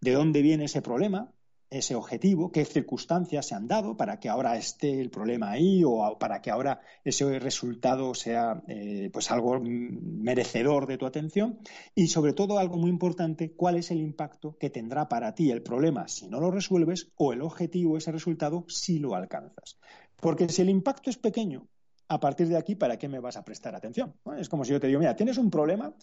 ¿De 0.00 0.10
dónde 0.10 0.42
viene 0.42 0.64
ese 0.64 0.82
problema? 0.82 1.32
Ese 1.70 1.94
objetivo, 1.94 2.50
qué 2.50 2.64
circunstancias 2.64 3.46
se 3.46 3.54
han 3.54 3.68
dado 3.68 3.96
para 3.96 4.18
que 4.18 4.28
ahora 4.28 4.56
esté 4.56 5.00
el 5.00 5.10
problema 5.10 5.52
ahí 5.52 5.82
o 5.84 6.18
para 6.18 6.42
que 6.42 6.50
ahora 6.50 6.80
ese 7.04 7.38
resultado 7.38 8.12
sea 8.14 8.62
eh, 8.66 9.08
pues 9.12 9.30
algo 9.30 9.60
merecedor 9.60 10.86
de 10.86 10.98
tu 10.98 11.06
atención 11.06 11.60
y 11.94 12.08
sobre 12.08 12.32
todo 12.32 12.58
algo 12.58 12.76
muy 12.76 12.90
importante, 12.90 13.52
cuál 13.52 13.76
es 13.76 13.90
el 13.92 14.00
impacto 14.00 14.56
que 14.58 14.68
tendrá 14.70 15.08
para 15.08 15.34
ti 15.34 15.50
el 15.50 15.62
problema 15.62 16.08
si 16.08 16.28
no 16.28 16.40
lo 16.40 16.50
resuelves 16.50 17.12
o 17.16 17.32
el 17.32 17.42
objetivo, 17.42 17.96
ese 17.96 18.10
resultado, 18.10 18.64
si 18.68 18.98
lo 18.98 19.14
alcanzas. 19.14 19.78
Porque 20.16 20.48
si 20.48 20.62
el 20.62 20.70
impacto 20.70 21.08
es 21.08 21.16
pequeño, 21.16 21.68
a 22.10 22.18
partir 22.18 22.48
de 22.48 22.56
aquí, 22.56 22.74
¿para 22.74 22.98
qué 22.98 23.08
me 23.08 23.20
vas 23.20 23.36
a 23.36 23.44
prestar 23.44 23.76
atención? 23.76 24.12
Es 24.36 24.48
como 24.48 24.64
si 24.64 24.72
yo 24.72 24.80
te 24.80 24.88
digo, 24.88 24.98
mira, 24.98 25.14
tienes 25.14 25.38
un 25.38 25.48
problema 25.48 25.94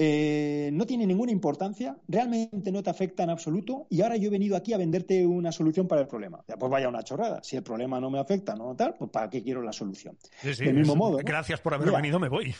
eh, 0.00 0.70
no 0.72 0.86
tiene 0.86 1.08
ninguna 1.08 1.32
importancia, 1.32 1.96
realmente 2.06 2.70
no 2.70 2.84
te 2.84 2.90
afecta 2.90 3.24
en 3.24 3.30
absoluto 3.30 3.88
y 3.90 4.00
ahora 4.02 4.16
yo 4.16 4.28
he 4.28 4.30
venido 4.30 4.56
aquí 4.56 4.72
a 4.72 4.76
venderte 4.78 5.26
una 5.26 5.50
solución 5.50 5.88
para 5.88 6.02
el 6.02 6.06
problema. 6.06 6.44
pues 6.46 6.70
vaya 6.70 6.88
una 6.88 7.02
chorrada. 7.02 7.40
Si 7.42 7.56
el 7.56 7.64
problema 7.64 7.98
no 7.98 8.08
me 8.08 8.20
afecta, 8.20 8.54
no 8.54 8.76
tal, 8.76 8.94
pues 8.96 9.10
¿para 9.10 9.28
qué 9.28 9.42
quiero 9.42 9.60
la 9.60 9.72
solución? 9.72 10.16
Del 10.40 10.74
mismo 10.74 10.94
modo. 10.94 11.18
Gracias 11.18 11.60
por 11.60 11.74
haber 11.74 11.90
venido, 11.90 12.20
me 12.20 12.28
voy. 12.28 12.54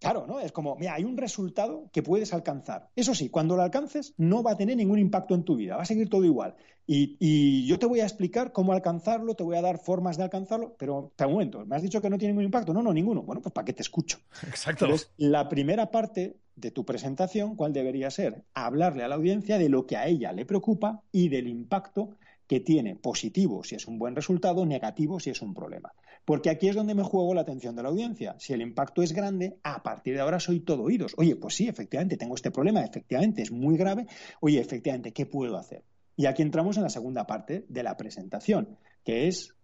Claro, 0.00 0.26
¿no? 0.26 0.40
Es 0.40 0.50
como, 0.50 0.74
mira, 0.74 0.94
hay 0.94 1.04
un 1.04 1.16
resultado 1.16 1.88
que 1.92 2.02
puedes 2.02 2.34
alcanzar. 2.34 2.90
Eso 2.96 3.14
sí, 3.14 3.30
cuando 3.30 3.54
lo 3.54 3.62
alcances 3.62 4.12
no 4.16 4.42
va 4.42 4.50
a 4.50 4.56
tener 4.56 4.76
ningún 4.76 4.98
impacto 4.98 5.36
en 5.36 5.44
tu 5.44 5.54
vida, 5.54 5.76
va 5.76 5.82
a 5.82 5.86
seguir 5.86 6.10
todo 6.10 6.24
igual. 6.24 6.56
Y, 6.86 7.66
yo 7.66 7.78
te 7.78 7.86
voy 7.86 8.00
a 8.00 8.04
explicar 8.04 8.52
cómo 8.52 8.72
alcanzarlo, 8.72 9.34
te 9.34 9.44
voy 9.44 9.56
a 9.56 9.62
dar 9.62 9.78
formas 9.78 10.16
de 10.16 10.24
alcanzarlo, 10.24 10.74
pero, 10.76 11.12
un 11.18 11.32
momento, 11.32 11.64
¿me 11.64 11.76
has 11.76 11.82
dicho 11.82 12.02
que 12.02 12.10
no 12.10 12.18
tiene 12.18 12.32
ningún 12.32 12.44
impacto? 12.44 12.74
No, 12.74 12.82
no, 12.82 12.92
ninguno. 12.92 13.22
Bueno, 13.22 13.40
pues 13.40 13.52
¿para 13.52 13.64
qué 13.64 13.72
te 13.72 13.82
escucho? 13.82 14.18
Exacto. 14.46 14.88
la 15.18 15.48
primera 15.48 15.90
parte 15.90 16.36
de 16.56 16.70
tu 16.70 16.84
presentación, 16.84 17.56
¿cuál 17.56 17.72
debería 17.72 18.10
ser? 18.10 18.44
Hablarle 18.54 19.04
a 19.04 19.08
la 19.08 19.16
audiencia 19.16 19.58
de 19.58 19.68
lo 19.68 19.86
que 19.86 19.96
a 19.96 20.06
ella 20.06 20.32
le 20.32 20.46
preocupa 20.46 21.02
y 21.12 21.28
del 21.28 21.48
impacto 21.48 22.16
que 22.46 22.60
tiene 22.60 22.94
positivo 22.96 23.64
si 23.64 23.74
es 23.74 23.86
un 23.86 23.98
buen 23.98 24.14
resultado, 24.14 24.66
negativo 24.66 25.18
si 25.18 25.30
es 25.30 25.42
un 25.42 25.54
problema. 25.54 25.92
Porque 26.24 26.50
aquí 26.50 26.68
es 26.68 26.76
donde 26.76 26.94
me 26.94 27.02
juego 27.02 27.34
la 27.34 27.42
atención 27.42 27.76
de 27.76 27.82
la 27.82 27.90
audiencia. 27.90 28.36
Si 28.38 28.52
el 28.52 28.62
impacto 28.62 29.02
es 29.02 29.12
grande, 29.12 29.58
a 29.62 29.82
partir 29.82 30.14
de 30.14 30.20
ahora 30.20 30.40
soy 30.40 30.60
todo 30.60 30.82
oídos. 30.84 31.12
Oye, 31.18 31.36
pues 31.36 31.54
sí, 31.54 31.68
efectivamente, 31.68 32.16
tengo 32.16 32.34
este 32.34 32.50
problema, 32.50 32.82
efectivamente, 32.82 33.42
es 33.42 33.52
muy 33.52 33.76
grave. 33.76 34.06
Oye, 34.40 34.58
efectivamente, 34.58 35.12
¿qué 35.12 35.26
puedo 35.26 35.58
hacer? 35.58 35.84
Y 36.16 36.26
aquí 36.26 36.42
entramos 36.42 36.76
en 36.76 36.84
la 36.84 36.90
segunda 36.90 37.26
parte 37.26 37.66
de 37.68 37.82
la 37.82 37.96
presentación, 37.96 38.78
que 39.04 39.28
es 39.28 39.54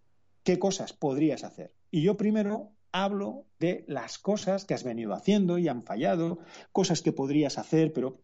qué 0.43 0.59
cosas 0.59 0.93
podrías 0.93 1.43
hacer. 1.43 1.73
Y 1.89 2.03
yo 2.03 2.17
primero 2.17 2.71
hablo 2.91 3.45
de 3.59 3.85
las 3.87 4.17
cosas 4.17 4.65
que 4.65 4.73
has 4.73 4.83
venido 4.83 5.13
haciendo 5.13 5.57
y 5.57 5.67
han 5.67 5.83
fallado, 5.83 6.39
cosas 6.71 7.01
que 7.01 7.13
podrías 7.13 7.57
hacer, 7.57 7.93
pero 7.93 8.19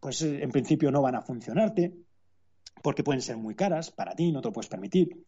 pues 0.00 0.22
en 0.22 0.50
principio 0.50 0.90
no 0.90 1.02
van 1.02 1.14
a 1.14 1.22
funcionarte 1.22 1.94
porque 2.82 3.04
pueden 3.04 3.22
ser 3.22 3.36
muy 3.36 3.54
caras 3.54 3.90
para 3.90 4.14
ti, 4.14 4.32
no 4.32 4.42
te 4.42 4.48
lo 4.48 4.52
puedes 4.52 4.68
permitir, 4.68 5.24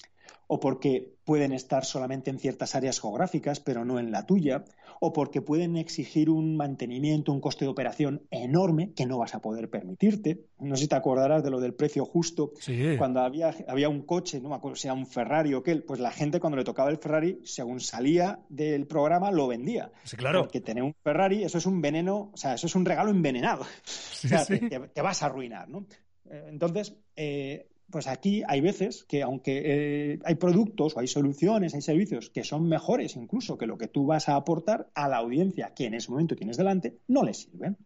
o 0.46 0.60
porque 0.60 1.16
pueden 1.24 1.52
estar 1.52 1.84
solamente 1.84 2.30
en 2.30 2.38
ciertas 2.38 2.74
áreas 2.74 3.00
geográficas, 3.00 3.58
pero 3.60 3.84
no 3.84 3.98
en 3.98 4.12
la 4.12 4.26
tuya, 4.26 4.64
o 5.00 5.12
porque 5.12 5.42
pueden 5.42 5.76
exigir 5.76 6.30
un 6.30 6.56
mantenimiento, 6.56 7.32
un 7.32 7.40
coste 7.40 7.64
de 7.64 7.70
operación 7.70 8.22
enorme 8.30 8.92
que 8.94 9.06
no 9.06 9.18
vas 9.18 9.34
a 9.34 9.40
poder 9.40 9.68
permitirte. 9.68 10.44
No 10.60 10.76
sé 10.76 10.82
si 10.82 10.88
te 10.88 10.94
acordarás 10.94 11.42
de 11.42 11.50
lo 11.50 11.60
del 11.60 11.74
precio 11.74 12.04
justo, 12.04 12.52
cuando 12.96 13.20
había, 13.20 13.54
había 13.66 13.88
un 13.88 14.02
coche, 14.02 14.40
no 14.40 14.48
me 14.50 14.54
acuerdo 14.54 14.76
si 14.76 14.86
era 14.86 14.94
un 14.94 15.06
Ferrari 15.06 15.52
o 15.54 15.62
qué, 15.62 15.76
pues 15.76 16.00
la 16.00 16.12
gente 16.12 16.38
cuando 16.38 16.56
le 16.56 16.64
tocaba 16.64 16.90
el 16.90 16.98
Ferrari, 16.98 17.40
según 17.44 17.80
salía 17.80 18.38
del 18.48 18.86
programa, 18.86 19.30
lo 19.32 19.48
vendía. 19.48 19.90
Sí, 20.04 20.16
claro. 20.16 20.42
Porque 20.42 20.60
tener 20.60 20.84
un 20.84 20.94
Ferrari, 21.02 21.42
eso 21.42 21.58
es 21.58 21.66
un 21.66 21.80
veneno, 21.80 22.30
o 22.32 22.36
sea, 22.36 22.54
eso 22.54 22.68
es 22.68 22.74
un 22.76 22.84
regalo 22.84 23.10
envenenado. 23.10 23.62
o 23.62 24.28
sea, 24.28 24.46
te, 24.46 24.58
te 24.58 25.02
vas 25.02 25.22
a 25.22 25.26
arruinar, 25.26 25.68
¿no? 25.68 25.86
Entonces, 26.28 26.94
eh, 27.14 27.68
pues 27.90 28.06
aquí 28.08 28.42
hay 28.48 28.60
veces 28.60 29.04
que 29.04 29.22
aunque 29.22 29.62
eh, 29.64 30.18
hay 30.24 30.34
productos 30.34 30.96
o 30.96 31.00
hay 31.00 31.06
soluciones, 31.06 31.74
hay 31.74 31.82
servicios 31.82 32.30
que 32.30 32.42
son 32.42 32.68
mejores 32.68 33.16
incluso 33.16 33.56
que 33.56 33.66
lo 33.66 33.78
que 33.78 33.86
tú 33.86 34.06
vas 34.06 34.28
a 34.28 34.36
aportar 34.36 34.90
a 34.94 35.08
la 35.08 35.18
audiencia 35.18 35.72
que 35.74 35.86
en 35.86 35.94
ese 35.94 36.10
momento 36.10 36.34
tienes 36.34 36.56
delante, 36.56 36.98
no 37.06 37.22
le 37.22 37.34
sirven. 37.34 37.76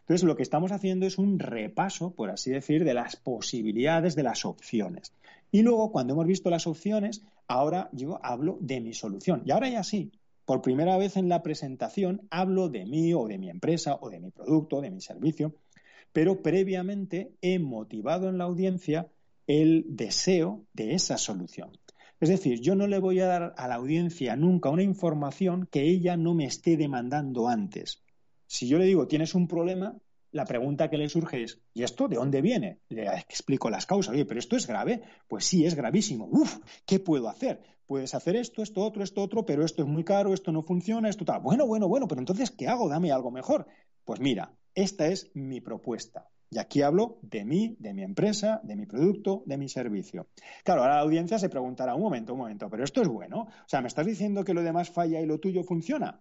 Entonces 0.00 0.24
lo 0.24 0.36
que 0.36 0.42
estamos 0.42 0.72
haciendo 0.72 1.06
es 1.06 1.18
un 1.18 1.38
repaso, 1.38 2.14
por 2.14 2.30
así 2.30 2.50
decir, 2.50 2.84
de 2.84 2.94
las 2.94 3.16
posibilidades, 3.16 4.14
de 4.14 4.22
las 4.22 4.44
opciones. 4.44 5.12
Y 5.50 5.62
luego, 5.62 5.92
cuando 5.92 6.12
hemos 6.12 6.26
visto 6.26 6.50
las 6.50 6.66
opciones, 6.66 7.24
ahora 7.46 7.88
yo 7.92 8.18
hablo 8.22 8.58
de 8.60 8.80
mi 8.80 8.92
solución. 8.92 9.42
Y 9.46 9.52
ahora 9.52 9.68
ya 9.68 9.84
sí, 9.84 10.12
por 10.44 10.62
primera 10.62 10.96
vez 10.98 11.16
en 11.16 11.28
la 11.28 11.42
presentación 11.42 12.26
hablo 12.30 12.68
de 12.68 12.84
mí 12.84 13.14
o 13.14 13.26
de 13.26 13.38
mi 13.38 13.48
empresa 13.48 13.96
o 14.00 14.10
de 14.10 14.20
mi 14.20 14.30
producto, 14.30 14.80
de 14.80 14.90
mi 14.90 15.00
servicio, 15.00 15.54
pero 16.12 16.42
previamente 16.42 17.32
he 17.42 17.58
motivado 17.58 18.28
en 18.28 18.38
la 18.38 18.44
audiencia 18.44 19.08
el 19.46 19.84
deseo 19.88 20.66
de 20.72 20.94
esa 20.94 21.18
solución. 21.18 21.78
Es 22.18 22.28
decir, 22.28 22.60
yo 22.60 22.74
no 22.74 22.86
le 22.86 22.98
voy 22.98 23.20
a 23.20 23.26
dar 23.26 23.54
a 23.56 23.68
la 23.68 23.74
audiencia 23.74 24.36
nunca 24.36 24.70
una 24.70 24.82
información 24.82 25.68
que 25.70 25.82
ella 25.82 26.16
no 26.16 26.34
me 26.34 26.46
esté 26.46 26.76
demandando 26.76 27.48
antes. 27.48 28.02
Si 28.46 28.68
yo 28.68 28.78
le 28.78 28.86
digo, 28.86 29.06
tienes 29.06 29.34
un 29.34 29.48
problema, 29.48 29.98
la 30.32 30.46
pregunta 30.46 30.88
que 30.88 30.96
le 30.96 31.08
surge 31.08 31.42
es, 31.42 31.60
¿y 31.74 31.82
esto 31.82 32.08
de 32.08 32.16
dónde 32.16 32.40
viene? 32.40 32.80
Le 32.88 33.06
explico 33.06 33.70
las 33.70 33.86
causas. 33.86 34.14
Oye, 34.14 34.24
pero 34.24 34.40
esto 34.40 34.56
es 34.56 34.66
grave. 34.66 35.02
Pues 35.28 35.44
sí, 35.44 35.66
es 35.66 35.74
gravísimo. 35.74 36.26
Uf, 36.30 36.58
¿qué 36.86 37.00
puedo 37.00 37.28
hacer? 37.28 37.62
Puedes 37.86 38.14
hacer 38.14 38.36
esto, 38.36 38.62
esto, 38.62 38.82
otro, 38.82 39.04
esto, 39.04 39.22
otro, 39.22 39.46
pero 39.46 39.64
esto 39.64 39.82
es 39.82 39.88
muy 39.88 40.02
caro, 40.02 40.34
esto 40.34 40.52
no 40.52 40.62
funciona, 40.62 41.08
esto 41.08 41.24
tal. 41.24 41.40
Bueno, 41.40 41.66
bueno, 41.66 41.86
bueno, 41.86 42.08
pero 42.08 42.20
entonces, 42.20 42.50
¿qué 42.50 42.66
hago? 42.66 42.88
Dame 42.88 43.12
algo 43.12 43.30
mejor. 43.30 43.66
Pues 44.04 44.20
mira, 44.20 44.52
esta 44.74 45.06
es 45.08 45.30
mi 45.34 45.60
propuesta. 45.60 46.28
Y 46.50 46.58
aquí 46.58 46.82
hablo 46.82 47.18
de 47.22 47.44
mí, 47.44 47.76
de 47.80 47.92
mi 47.92 48.02
empresa, 48.02 48.60
de 48.62 48.76
mi 48.76 48.86
producto, 48.86 49.42
de 49.46 49.58
mi 49.58 49.68
servicio. 49.68 50.28
Claro, 50.64 50.82
ahora 50.82 50.96
la 50.96 51.02
audiencia 51.02 51.38
se 51.38 51.48
preguntará, 51.48 51.94
un 51.94 52.02
momento, 52.02 52.34
un 52.34 52.40
momento, 52.40 52.70
pero 52.70 52.84
esto 52.84 53.02
es 53.02 53.08
bueno. 53.08 53.42
O 53.42 53.68
sea, 53.68 53.80
¿me 53.80 53.88
estás 53.88 54.06
diciendo 54.06 54.44
que 54.44 54.54
lo 54.54 54.62
demás 54.62 54.90
falla 54.90 55.20
y 55.20 55.26
lo 55.26 55.38
tuyo 55.38 55.64
funciona? 55.64 56.20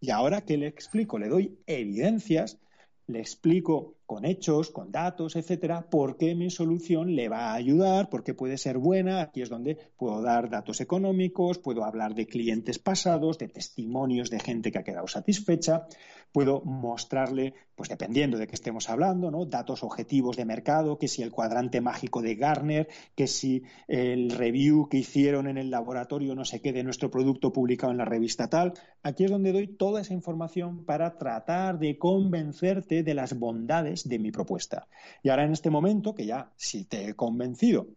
Y 0.00 0.10
ahora 0.10 0.42
que 0.42 0.56
le 0.56 0.68
explico, 0.68 1.18
le 1.18 1.28
doy 1.28 1.58
evidencias, 1.66 2.60
le 3.08 3.18
explico 3.18 3.97
con 4.08 4.24
hechos, 4.24 4.70
con 4.70 4.90
datos, 4.90 5.36
etcétera, 5.36 5.82
por 5.90 6.16
qué 6.16 6.34
mi 6.34 6.48
solución 6.48 7.14
le 7.14 7.28
va 7.28 7.50
a 7.50 7.54
ayudar, 7.54 8.08
por 8.08 8.24
qué 8.24 8.32
puede 8.32 8.56
ser 8.56 8.78
buena. 8.78 9.20
Aquí 9.20 9.42
es 9.42 9.50
donde 9.50 9.76
puedo 9.98 10.22
dar 10.22 10.48
datos 10.48 10.80
económicos, 10.80 11.58
puedo 11.58 11.84
hablar 11.84 12.14
de 12.14 12.26
clientes 12.26 12.78
pasados, 12.78 13.36
de 13.36 13.48
testimonios 13.48 14.30
de 14.30 14.40
gente 14.40 14.72
que 14.72 14.78
ha 14.78 14.82
quedado 14.82 15.06
satisfecha, 15.08 15.88
puedo 16.32 16.62
mostrarle, 16.62 17.52
pues 17.74 17.90
dependiendo 17.90 18.38
de 18.38 18.46
qué 18.46 18.54
estemos 18.54 18.88
hablando, 18.88 19.30
¿no? 19.30 19.44
datos 19.44 19.82
objetivos 19.82 20.38
de 20.38 20.46
mercado, 20.46 20.98
que 20.98 21.08
si 21.08 21.22
el 21.22 21.30
cuadrante 21.30 21.82
mágico 21.82 22.22
de 22.22 22.34
Garner, 22.34 22.88
que 23.14 23.26
si 23.26 23.62
el 23.88 24.30
review 24.30 24.88
que 24.88 24.96
hicieron 24.98 25.48
en 25.48 25.58
el 25.58 25.70
laboratorio 25.70 26.34
no 26.34 26.46
sé 26.46 26.62
qué 26.62 26.72
de 26.72 26.82
nuestro 26.82 27.10
producto 27.10 27.52
publicado 27.52 27.92
en 27.92 27.98
la 27.98 28.06
revista 28.06 28.48
tal. 28.48 28.72
Aquí 29.02 29.24
es 29.24 29.30
donde 29.30 29.52
doy 29.52 29.66
toda 29.66 30.00
esa 30.00 30.14
información 30.14 30.86
para 30.86 31.18
tratar 31.18 31.78
de 31.78 31.98
convencerte 31.98 33.02
de 33.02 33.14
las 33.14 33.38
bondades 33.38 33.97
de 34.04 34.18
mi 34.18 34.30
propuesta. 34.30 34.88
Y 35.22 35.30
ahora 35.30 35.44
en 35.44 35.52
este 35.52 35.70
momento, 35.70 36.14
que 36.14 36.26
ya 36.26 36.52
si 36.56 36.84
te 36.84 37.08
he 37.08 37.14
convencido 37.14 37.88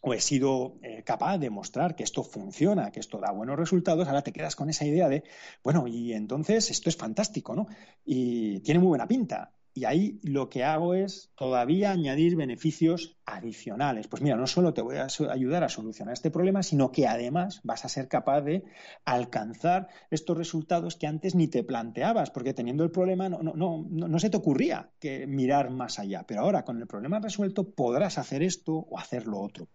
o 0.00 0.14
he 0.14 0.20
sido 0.20 0.78
eh, 0.82 1.02
capaz 1.04 1.38
de 1.38 1.50
mostrar 1.50 1.96
que 1.96 2.04
esto 2.04 2.22
funciona, 2.22 2.90
que 2.90 3.00
esto 3.00 3.18
da 3.18 3.32
buenos 3.32 3.58
resultados, 3.58 4.06
ahora 4.06 4.22
te 4.22 4.32
quedas 4.32 4.54
con 4.54 4.70
esa 4.70 4.84
idea 4.84 5.08
de, 5.08 5.24
bueno, 5.64 5.86
y 5.86 6.12
entonces 6.12 6.70
esto 6.70 6.88
es 6.88 6.96
fantástico, 6.96 7.54
¿no? 7.56 7.66
Y 8.04 8.60
tiene 8.60 8.80
muy 8.80 8.88
buena 8.88 9.08
pinta. 9.08 9.52
Y 9.78 9.84
ahí 9.84 10.18
lo 10.24 10.48
que 10.48 10.64
hago 10.64 10.92
es 10.94 11.30
todavía 11.36 11.92
añadir 11.92 12.34
beneficios 12.34 13.16
adicionales. 13.24 14.08
Pues 14.08 14.22
mira, 14.22 14.34
no 14.34 14.48
solo 14.48 14.74
te 14.74 14.82
voy 14.82 14.96
a 14.96 15.06
ayudar 15.30 15.62
a 15.62 15.68
solucionar 15.68 16.14
este 16.14 16.32
problema, 16.32 16.64
sino 16.64 16.90
que 16.90 17.06
además 17.06 17.60
vas 17.62 17.84
a 17.84 17.88
ser 17.88 18.08
capaz 18.08 18.40
de 18.40 18.64
alcanzar 19.04 19.86
estos 20.10 20.36
resultados 20.36 20.96
que 20.96 21.06
antes 21.06 21.36
ni 21.36 21.46
te 21.46 21.62
planteabas, 21.62 22.32
porque 22.32 22.54
teniendo 22.54 22.82
el 22.82 22.90
problema 22.90 23.28
no, 23.28 24.18
se 24.18 24.30
te 24.30 24.36
ocurría 24.36 24.90
que 24.98 25.28
mirar 25.28 25.70
más 25.70 26.00
allá. 26.00 26.24
Pero 26.26 26.40
ahora, 26.40 26.64
con 26.64 26.80
el 26.80 26.88
problema 26.88 27.20
resuelto, 27.20 27.70
podrás 27.70 28.18
hacer 28.18 28.42
esto 28.42 28.72
o 28.72 28.98
hacer 28.98 29.28
lo 29.28 29.38
otro. 29.38 29.68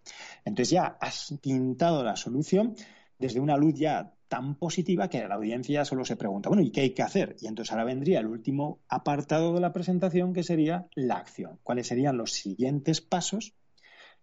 Entonces 0.43 0.71
ya 0.71 0.97
has 0.99 1.33
pintado 1.41 2.03
la 2.03 2.17
solución 2.17 2.75
desde 3.23 3.39
una 3.39 3.55
luz 3.55 3.75
ya 3.75 4.13
tan 4.27 4.55
positiva 4.55 5.07
que 5.07 5.25
la 5.25 5.35
audiencia 5.35 5.85
solo 5.85 6.03
se 6.03 6.17
pregunta, 6.17 6.49
bueno, 6.49 6.61
¿y 6.61 6.71
qué 6.71 6.81
hay 6.81 6.89
que 6.89 7.03
hacer? 7.03 7.37
Y 7.39 7.47
entonces 7.47 7.71
ahora 7.71 7.85
vendría 7.85 8.19
el 8.19 8.27
último 8.27 8.81
apartado 8.89 9.53
de 9.53 9.61
la 9.61 9.71
presentación 9.71 10.33
que 10.33 10.43
sería 10.43 10.87
la 10.93 11.15
acción. 11.15 11.57
¿Cuáles 11.63 11.87
serían 11.87 12.17
los 12.17 12.33
siguientes 12.33 12.99
pasos? 12.99 13.53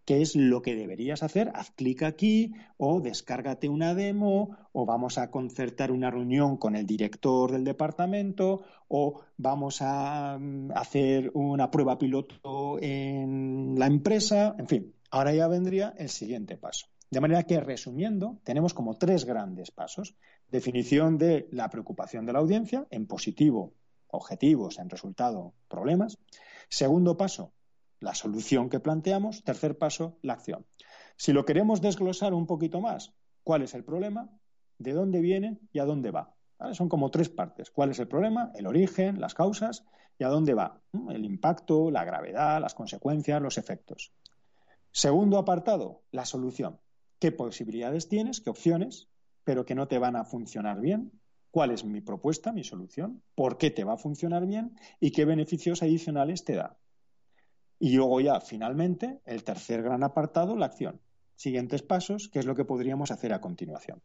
¿Qué 0.04 0.20
es 0.20 0.36
lo 0.36 0.60
que 0.60 0.74
deberías 0.74 1.22
hacer? 1.22 1.50
Haz 1.54 1.70
clic 1.70 2.02
aquí 2.02 2.52
o 2.76 3.00
descárgate 3.00 3.70
una 3.70 3.94
demo 3.94 4.54
o 4.72 4.84
vamos 4.84 5.16
a 5.16 5.30
concertar 5.30 5.92
una 5.92 6.10
reunión 6.10 6.58
con 6.58 6.76
el 6.76 6.84
director 6.84 7.52
del 7.52 7.64
departamento 7.64 8.62
o 8.86 9.22
vamos 9.38 9.78
a 9.80 10.36
mm, 10.38 10.72
hacer 10.74 11.30
una 11.32 11.70
prueba 11.70 11.96
piloto 11.96 12.78
en 12.82 13.76
la 13.78 13.86
empresa. 13.86 14.54
En 14.58 14.66
fin, 14.66 14.94
ahora 15.10 15.32
ya 15.32 15.48
vendría 15.48 15.94
el 15.96 16.10
siguiente 16.10 16.58
paso. 16.58 16.89
De 17.10 17.20
manera 17.20 17.42
que, 17.42 17.58
resumiendo, 17.58 18.38
tenemos 18.44 18.72
como 18.72 18.96
tres 18.96 19.24
grandes 19.24 19.72
pasos. 19.72 20.14
Definición 20.48 21.18
de 21.18 21.48
la 21.50 21.68
preocupación 21.68 22.24
de 22.24 22.32
la 22.32 22.38
audiencia 22.38 22.86
en 22.90 23.06
positivo, 23.08 23.74
objetivos, 24.06 24.78
en 24.78 24.88
resultado, 24.88 25.52
problemas. 25.66 26.18
Segundo 26.68 27.16
paso, 27.16 27.52
la 27.98 28.14
solución 28.14 28.70
que 28.70 28.78
planteamos. 28.78 29.42
Tercer 29.42 29.76
paso, 29.76 30.18
la 30.22 30.34
acción. 30.34 30.66
Si 31.16 31.32
lo 31.32 31.44
queremos 31.44 31.80
desglosar 31.80 32.32
un 32.32 32.46
poquito 32.46 32.80
más, 32.80 33.12
¿cuál 33.42 33.62
es 33.62 33.74
el 33.74 33.82
problema? 33.82 34.30
¿De 34.78 34.92
dónde 34.92 35.20
viene 35.20 35.58
y 35.72 35.80
a 35.80 35.86
dónde 35.86 36.12
va? 36.12 36.32
Son 36.72 36.88
como 36.88 37.10
tres 37.10 37.28
partes. 37.28 37.72
¿Cuál 37.72 37.90
es 37.90 37.98
el 37.98 38.06
problema? 38.06 38.52
El 38.54 38.68
origen, 38.68 39.20
las 39.20 39.34
causas 39.34 39.84
y 40.16 40.22
a 40.22 40.28
dónde 40.28 40.54
va. 40.54 40.80
El 41.08 41.24
impacto, 41.24 41.90
la 41.90 42.04
gravedad, 42.04 42.60
las 42.60 42.74
consecuencias, 42.74 43.42
los 43.42 43.58
efectos. 43.58 44.12
Segundo 44.92 45.38
apartado, 45.38 46.02
la 46.12 46.24
solución 46.24 46.78
qué 47.20 47.30
posibilidades 47.30 48.08
tienes, 48.08 48.40
qué 48.40 48.50
opciones, 48.50 49.08
pero 49.44 49.64
que 49.64 49.74
no 49.74 49.86
te 49.86 49.98
van 49.98 50.16
a 50.16 50.24
funcionar 50.24 50.80
bien, 50.80 51.12
cuál 51.50 51.70
es 51.70 51.84
mi 51.84 52.00
propuesta, 52.00 52.52
mi 52.52 52.64
solución, 52.64 53.22
por 53.34 53.58
qué 53.58 53.70
te 53.70 53.84
va 53.84 53.94
a 53.94 53.98
funcionar 53.98 54.46
bien 54.46 54.76
y 54.98 55.10
qué 55.12 55.24
beneficios 55.24 55.82
adicionales 55.82 56.44
te 56.44 56.54
da. 56.54 56.78
Y 57.78 57.92
luego 57.92 58.20
ya, 58.20 58.40
finalmente, 58.40 59.20
el 59.24 59.44
tercer 59.44 59.82
gran 59.82 60.02
apartado, 60.02 60.56
la 60.56 60.66
acción. 60.66 61.00
Siguientes 61.34 61.82
pasos, 61.82 62.28
qué 62.28 62.38
es 62.38 62.46
lo 62.46 62.54
que 62.54 62.66
podríamos 62.66 63.10
hacer 63.10 63.32
a 63.32 63.40
continuación. 63.40 64.02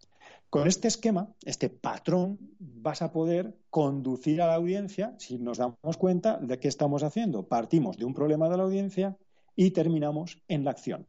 Con 0.50 0.68
este 0.68 0.88
esquema, 0.88 1.34
este 1.44 1.70
patrón, 1.70 2.38
vas 2.60 3.02
a 3.02 3.12
poder 3.12 3.58
conducir 3.70 4.42
a 4.42 4.48
la 4.48 4.56
audiencia, 4.56 5.16
si 5.20 5.38
nos 5.38 5.58
damos 5.58 5.98
cuenta 5.98 6.38
de 6.38 6.60
qué 6.60 6.70
estamos 6.70 7.04
haciendo. 7.04 7.48
Partimos 7.48 7.98
de 7.98 8.06
un 8.06 8.14
problema 8.14 8.48
de 8.50 8.58
la 8.58 8.64
audiencia 8.64 9.18
y 9.56 9.72
terminamos 9.72 10.42
en 10.48 10.64
la 10.64 10.72
acción 10.72 11.08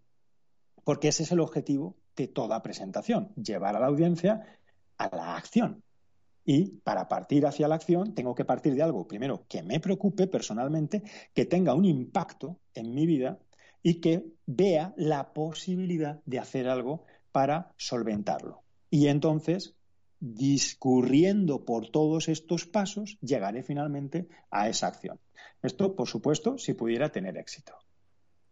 porque 0.86 1.08
ese 1.08 1.24
es 1.24 1.32
el 1.32 1.40
objetivo 1.40 1.96
de 2.14 2.28
toda 2.28 2.62
presentación, 2.62 3.34
llevar 3.34 3.74
a 3.74 3.80
la 3.80 3.88
audiencia 3.88 4.56
a 4.98 5.16
la 5.16 5.36
acción. 5.36 5.82
Y 6.44 6.76
para 6.84 7.08
partir 7.08 7.44
hacia 7.44 7.66
la 7.66 7.74
acción 7.74 8.14
tengo 8.14 8.36
que 8.36 8.44
partir 8.44 8.76
de 8.76 8.84
algo, 8.84 9.08
primero, 9.08 9.46
que 9.48 9.64
me 9.64 9.80
preocupe 9.80 10.28
personalmente, 10.28 11.02
que 11.34 11.44
tenga 11.44 11.74
un 11.74 11.86
impacto 11.86 12.60
en 12.72 12.94
mi 12.94 13.04
vida 13.04 13.40
y 13.82 13.94
que 14.00 14.26
vea 14.46 14.94
la 14.96 15.32
posibilidad 15.32 16.20
de 16.24 16.38
hacer 16.38 16.68
algo 16.68 17.04
para 17.32 17.72
solventarlo. 17.76 18.62
Y 18.88 19.08
entonces, 19.08 19.74
discurriendo 20.20 21.64
por 21.64 21.90
todos 21.90 22.28
estos 22.28 22.64
pasos, 22.64 23.18
llegaré 23.20 23.64
finalmente 23.64 24.28
a 24.52 24.68
esa 24.68 24.86
acción. 24.86 25.18
Esto, 25.64 25.96
por 25.96 26.06
supuesto, 26.06 26.58
si 26.58 26.74
pudiera 26.74 27.10
tener 27.10 27.36
éxito. 27.38 27.74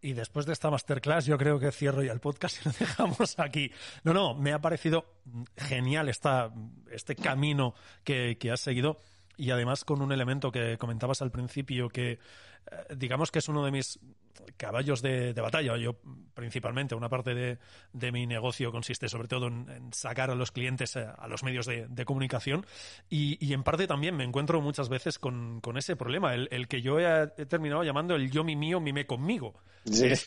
Y 0.05 0.13
después 0.13 0.45
de 0.45 0.53
esta 0.53 0.71
masterclass, 0.71 1.25
yo 1.25 1.39
creo 1.39 1.59
que 1.59 1.73
cierro 1.73 2.03
ya 2.03 2.13
el 2.13 2.21
podcast 2.21 2.59
y 2.61 2.69
lo 2.69 2.75
dejamos 2.79 3.39
aquí. 3.39 3.73
No, 4.03 4.13
no, 4.13 4.35
me 4.35 4.53
ha 4.53 4.61
parecido 4.61 5.07
genial 5.57 6.11
esta, 6.11 6.53
este 6.91 7.17
camino 7.17 7.75
que, 8.05 8.37
que 8.39 8.51
has 8.51 8.61
seguido 8.61 9.01
y 9.39 9.51
además 9.51 9.83
con 9.87 10.03
un 10.03 10.13
elemento 10.13 10.53
que 10.53 10.77
comentabas 10.77 11.23
al 11.23 11.31
principio 11.31 11.89
que 11.89 12.13
eh, 12.13 12.19
digamos 12.95 13.31
que 13.31 13.39
es 13.39 13.49
uno 13.49 13.65
de 13.65 13.71
mis 13.71 13.99
caballos 14.57 15.03
de, 15.03 15.33
batalla. 15.33 15.77
Yo, 15.77 15.97
principalmente, 16.35 16.95
una 16.95 17.09
parte 17.09 17.59
de, 17.93 18.13
mi 18.13 18.27
negocio 18.27 18.71
consiste 18.71 19.09
sobre 19.09 19.29
todo 19.29 19.49
en, 19.49 19.93
sacar 19.93 20.31
a 20.31 20.35
los 20.35 20.53
clientes 20.53 20.97
eh, 20.97 21.07
a, 21.07 21.29
los 21.29 21.43
medios 21.43 21.67
de, 21.67 22.05
comunicación 22.05 22.67
y, 23.09 23.53
en 23.53 23.63
parte 23.63 23.87
también 23.87 24.17
me 24.17 24.25
encuentro 24.25 24.61
muchas 24.61 24.89
veces 24.89 25.19
con, 25.19 25.61
ese 25.77 25.97
problema, 25.97 26.35
el, 26.35 26.69
que 26.69 26.83
yo 26.83 26.99
he, 26.99 27.27
terminado 27.47 27.83
llamando 27.83 28.15
el 28.15 28.31
yo 28.31 28.45
mi 28.45 28.57
mío, 28.57 28.81
mime 28.81 29.07
conmigo. 29.07 29.55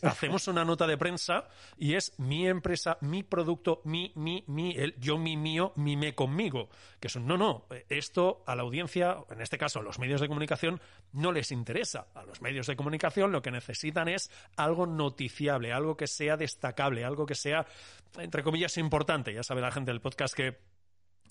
hacemos 0.03 0.47
una 0.47 0.63
nota 0.63 0.87
de 0.87 0.97
prensa 0.97 1.47
y 1.77 1.95
es 1.95 2.17
mi 2.19 2.47
empresa, 2.47 2.97
mi 3.01 3.23
producto, 3.23 3.81
mi, 3.85 4.11
mi, 4.15 4.43
mi, 4.47 4.75
el 4.75 4.95
yo 4.99 5.17
mi 5.17 5.35
mío, 5.37 5.73
mime 5.75 6.15
conmigo. 6.15 6.69
Que 6.99 7.09
son, 7.09 7.27
no, 7.27 7.37
no, 7.37 7.65
esto 7.89 8.43
a 8.47 8.55
la 8.55 8.63
audiencia, 8.63 9.17
en 9.29 9.41
este 9.41 9.57
caso 9.57 9.79
a 9.79 9.83
los 9.83 9.99
medios 9.99 10.21
de 10.21 10.27
comunicación, 10.27 10.79
no 11.13 11.31
les 11.31 11.51
interesa. 11.51 12.07
A 12.15 12.23
los 12.23 12.41
medios 12.41 12.67
de 12.67 12.75
comunicación 12.75 13.31
lo 13.31 13.41
que 13.41 13.51
necesitan 13.51 13.96
es 14.05 14.29
algo 14.55 14.85
noticiable, 14.85 15.73
algo 15.73 15.97
que 15.97 16.07
sea 16.07 16.37
destacable, 16.37 17.03
algo 17.03 17.25
que 17.25 17.35
sea, 17.35 17.65
entre 18.17 18.43
comillas, 18.43 18.77
importante. 18.77 19.33
Ya 19.33 19.43
sabe 19.43 19.61
la 19.61 19.71
gente 19.71 19.91
del 19.91 20.01
podcast 20.01 20.33
que 20.35 20.57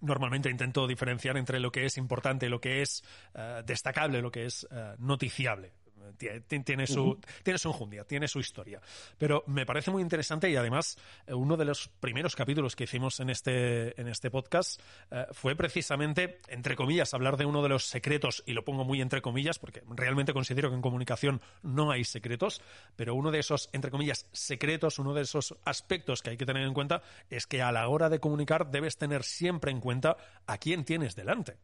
normalmente 0.00 0.50
intento 0.50 0.86
diferenciar 0.86 1.36
entre 1.36 1.60
lo 1.60 1.70
que 1.70 1.86
es 1.86 1.96
importante, 1.96 2.48
lo 2.48 2.60
que 2.60 2.82
es 2.82 3.02
eh, 3.34 3.62
destacable, 3.64 4.20
lo 4.20 4.30
que 4.30 4.46
es 4.46 4.66
eh, 4.70 4.94
noticiable 4.98 5.72
tiene 6.16 6.86
su, 6.86 7.18
tiene 7.42 7.58
su 7.58 7.68
enjundia, 7.68 8.04
tiene 8.04 8.28
su 8.28 8.40
historia. 8.40 8.80
Pero 9.18 9.44
me 9.46 9.66
parece 9.66 9.90
muy 9.90 10.02
interesante 10.02 10.50
y 10.50 10.56
además 10.56 10.98
eh, 11.26 11.34
uno 11.34 11.56
de 11.56 11.64
los 11.64 11.88
primeros 12.00 12.36
capítulos 12.36 12.76
que 12.76 12.84
hicimos 12.84 13.20
en 13.20 13.30
este, 13.30 14.00
en 14.00 14.08
este 14.08 14.30
podcast 14.30 14.80
eh, 15.10 15.26
fue 15.32 15.56
precisamente, 15.56 16.40
entre 16.48 16.76
comillas, 16.76 17.14
hablar 17.14 17.36
de 17.36 17.46
uno 17.46 17.62
de 17.62 17.68
los 17.68 17.86
secretos, 17.86 18.42
y 18.46 18.52
lo 18.52 18.64
pongo 18.64 18.84
muy 18.84 19.00
entre 19.00 19.22
comillas 19.22 19.58
porque 19.58 19.82
realmente 19.88 20.32
considero 20.32 20.68
que 20.68 20.76
en 20.76 20.82
comunicación 20.82 21.40
no 21.62 21.90
hay 21.90 22.04
secretos, 22.04 22.62
pero 22.96 23.14
uno 23.14 23.30
de 23.30 23.38
esos, 23.38 23.68
entre 23.72 23.90
comillas, 23.90 24.26
secretos, 24.32 24.98
uno 24.98 25.14
de 25.14 25.22
esos 25.22 25.56
aspectos 25.64 26.22
que 26.22 26.30
hay 26.30 26.36
que 26.36 26.46
tener 26.46 26.64
en 26.64 26.74
cuenta 26.74 27.02
es 27.30 27.46
que 27.46 27.62
a 27.62 27.72
la 27.72 27.88
hora 27.88 28.08
de 28.08 28.20
comunicar 28.20 28.70
debes 28.70 28.96
tener 28.96 29.22
siempre 29.22 29.70
en 29.70 29.80
cuenta 29.80 30.16
a 30.46 30.58
quién 30.58 30.84
tienes 30.84 31.16
delante 31.16 31.58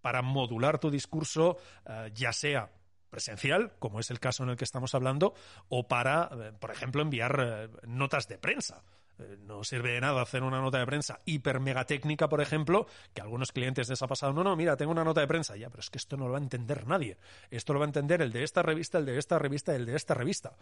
para 0.00 0.22
modular 0.22 0.78
tu 0.78 0.90
discurso, 0.90 1.58
eh, 1.86 2.10
ya 2.14 2.32
sea 2.32 2.70
presencial, 3.08 3.72
como 3.78 4.00
es 4.00 4.10
el 4.10 4.20
caso 4.20 4.42
en 4.42 4.50
el 4.50 4.56
que 4.56 4.64
estamos 4.64 4.94
hablando, 4.94 5.34
o 5.68 5.88
para, 5.88 6.30
eh, 6.32 6.52
por 6.58 6.70
ejemplo, 6.70 7.02
enviar 7.02 7.40
eh, 7.40 7.68
notas 7.86 8.28
de 8.28 8.38
prensa. 8.38 8.82
Eh, 9.18 9.36
no 9.40 9.64
sirve 9.64 9.92
de 9.92 10.00
nada 10.00 10.22
hacer 10.22 10.42
una 10.42 10.60
nota 10.60 10.78
de 10.78 10.86
prensa 10.86 11.20
hiper 11.24 11.58
mega 11.60 11.84
técnica, 11.84 12.28
por 12.28 12.40
ejemplo, 12.40 12.86
que 13.12 13.20
algunos 13.20 13.50
clientes 13.50 13.88
les 13.88 14.00
ha 14.00 14.06
pasado, 14.06 14.32
no, 14.32 14.44
no, 14.44 14.54
mira, 14.54 14.76
tengo 14.76 14.92
una 14.92 15.04
nota 15.04 15.20
de 15.20 15.26
prensa, 15.26 15.56
ya, 15.56 15.68
pero 15.70 15.80
es 15.80 15.90
que 15.90 15.98
esto 15.98 16.16
no 16.16 16.26
lo 16.26 16.32
va 16.32 16.38
a 16.38 16.42
entender 16.42 16.86
nadie. 16.86 17.18
Esto 17.50 17.72
lo 17.72 17.80
va 17.80 17.86
a 17.86 17.88
entender 17.88 18.22
el 18.22 18.32
de 18.32 18.44
esta 18.44 18.62
revista, 18.62 18.98
el 18.98 19.06
de 19.06 19.18
esta 19.18 19.38
revista, 19.38 19.74
el 19.74 19.86
de 19.86 19.96
esta 19.96 20.14
revista. 20.14 20.56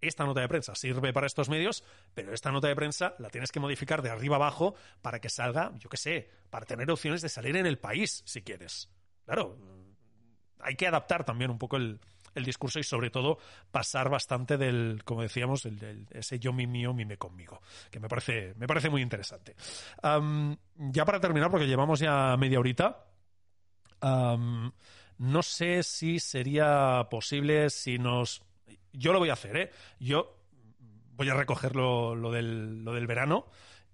Esta 0.00 0.24
nota 0.24 0.40
de 0.40 0.48
prensa 0.48 0.74
sirve 0.74 1.12
para 1.12 1.26
estos 1.26 1.48
medios, 1.48 1.82
pero 2.14 2.32
esta 2.32 2.52
nota 2.52 2.68
de 2.68 2.76
prensa 2.76 3.14
la 3.18 3.30
tienes 3.30 3.50
que 3.50 3.60
modificar 3.60 4.02
de 4.02 4.10
arriba 4.10 4.36
abajo 4.36 4.74
para 5.02 5.20
que 5.20 5.28
salga, 5.28 5.72
yo 5.78 5.88
qué 5.88 5.96
sé, 5.96 6.30
para 6.50 6.66
tener 6.66 6.90
opciones 6.90 7.22
de 7.22 7.28
salir 7.28 7.56
en 7.56 7.66
el 7.66 7.78
país, 7.78 8.22
si 8.24 8.42
quieres. 8.42 8.88
Claro, 9.24 9.58
hay 10.60 10.76
que 10.76 10.86
adaptar 10.86 11.24
también 11.24 11.50
un 11.50 11.58
poco 11.58 11.76
el, 11.76 12.00
discurso 12.44 12.78
y 12.78 12.82
sobre 12.82 13.08
todo 13.08 13.38
pasar 13.70 14.10
bastante 14.10 14.58
del, 14.58 15.00
como 15.06 15.22
decíamos, 15.22 15.64
el, 15.64 16.06
ese 16.10 16.38
yo 16.38 16.52
mi 16.52 16.66
mío, 16.66 16.92
mime 16.92 17.16
conmigo, 17.16 17.62
que 17.90 17.98
me 17.98 18.08
parece, 18.08 18.52
me 18.58 18.66
parece 18.66 18.90
muy 18.90 19.00
interesante. 19.00 19.56
ya 20.02 21.04
para 21.06 21.18
terminar, 21.18 21.50
porque 21.50 21.66
llevamos 21.66 21.98
ya 22.00 22.36
media 22.36 22.60
horita, 22.60 23.06
no 24.02 25.42
sé 25.42 25.82
si 25.82 26.20
sería 26.20 27.06
posible 27.10 27.70
si 27.70 27.98
nos... 27.98 28.42
Yo 28.92 29.14
lo 29.14 29.18
voy 29.18 29.30
a 29.30 29.34
hacer, 29.34 29.56
¿eh? 29.56 29.70
Yo 29.98 30.36
voy 31.16 31.30
a 31.30 31.34
recoger 31.34 31.74
lo, 31.74 32.14
lo, 32.14 32.30
del, 32.30 32.84
lo 32.84 32.92
del 32.92 33.06
verano 33.06 33.46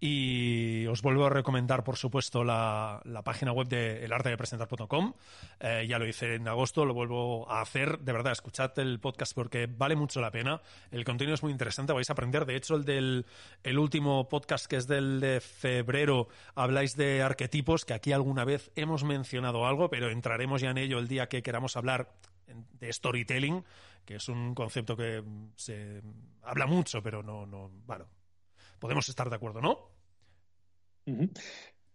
y 0.05 0.84
os 0.88 1.00
vuelvo 1.00 1.26
a 1.26 1.30
recomendar, 1.30 1.84
por 1.84 1.96
supuesto, 1.96 2.42
la, 2.42 3.00
la 3.05 3.22
página 3.22 3.53
web 3.53 3.68
de 3.68 4.05
elartedepresentar.com. 4.05 5.14
Eh, 5.61 5.86
ya 5.88 6.00
lo 6.00 6.09
hice 6.09 6.34
en 6.34 6.48
agosto, 6.48 6.84
lo 6.84 6.92
vuelvo 6.92 7.48
a 7.48 7.61
hacer. 7.61 8.00
De 8.00 8.12
verdad, 8.12 8.32
escuchad 8.32 8.76
el 8.80 8.98
podcast 8.98 9.32
porque 9.32 9.68
vale 9.68 9.94
mucho 9.94 10.20
la 10.20 10.32
pena. 10.32 10.61
El 10.90 11.05
contenido 11.05 11.36
es 11.36 11.44
muy 11.44 11.53
interesante, 11.53 11.92
vais 11.92 12.11
a 12.11 12.14
aprender. 12.14 12.46
De 12.46 12.57
hecho, 12.57 12.74
el 12.74 12.84
del 12.84 13.26
el 13.62 13.78
último 13.78 14.28
podcast, 14.28 14.66
que 14.66 14.74
es 14.74 14.88
del 14.88 15.20
de 15.20 15.40
febrero, 15.40 16.26
habláis 16.57 16.96
de 16.96 17.22
arquetipos, 17.22 17.84
que 17.84 17.94
aquí 17.94 18.11
alguna 18.11 18.44
vez 18.44 18.72
hemos 18.74 19.05
mencionado 19.05 19.66
algo, 19.66 19.88
pero 19.88 20.11
entraremos 20.11 20.62
ya 20.62 20.70
en 20.70 20.78
ello 20.78 20.98
el 20.98 21.07
día 21.07 21.28
que 21.28 21.44
queramos 21.44 21.76
hablar 21.76 22.12
de 22.48 22.92
storytelling, 22.92 23.64
que 24.05 24.16
es 24.16 24.28
un 24.28 24.53
concepto 24.57 24.96
que 24.96 25.22
se 25.55 26.03
habla 26.42 26.66
mucho, 26.66 27.00
pero 27.05 27.22
no, 27.22 27.46
no, 27.46 27.70
bueno, 27.86 28.07
podemos 28.80 29.09
estar 29.09 29.30
de 29.30 29.36
acuerdo, 29.36 29.61
¿no? 29.61 29.91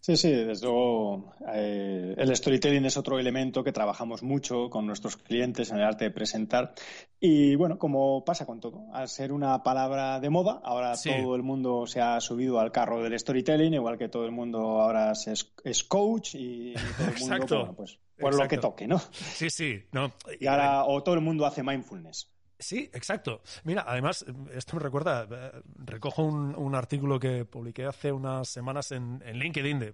Sí, 0.07 0.15
sí, 0.15 0.31
desde 0.31 0.67
luego 0.67 1.33
eh, 1.53 2.15
el 2.17 2.33
storytelling 2.33 2.85
es 2.85 2.95
otro 2.95 3.19
elemento 3.19 3.61
que 3.61 3.73
trabajamos 3.73 4.23
mucho 4.23 4.69
con 4.69 4.87
nuestros 4.87 5.17
clientes 5.17 5.69
en 5.71 5.79
el 5.79 5.83
arte 5.83 6.05
de 6.05 6.11
presentar 6.11 6.73
y 7.19 7.55
bueno, 7.55 7.77
como 7.77 8.23
pasa 8.23 8.45
con 8.45 8.61
todo, 8.61 8.85
al 8.93 9.09
ser 9.09 9.33
una 9.33 9.63
palabra 9.63 10.21
de 10.21 10.29
moda, 10.29 10.61
ahora 10.63 10.93
todo 10.95 11.35
el 11.35 11.43
mundo 11.43 11.85
se 11.87 11.99
ha 11.99 12.21
subido 12.21 12.57
al 12.61 12.71
carro 12.71 13.03
del 13.03 13.19
storytelling, 13.19 13.73
igual 13.73 13.97
que 13.97 14.07
todo 14.07 14.23
el 14.23 14.31
mundo 14.31 14.59
ahora 14.81 15.11
es, 15.11 15.83
coach 15.83 16.35
y, 16.35 16.73
todo 16.97 17.07
el 17.09 17.39
mundo, 17.39 17.73
pues 17.75 17.99
por 18.17 18.33
lo 18.33 18.47
que 18.47 18.59
toque, 18.59 18.87
¿no? 18.87 18.99
Sí, 19.11 19.49
sí, 19.49 19.83
no. 19.91 20.13
Y 20.39 20.47
ahora 20.47 20.85
o 20.85 21.03
todo 21.03 21.15
el 21.15 21.21
mundo 21.21 21.45
hace 21.45 21.63
mindfulness. 21.63 22.31
Sí, 22.59 22.89
exacto. 22.93 23.41
Mira, 23.63 23.85
además, 23.87 24.25
esto 24.51 24.75
me 24.77 24.81
recuerda, 24.81 25.27
eh, 25.29 25.61
recojo 25.77 26.23
un, 26.23 26.55
un 26.55 26.73
artículo 26.73 27.19
que 27.19 27.45
publiqué 27.45 27.85
hace 27.85 28.11
unas 28.11 28.49
semanas 28.49 28.91
en, 28.91 29.21
en, 29.25 29.37
LinkedIn 29.37 29.79
de, 29.79 29.93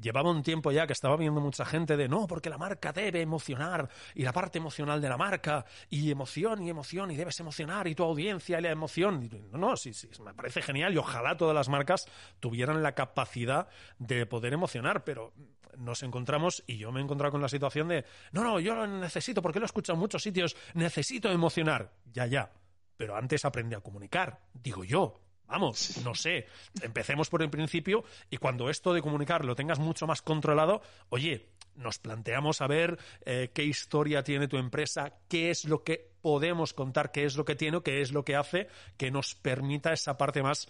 llevaba 0.00 0.30
un 0.30 0.42
tiempo 0.42 0.72
ya 0.72 0.86
que 0.86 0.92
estaba 0.92 1.16
viendo 1.16 1.40
mucha 1.40 1.64
gente 1.64 1.96
de, 1.96 2.08
no, 2.08 2.26
porque 2.26 2.50
la 2.50 2.58
marca 2.58 2.92
debe 2.92 3.20
emocionar, 3.22 3.88
y 4.14 4.22
la 4.22 4.32
parte 4.32 4.58
emocional 4.58 5.00
de 5.00 5.08
la 5.08 5.16
marca, 5.16 5.64
y 5.88 6.10
emoción 6.10 6.62
y 6.62 6.70
emoción, 6.70 7.10
y 7.10 7.16
debes 7.16 7.38
emocionar, 7.40 7.86
y 7.86 7.94
tu 7.94 8.04
audiencia 8.04 8.58
y 8.58 8.62
la 8.62 8.70
emoción. 8.70 9.28
no, 9.52 9.58
no, 9.58 9.76
sí, 9.76 9.92
sí, 9.92 10.08
me 10.24 10.34
parece 10.34 10.62
genial, 10.62 10.94
y 10.94 10.98
ojalá 10.98 11.36
todas 11.36 11.54
las 11.54 11.68
marcas 11.68 12.06
tuvieran 12.40 12.82
la 12.82 12.92
capacidad 12.92 13.68
de 13.98 14.26
poder 14.26 14.52
emocionar, 14.52 15.04
pero 15.04 15.32
nos 15.76 16.02
encontramos, 16.02 16.62
y 16.66 16.78
yo 16.78 16.92
me 16.92 17.00
he 17.00 17.02
encontrado 17.02 17.32
con 17.32 17.42
la 17.42 17.48
situación 17.48 17.88
de, 17.88 18.04
no, 18.32 18.42
no, 18.42 18.60
yo 18.60 18.74
lo 18.74 18.86
necesito, 18.86 19.42
porque 19.42 19.58
lo 19.58 19.64
he 19.64 19.66
escuchado 19.66 19.94
en 19.94 20.00
muchos 20.00 20.22
sitios, 20.22 20.56
necesito 20.74 21.30
emocionar. 21.30 21.92
Ya, 22.12 22.26
ya. 22.26 22.52
Pero 22.96 23.16
antes 23.16 23.44
aprende 23.44 23.76
a 23.76 23.80
comunicar, 23.80 24.40
digo 24.54 24.84
yo. 24.84 25.20
Vamos, 25.48 25.98
no 26.04 26.14
sé. 26.14 26.46
Empecemos 26.82 27.28
por 27.28 27.42
el 27.42 27.50
principio 27.50 28.04
y 28.30 28.36
cuando 28.36 28.68
esto 28.68 28.92
de 28.92 29.02
comunicar 29.02 29.44
lo 29.44 29.54
tengas 29.54 29.78
mucho 29.78 30.06
más 30.06 30.22
controlado, 30.22 30.82
oye, 31.08 31.50
nos 31.76 31.98
planteamos 31.98 32.60
a 32.60 32.66
ver 32.66 32.98
eh, 33.24 33.50
qué 33.54 33.64
historia 33.64 34.22
tiene 34.22 34.48
tu 34.48 34.56
empresa, 34.56 35.12
qué 35.28 35.50
es 35.50 35.64
lo 35.64 35.84
que 35.84 36.10
podemos 36.20 36.72
contar, 36.72 37.12
qué 37.12 37.24
es 37.24 37.36
lo 37.36 37.44
que 37.44 37.54
tiene, 37.54 37.82
qué 37.82 38.00
es 38.00 38.12
lo 38.12 38.24
que 38.24 38.34
hace 38.34 38.68
que 38.96 39.10
nos 39.10 39.34
permita 39.34 39.92
esa 39.92 40.16
parte 40.16 40.42
más 40.42 40.68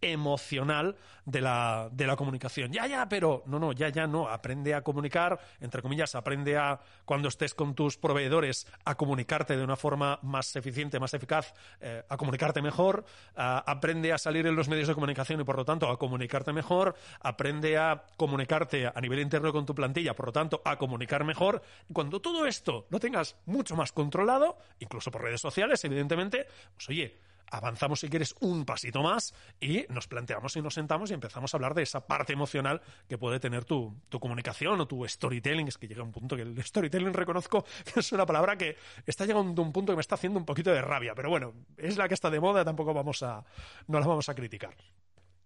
emocional 0.00 0.96
de 1.24 1.40
la, 1.40 1.88
de 1.92 2.06
la 2.06 2.16
comunicación. 2.16 2.72
Ya, 2.72 2.86
ya, 2.86 3.08
pero 3.08 3.42
no, 3.46 3.58
no, 3.58 3.72
ya, 3.72 3.88
ya 3.90 4.06
no. 4.06 4.28
Aprende 4.28 4.74
a 4.74 4.82
comunicar, 4.82 5.38
entre 5.60 5.82
comillas, 5.82 6.14
aprende 6.14 6.56
a, 6.56 6.80
cuando 7.04 7.28
estés 7.28 7.54
con 7.54 7.74
tus 7.74 7.96
proveedores, 7.96 8.66
a 8.84 8.94
comunicarte 8.96 9.56
de 9.56 9.62
una 9.62 9.76
forma 9.76 10.18
más 10.22 10.54
eficiente, 10.56 10.98
más 10.98 11.14
eficaz, 11.14 11.52
eh, 11.80 12.02
a 12.08 12.16
comunicarte 12.16 12.62
mejor, 12.62 13.04
aprende 13.34 14.12
a 14.12 14.18
salir 14.18 14.46
en 14.46 14.56
los 14.56 14.68
medios 14.68 14.88
de 14.88 14.94
comunicación 14.94 15.40
y, 15.40 15.44
por 15.44 15.56
lo 15.56 15.64
tanto, 15.64 15.88
a 15.90 15.98
comunicarte 15.98 16.52
mejor, 16.52 16.94
aprende 17.20 17.76
a 17.76 18.04
comunicarte 18.16 18.86
a 18.86 19.00
nivel 19.00 19.20
interno 19.20 19.52
con 19.52 19.66
tu 19.66 19.74
plantilla, 19.74 20.14
por 20.14 20.26
lo 20.26 20.32
tanto, 20.32 20.62
a 20.64 20.76
comunicar 20.76 21.24
mejor. 21.24 21.62
Cuando 21.92 22.20
todo 22.20 22.46
esto 22.46 22.86
lo 22.90 22.98
tengas 23.00 23.36
mucho 23.46 23.76
más 23.76 23.92
controlado, 23.92 24.58
incluso 24.78 25.10
por 25.10 25.22
redes 25.22 25.40
sociales, 25.40 25.84
evidentemente, 25.84 26.46
pues 26.74 26.88
oye, 26.88 27.20
avanzamos 27.50 28.00
si 28.00 28.08
quieres 28.08 28.34
un 28.40 28.64
pasito 28.64 29.02
más 29.02 29.34
y 29.60 29.84
nos 29.88 30.08
planteamos 30.08 30.56
y 30.56 30.62
nos 30.62 30.74
sentamos 30.74 31.10
y 31.10 31.14
empezamos 31.14 31.52
a 31.52 31.56
hablar 31.56 31.74
de 31.74 31.82
esa 31.82 32.06
parte 32.06 32.32
emocional 32.32 32.80
que 33.08 33.18
puede 33.18 33.40
tener 33.40 33.64
tu, 33.64 33.96
tu 34.08 34.20
comunicación 34.20 34.80
o 34.80 34.86
tu 34.86 35.06
storytelling. 35.06 35.68
Es 35.68 35.78
que 35.78 35.88
llega 35.88 36.02
un 36.02 36.12
punto 36.12 36.36
que 36.36 36.42
el 36.42 36.62
storytelling 36.62 37.12
reconozco 37.12 37.64
que 37.92 38.00
es 38.00 38.12
una 38.12 38.26
palabra 38.26 38.56
que 38.56 38.76
está 39.06 39.26
llegando 39.26 39.62
a 39.62 39.64
un 39.64 39.72
punto 39.72 39.92
que 39.92 39.96
me 39.96 40.00
está 40.00 40.14
haciendo 40.14 40.38
un 40.38 40.44
poquito 40.44 40.70
de 40.70 40.82
rabia, 40.82 41.14
pero 41.14 41.30
bueno, 41.30 41.54
es 41.76 41.96
la 41.96 42.08
que 42.08 42.14
está 42.14 42.30
de 42.30 42.40
moda, 42.40 42.64
tampoco 42.64 42.94
vamos 42.94 43.22
a, 43.22 43.44
no 43.86 44.00
la 44.00 44.06
vamos 44.06 44.28
a 44.28 44.34
criticar. 44.34 44.74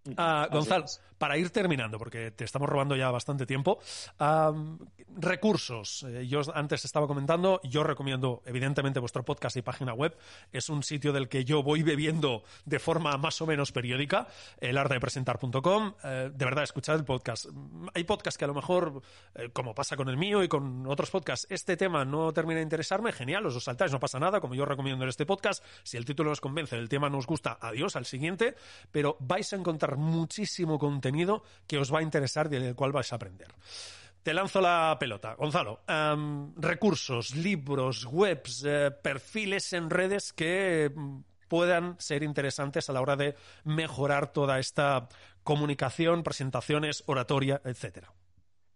Uh, 0.05 0.51
Gonzalo, 0.51 0.85
para 1.17 1.37
ir 1.37 1.51
terminando, 1.51 1.97
porque 1.97 2.31
te 2.31 2.43
estamos 2.43 2.67
robando 2.67 2.97
ya 2.97 3.09
bastante 3.09 3.45
tiempo, 3.45 3.79
recursos. 5.15 6.03
Eh, 6.03 6.27
yo 6.27 6.41
antes 6.53 6.83
estaba 6.83 7.07
comentando, 7.07 7.61
yo 7.63 7.83
recomiendo 7.83 8.41
evidentemente 8.45 8.99
vuestro 8.99 9.23
podcast 9.23 9.55
y 9.55 9.61
página 9.61 9.93
web. 9.93 10.17
Es 10.51 10.67
un 10.67 10.83
sitio 10.83 11.13
del 11.13 11.29
que 11.29 11.45
yo 11.45 11.63
voy 11.63 11.83
bebiendo 11.83 12.43
de 12.65 12.79
forma 12.79 13.15
más 13.17 13.41
o 13.41 13.47
menos 13.47 13.71
periódica, 13.71 14.27
el 14.59 14.77
arte 14.77 14.95
de 14.95 14.99
presentar.com. 14.99 15.93
Eh, 16.03 16.31
de 16.33 16.45
verdad, 16.45 16.65
escuchad 16.65 16.95
el 16.95 17.05
podcast. 17.05 17.45
Hay 17.93 18.03
podcasts 18.03 18.37
que 18.37 18.43
a 18.43 18.49
lo 18.49 18.53
mejor, 18.53 19.01
eh, 19.35 19.49
como 19.53 19.73
pasa 19.73 19.95
con 19.95 20.09
el 20.09 20.17
mío 20.17 20.43
y 20.43 20.49
con 20.49 20.85
otros 20.87 21.09
podcasts, 21.09 21.47
este 21.49 21.77
tema 21.77 22.03
no 22.03 22.33
termina 22.33 22.57
de 22.57 22.63
interesarme, 22.63 23.13
genial, 23.13 23.45
os 23.45 23.53
lo 23.53 23.59
saltáis, 23.61 23.93
no 23.93 23.99
pasa 23.99 24.19
nada, 24.19 24.41
como 24.41 24.55
yo 24.55 24.65
recomiendo 24.65 25.03
en 25.03 25.09
este 25.09 25.25
podcast. 25.25 25.63
Si 25.83 25.95
el 25.95 26.03
título 26.03 26.31
os 26.31 26.41
convence, 26.41 26.75
el 26.75 26.89
tema 26.89 27.09
no 27.09 27.17
os 27.17 27.27
gusta, 27.27 27.57
adiós 27.61 27.95
al 27.95 28.05
siguiente, 28.05 28.55
pero 28.91 29.15
vais 29.21 29.53
a 29.53 29.55
encontrar 29.55 29.92
muchísimo 29.97 30.79
contenido 30.79 31.43
que 31.67 31.77
os 31.77 31.93
va 31.93 31.99
a 31.99 32.03
interesar 32.03 32.47
y 32.47 32.59
del 32.59 32.75
cual 32.75 32.91
vais 32.91 33.11
a 33.11 33.15
aprender. 33.15 33.47
Te 34.23 34.33
lanzo 34.33 34.61
la 34.61 34.95
pelota. 34.97 35.35
Gonzalo, 35.35 35.81
em, 35.85 36.53
recursos, 36.55 37.35
libros, 37.35 38.05
webs, 38.05 38.63
eh, 38.65 38.89
perfiles 38.89 39.73
en 39.73 39.89
redes 39.89 40.31
que 40.31 40.89
mm, 40.95 41.19
puedan 41.49 41.95
ser 41.99 42.23
interesantes 42.23 42.89
a 42.89 42.93
la 42.93 43.01
hora 43.01 43.17
de 43.17 43.35
mejorar 43.65 44.31
toda 44.31 44.59
esta 44.59 45.09
comunicación, 45.43 46.23
presentaciones, 46.23 47.03
oratoria, 47.05 47.61
etcétera. 47.65 48.13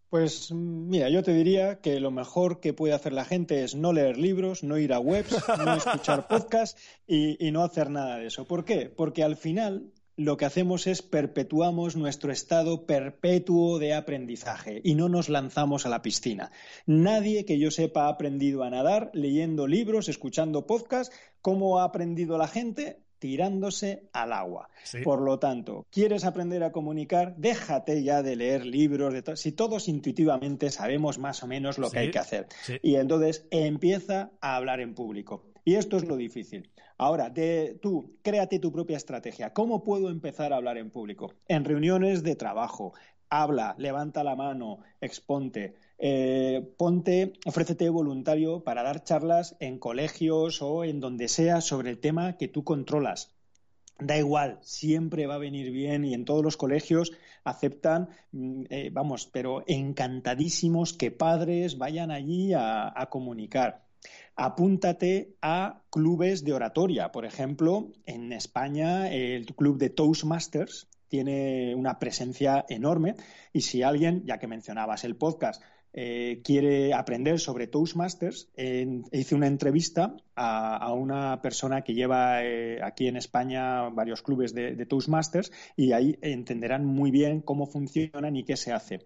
Pues 0.09 0.51
mira, 0.51 1.09
yo 1.09 1.21
te 1.21 1.33
diría 1.33 1.79
que 1.79 1.99
lo 1.99 2.11
mejor 2.11 2.61
que 2.61 2.73
puede 2.73 2.93
hacer 2.93 3.11
la 3.11 3.25
gente 3.25 3.63
es 3.63 3.75
no 3.75 3.91
leer 3.91 4.17
libros, 4.17 4.63
no 4.63 4.77
ir 4.77 4.93
a 4.93 4.99
webs, 4.99 5.35
no 5.57 5.75
escuchar 5.75 6.27
podcasts 6.29 6.81
y, 7.05 7.45
y, 7.45 7.51
no 7.51 7.63
hacer 7.63 7.89
nada 7.89 8.17
de 8.17 8.27
eso. 8.27 8.45
¿Por 8.45 8.63
qué? 8.63 8.89
Porque 8.89 9.23
al 9.23 9.35
final 9.35 9.91
lo 10.17 10.35
que 10.35 10.45
hacemos 10.45 10.87
es 10.87 11.03
perpetuamos 11.03 11.95
nuestro 11.95 12.31
estado 12.31 12.87
perpetuo 12.87 13.77
de 13.77 13.93
aprendizaje 13.93 14.81
y 14.83 14.95
no 14.95 15.09
nos 15.09 15.29
lanzamos 15.29 15.85
a 15.85 15.89
la 15.89 16.01
piscina. 16.01 16.51
Nadie 16.87 17.45
que 17.45 17.59
yo 17.59 17.69
sepa 17.69 18.05
ha 18.05 18.09
aprendido 18.09 18.63
a 18.63 18.71
nadar 18.71 19.11
leyendo 19.13 19.67
libros, 19.67 20.09
escuchando 20.09 20.65
podcasts. 20.65 21.15
¿Cómo 21.41 21.79
ha 21.79 21.85
aprendido 21.85 22.37
la 22.37 22.47
gente? 22.47 22.99
tirándose 23.19 24.03
al 24.13 24.31
agua. 24.31 24.69
Sí. 24.83 24.99
Por 25.03 25.21
lo 25.21 25.39
tanto, 25.39 25.87
¿quieres 25.89 26.23
aprender 26.23 26.63
a 26.63 26.71
comunicar? 26.71 27.35
Déjate 27.35 28.03
ya 28.03 28.21
de 28.21 28.35
leer 28.35 28.63
libros, 28.63 29.11
de 29.11 29.23
to 29.23 29.35
si 29.35 29.53
todos 29.53 29.87
intuitivamente 29.87 30.69
sabemos 30.69 31.17
más 31.17 31.41
o 31.41 31.47
menos 31.47 31.79
lo 31.79 31.87
sí, 31.87 31.93
que 31.93 31.99
hay 31.99 32.11
que 32.11 32.19
hacer. 32.19 32.47
Sí. 32.61 32.77
Y 32.83 32.95
entonces 32.97 33.47
empieza 33.49 34.29
a 34.39 34.55
hablar 34.55 34.81
en 34.81 34.93
público. 34.93 35.51
Y 35.65 35.75
esto 35.75 35.97
es 35.97 36.05
lo 36.05 36.15
difícil. 36.15 36.69
Ahora, 36.99 37.31
tú, 37.79 38.17
créate 38.23 38.57
tu 38.57 38.71
propia 38.71 38.97
estrategia. 38.97 39.53
¿Cómo 39.53 39.83
puedo 39.83 40.09
empezar 40.09 40.51
a 40.51 40.57
hablar 40.57 40.77
en 40.77 40.89
público? 40.89 41.33
En 41.47 41.63
reuniones 41.63 42.23
de 42.23 42.35
trabajo. 42.35 42.93
Habla, 43.29 43.75
levanta 43.77 44.23
la 44.23 44.35
mano, 44.35 44.79
exponte, 45.01 45.75
eh, 45.99 46.73
ponte, 46.77 47.33
ofrécete 47.45 47.89
voluntario 47.89 48.63
para 48.63 48.83
dar 48.83 49.03
charlas 49.03 49.57
en 49.59 49.79
colegios 49.79 50.61
o 50.61 50.85
en 50.85 51.01
donde 51.01 51.27
sea 51.27 51.59
sobre 51.61 51.89
el 51.89 51.99
tema 51.99 52.37
que 52.37 52.47
tú 52.47 52.63
controlas. 52.63 53.35
Da 53.99 54.17
igual, 54.17 54.59
siempre 54.61 55.27
va 55.27 55.35
a 55.35 55.39
venir 55.39 55.71
bien 55.71 56.05
y 56.05 56.13
en 56.13 56.23
todos 56.23 56.43
los 56.43 56.55
colegios 56.55 57.11
aceptan, 57.43 58.09
eh, 58.69 58.89
vamos, 58.93 59.27
pero 59.27 59.63
encantadísimos 59.67 60.93
que 60.93 61.11
padres 61.11 61.77
vayan 61.77 62.11
allí 62.11 62.53
a 62.53 63.07
comunicar 63.11 63.86
apúntate 64.37 65.35
a 65.41 65.81
clubes 65.89 66.43
de 66.43 66.53
oratoria. 66.53 67.11
Por 67.11 67.25
ejemplo, 67.25 67.91
en 68.05 68.31
España 68.31 69.11
el 69.11 69.47
club 69.55 69.77
de 69.77 69.89
Toastmasters 69.89 70.87
tiene 71.07 71.73
una 71.75 71.99
presencia 71.99 72.65
enorme 72.69 73.15
y 73.51 73.61
si 73.61 73.81
alguien, 73.81 74.23
ya 74.25 74.37
que 74.37 74.47
mencionabas 74.47 75.03
el 75.03 75.15
podcast, 75.15 75.61
eh, 75.93 76.41
quiere 76.43 76.93
aprender 76.93 77.39
sobre 77.39 77.65
Toastmasters, 77.65 78.49
hice 78.55 79.35
una 79.35 79.47
entrevista 79.47 80.15
a, 80.35 80.93
una 80.93 81.41
persona 81.41 81.81
que 81.81 81.95
lleva 81.95 82.43
eh, 82.43 82.79
aquí 82.83 83.07
en 83.07 83.17
España 83.17 83.89
varios 83.89 84.21
clubes 84.21 84.53
de, 84.53 84.75
de, 84.75 84.85
Toastmasters 84.85 85.51
y 85.75 85.93
ahí 85.93 86.19
entenderán 86.21 86.85
muy 86.85 87.09
bien 87.09 87.41
cómo 87.41 87.65
funcionan 87.65 88.35
y 88.35 88.43
qué 88.43 88.57
se 88.57 88.73
hace. 88.73 88.99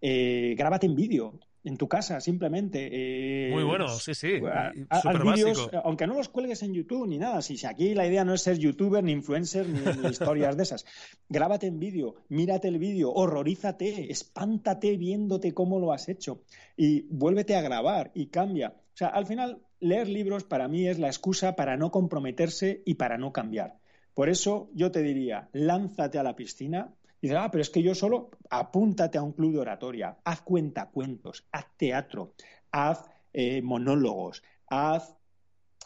Eh, 0.00 0.54
grábate 0.56 0.86
en 0.86 0.94
vídeo, 0.94 1.38
en 1.64 1.76
tu 1.76 1.88
casa, 1.88 2.20
simplemente. 2.20 2.88
Eh, 2.90 3.52
Muy 3.52 3.64
bueno, 3.64 3.88
sí, 3.88 4.14
sí. 4.14 4.40
Haz 4.88 5.04
vídeos, 5.22 5.70
aunque 5.84 6.06
no 6.06 6.14
los 6.14 6.28
cuelgues 6.28 6.62
en 6.62 6.74
YouTube 6.74 7.06
ni 7.06 7.18
nada. 7.18 7.42
Si, 7.42 7.56
si 7.56 7.66
aquí 7.66 7.94
la 7.94 8.06
idea 8.06 8.24
no 8.24 8.34
es 8.34 8.42
ser 8.42 8.58
youtuber, 8.58 9.02
ni 9.02 9.12
influencer, 9.12 9.68
ni, 9.68 9.80
ni 9.80 10.08
historias 10.10 10.56
de 10.56 10.62
esas. 10.62 10.86
Grábate 11.28 11.66
en 11.66 11.78
vídeo, 11.78 12.16
mírate 12.28 12.68
el 12.68 12.78
vídeo, 12.78 13.12
horrorízate, 13.12 14.10
espántate 14.10 14.96
viéndote 14.96 15.52
cómo 15.52 15.78
lo 15.78 15.92
has 15.92 16.08
hecho 16.08 16.42
y 16.76 17.02
vuélvete 17.10 17.56
a 17.56 17.60
grabar 17.62 18.10
y 18.14 18.26
cambia. 18.26 18.74
O 18.76 18.96
sea, 18.96 19.08
al 19.08 19.26
final, 19.26 19.62
leer 19.80 20.08
libros 20.08 20.44
para 20.44 20.68
mí 20.68 20.88
es 20.88 20.98
la 20.98 21.08
excusa 21.08 21.56
para 21.56 21.76
no 21.76 21.90
comprometerse 21.90 22.82
y 22.84 22.94
para 22.94 23.18
no 23.18 23.32
cambiar. 23.32 23.78
Por 24.14 24.28
eso 24.28 24.70
yo 24.74 24.90
te 24.90 25.02
diría, 25.02 25.48
lánzate 25.52 26.18
a 26.18 26.24
la 26.24 26.34
piscina, 26.34 26.92
y 27.20 27.28
dices, 27.28 27.38
ah, 27.40 27.50
pero 27.50 27.62
es 27.62 27.70
que 27.70 27.82
yo 27.82 27.94
solo 27.94 28.30
apúntate 28.50 29.18
a 29.18 29.22
un 29.22 29.32
club 29.32 29.52
de 29.52 29.58
oratoria, 29.60 30.18
haz 30.24 30.42
cuentacuentos, 30.42 31.46
haz 31.52 31.66
teatro, 31.76 32.34
haz 32.70 33.04
eh, 33.32 33.62
monólogos, 33.62 34.42
haz 34.68 35.18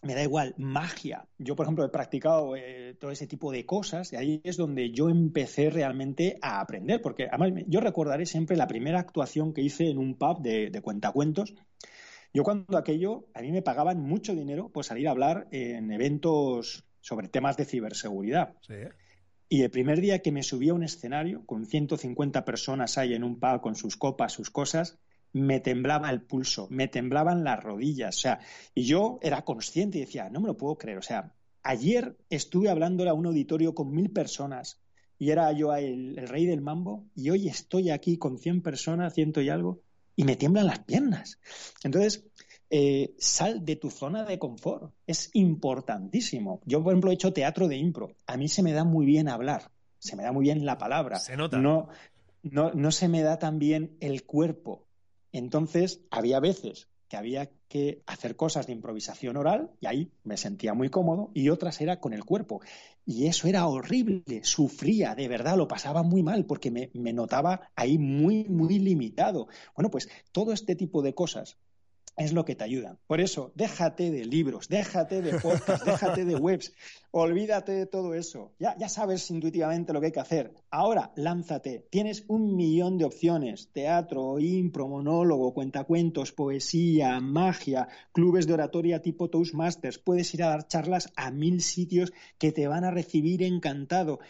me 0.02 0.14
da 0.14 0.22
igual, 0.22 0.54
magia. 0.58 1.26
Yo, 1.38 1.54
por 1.54 1.64
ejemplo, 1.64 1.84
he 1.84 1.88
practicado 1.88 2.56
eh, 2.56 2.96
todo 2.98 3.12
ese 3.12 3.28
tipo 3.28 3.52
de 3.52 3.64
cosas 3.64 4.12
y 4.12 4.16
ahí 4.16 4.40
es 4.42 4.56
donde 4.56 4.90
yo 4.90 5.08
empecé 5.08 5.70
realmente 5.70 6.38
a 6.42 6.60
aprender, 6.60 7.00
porque 7.00 7.28
además 7.30 7.64
yo 7.68 7.80
recordaré 7.80 8.26
siempre 8.26 8.56
la 8.56 8.66
primera 8.66 8.98
actuación 8.98 9.54
que 9.54 9.62
hice 9.62 9.88
en 9.88 9.98
un 9.98 10.16
pub 10.16 10.42
de, 10.42 10.70
de 10.70 10.80
cuentacuentos. 10.82 11.54
Yo 12.34 12.42
cuando 12.42 12.78
aquello, 12.78 13.26
a 13.32 13.42
mí 13.42 13.52
me 13.52 13.62
pagaban 13.62 14.00
mucho 14.00 14.34
dinero 14.34 14.70
por 14.70 14.84
salir 14.84 15.06
a 15.06 15.12
hablar 15.12 15.46
en 15.52 15.92
eventos 15.92 16.84
sobre 17.00 17.28
temas 17.28 17.56
de 17.56 17.64
ciberseguridad. 17.64 18.54
Sí. 18.62 18.74
Y 19.52 19.60
el 19.60 19.70
primer 19.70 20.00
día 20.00 20.20
que 20.20 20.32
me 20.32 20.42
subí 20.42 20.70
a 20.70 20.74
un 20.74 20.82
escenario 20.82 21.44
con 21.44 21.66
150 21.66 22.42
personas 22.42 22.96
ahí 22.96 23.12
en 23.12 23.22
un 23.22 23.38
pub 23.38 23.60
con 23.60 23.76
sus 23.76 23.98
copas, 23.98 24.32
sus 24.32 24.48
cosas, 24.48 24.98
me 25.34 25.60
temblaba 25.60 26.08
el 26.08 26.22
pulso, 26.22 26.68
me 26.70 26.88
temblaban 26.88 27.44
las 27.44 27.62
rodillas, 27.62 28.16
o 28.16 28.18
sea, 28.18 28.40
y 28.74 28.84
yo 28.84 29.18
era 29.20 29.44
consciente 29.44 29.98
y 29.98 30.00
decía, 30.00 30.30
no 30.30 30.40
me 30.40 30.46
lo 30.46 30.56
puedo 30.56 30.78
creer, 30.78 30.96
o 30.96 31.02
sea, 31.02 31.34
ayer 31.62 32.16
estuve 32.30 32.70
hablando 32.70 33.06
a 33.06 33.12
un 33.12 33.26
auditorio 33.26 33.74
con 33.74 33.92
mil 33.92 34.10
personas 34.10 34.80
y 35.18 35.32
era 35.32 35.52
yo 35.52 35.76
el, 35.76 36.18
el 36.18 36.28
rey 36.28 36.46
del 36.46 36.62
mambo 36.62 37.04
y 37.14 37.28
hoy 37.28 37.48
estoy 37.48 37.90
aquí 37.90 38.16
con 38.16 38.38
100 38.38 38.62
personas, 38.62 39.12
ciento 39.12 39.42
y 39.42 39.50
algo, 39.50 39.82
y 40.16 40.24
me 40.24 40.36
tiemblan 40.36 40.64
las 40.64 40.78
piernas. 40.78 41.38
Entonces, 41.84 42.24
eh, 42.74 43.14
sal 43.18 43.66
de 43.66 43.76
tu 43.76 43.90
zona 43.90 44.24
de 44.24 44.38
confort. 44.38 44.94
Es 45.06 45.28
importantísimo. 45.34 46.62
Yo, 46.64 46.82
por 46.82 46.94
ejemplo, 46.94 47.10
he 47.10 47.14
hecho 47.14 47.34
teatro 47.34 47.68
de 47.68 47.76
impro. 47.76 48.16
A 48.26 48.38
mí 48.38 48.48
se 48.48 48.62
me 48.62 48.72
da 48.72 48.82
muy 48.82 49.04
bien 49.04 49.28
hablar, 49.28 49.70
se 49.98 50.16
me 50.16 50.22
da 50.22 50.32
muy 50.32 50.44
bien 50.44 50.64
la 50.64 50.78
palabra. 50.78 51.18
Se 51.18 51.36
nota. 51.36 51.58
No, 51.58 51.88
no, 52.42 52.72
no 52.72 52.90
se 52.90 53.08
me 53.08 53.20
da 53.20 53.38
tan 53.38 53.58
bien 53.58 53.98
el 54.00 54.24
cuerpo. 54.24 54.86
Entonces, 55.32 56.00
había 56.10 56.40
veces 56.40 56.88
que 57.08 57.18
había 57.18 57.50
que 57.68 58.02
hacer 58.06 58.36
cosas 58.36 58.66
de 58.66 58.72
improvisación 58.72 59.36
oral 59.36 59.72
y 59.78 59.86
ahí 59.86 60.10
me 60.24 60.38
sentía 60.38 60.72
muy 60.72 60.88
cómodo 60.88 61.30
y 61.34 61.50
otras 61.50 61.78
era 61.82 62.00
con 62.00 62.14
el 62.14 62.24
cuerpo. 62.24 62.62
Y 63.04 63.26
eso 63.26 63.48
era 63.48 63.66
horrible, 63.66 64.44
sufría, 64.44 65.14
de 65.14 65.28
verdad, 65.28 65.58
lo 65.58 65.68
pasaba 65.68 66.02
muy 66.02 66.22
mal 66.22 66.46
porque 66.46 66.70
me, 66.70 66.90
me 66.94 67.12
notaba 67.12 67.68
ahí 67.76 67.98
muy, 67.98 68.44
muy 68.44 68.78
limitado. 68.78 69.48
Bueno, 69.76 69.90
pues 69.90 70.08
todo 70.32 70.54
este 70.54 70.74
tipo 70.74 71.02
de 71.02 71.14
cosas 71.14 71.58
es 72.16 72.32
lo 72.32 72.44
que 72.44 72.54
te 72.54 72.64
ayuda. 72.64 72.98
Por 73.06 73.20
eso, 73.20 73.52
déjate 73.54 74.10
de 74.10 74.24
libros, 74.24 74.68
déjate 74.68 75.22
de 75.22 75.38
podcasts, 75.38 75.84
déjate 75.84 76.24
de 76.24 76.36
webs, 76.36 76.72
olvídate 77.10 77.72
de 77.72 77.86
todo 77.86 78.14
eso. 78.14 78.52
Ya, 78.58 78.76
ya 78.78 78.88
sabes 78.88 79.30
intuitivamente 79.30 79.92
lo 79.92 80.00
que 80.00 80.06
hay 80.06 80.12
que 80.12 80.20
hacer. 80.20 80.52
Ahora, 80.70 81.12
lánzate. 81.16 81.86
Tienes 81.90 82.24
un 82.28 82.56
millón 82.56 82.98
de 82.98 83.04
opciones. 83.04 83.70
Teatro, 83.72 84.38
impro, 84.38 84.88
monólogo, 84.88 85.54
cuentacuentos, 85.54 86.32
poesía, 86.32 87.20
magia, 87.20 87.88
clubes 88.12 88.46
de 88.46 88.54
oratoria 88.54 89.02
tipo 89.02 89.28
Toastmasters. 89.28 89.98
Puedes 89.98 90.32
ir 90.34 90.42
a 90.42 90.48
dar 90.48 90.66
charlas 90.66 91.12
a 91.16 91.30
mil 91.30 91.62
sitios 91.62 92.12
que 92.38 92.52
te 92.52 92.68
van 92.68 92.84
a 92.84 92.90
recibir 92.90 93.42
encantado. 93.42 94.20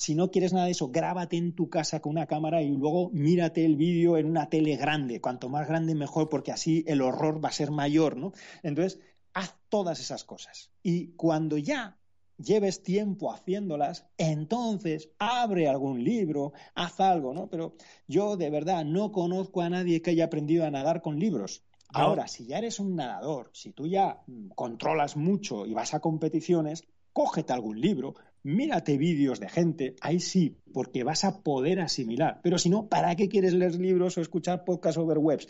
Si 0.00 0.14
no 0.14 0.30
quieres 0.30 0.54
nada 0.54 0.64
de 0.64 0.70
eso, 0.72 0.88
grábate 0.88 1.36
en 1.36 1.52
tu 1.54 1.68
casa 1.68 2.00
con 2.00 2.12
una 2.12 2.24
cámara 2.24 2.62
y 2.62 2.70
luego 2.70 3.10
mírate 3.10 3.66
el 3.66 3.76
vídeo 3.76 4.16
en 4.16 4.24
una 4.24 4.48
tele 4.48 4.76
grande. 4.76 5.20
Cuanto 5.20 5.50
más 5.50 5.68
grande, 5.68 5.94
mejor, 5.94 6.30
porque 6.30 6.52
así 6.52 6.82
el 6.86 7.02
horror 7.02 7.44
va 7.44 7.50
a 7.50 7.52
ser 7.52 7.70
mayor, 7.70 8.16
¿no? 8.16 8.32
Entonces, 8.62 8.98
haz 9.34 9.58
todas 9.68 10.00
esas 10.00 10.24
cosas. 10.24 10.70
Y 10.82 11.08
cuando 11.16 11.58
ya 11.58 11.98
lleves 12.38 12.82
tiempo 12.82 13.30
haciéndolas, 13.30 14.06
entonces 14.16 15.10
abre 15.18 15.68
algún 15.68 16.02
libro, 16.02 16.54
haz 16.74 16.98
algo, 17.00 17.34
¿no? 17.34 17.50
Pero 17.50 17.74
yo 18.08 18.38
de 18.38 18.48
verdad 18.48 18.86
no 18.86 19.12
conozco 19.12 19.60
a 19.60 19.68
nadie 19.68 20.00
que 20.00 20.12
haya 20.12 20.24
aprendido 20.24 20.64
a 20.64 20.70
nadar 20.70 21.02
con 21.02 21.18
libros. 21.18 21.62
No. 21.92 22.00
Ahora, 22.00 22.26
si 22.26 22.46
ya 22.46 22.56
eres 22.56 22.80
un 22.80 22.96
nadador, 22.96 23.50
si 23.52 23.72
tú 23.72 23.86
ya 23.86 24.22
controlas 24.54 25.18
mucho 25.18 25.66
y 25.66 25.74
vas 25.74 25.92
a 25.92 26.00
competiciones, 26.00 26.84
cógete 27.12 27.52
algún 27.52 27.78
libro, 27.82 28.14
mírate 28.42 28.96
vídeos 28.96 29.40
de 29.40 29.48
gente, 29.48 29.96
ahí 30.00 30.20
sí, 30.20 30.56
porque 30.72 31.04
vas 31.04 31.24
a 31.24 31.42
poder 31.42 31.80
asimilar. 31.80 32.40
Pero 32.42 32.58
si 32.58 32.70
no, 32.70 32.88
¿para 32.88 33.14
qué 33.16 33.28
quieres 33.28 33.52
leer 33.54 33.74
libros 33.76 34.16
o 34.16 34.20
escuchar 34.20 34.64
podcasts 34.64 34.98
over 34.98 35.18
webs? 35.18 35.48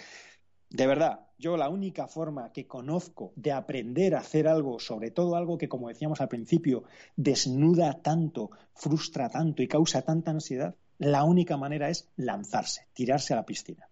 De 0.71 0.87
verdad, 0.87 1.27
yo 1.37 1.57
la 1.57 1.69
única 1.69 2.07
forma 2.07 2.53
que 2.53 2.69
conozco 2.69 3.33
de 3.35 3.51
aprender 3.51 4.15
a 4.15 4.21
hacer 4.21 4.47
algo, 4.47 4.79
sobre 4.79 5.11
todo 5.11 5.35
algo 5.35 5.59
que, 5.59 5.69
como 5.69 5.89
decíamos 5.89 6.21
al 6.21 6.29
principio, 6.29 6.85
desnuda 7.17 8.01
tanto, 8.03 8.51
frustra 8.75 9.29
tanto 9.29 9.63
y 9.63 9.69
causa 9.69 10.03
tanta 10.03 10.31
ansiedad, 10.31 10.77
la 10.99 11.25
única 11.25 11.57
manera 11.57 11.89
es 11.89 12.09
lanzarse, 12.17 12.87
tirarse 12.93 13.33
a 13.33 13.37
la 13.37 13.47
piscina. 13.47 13.90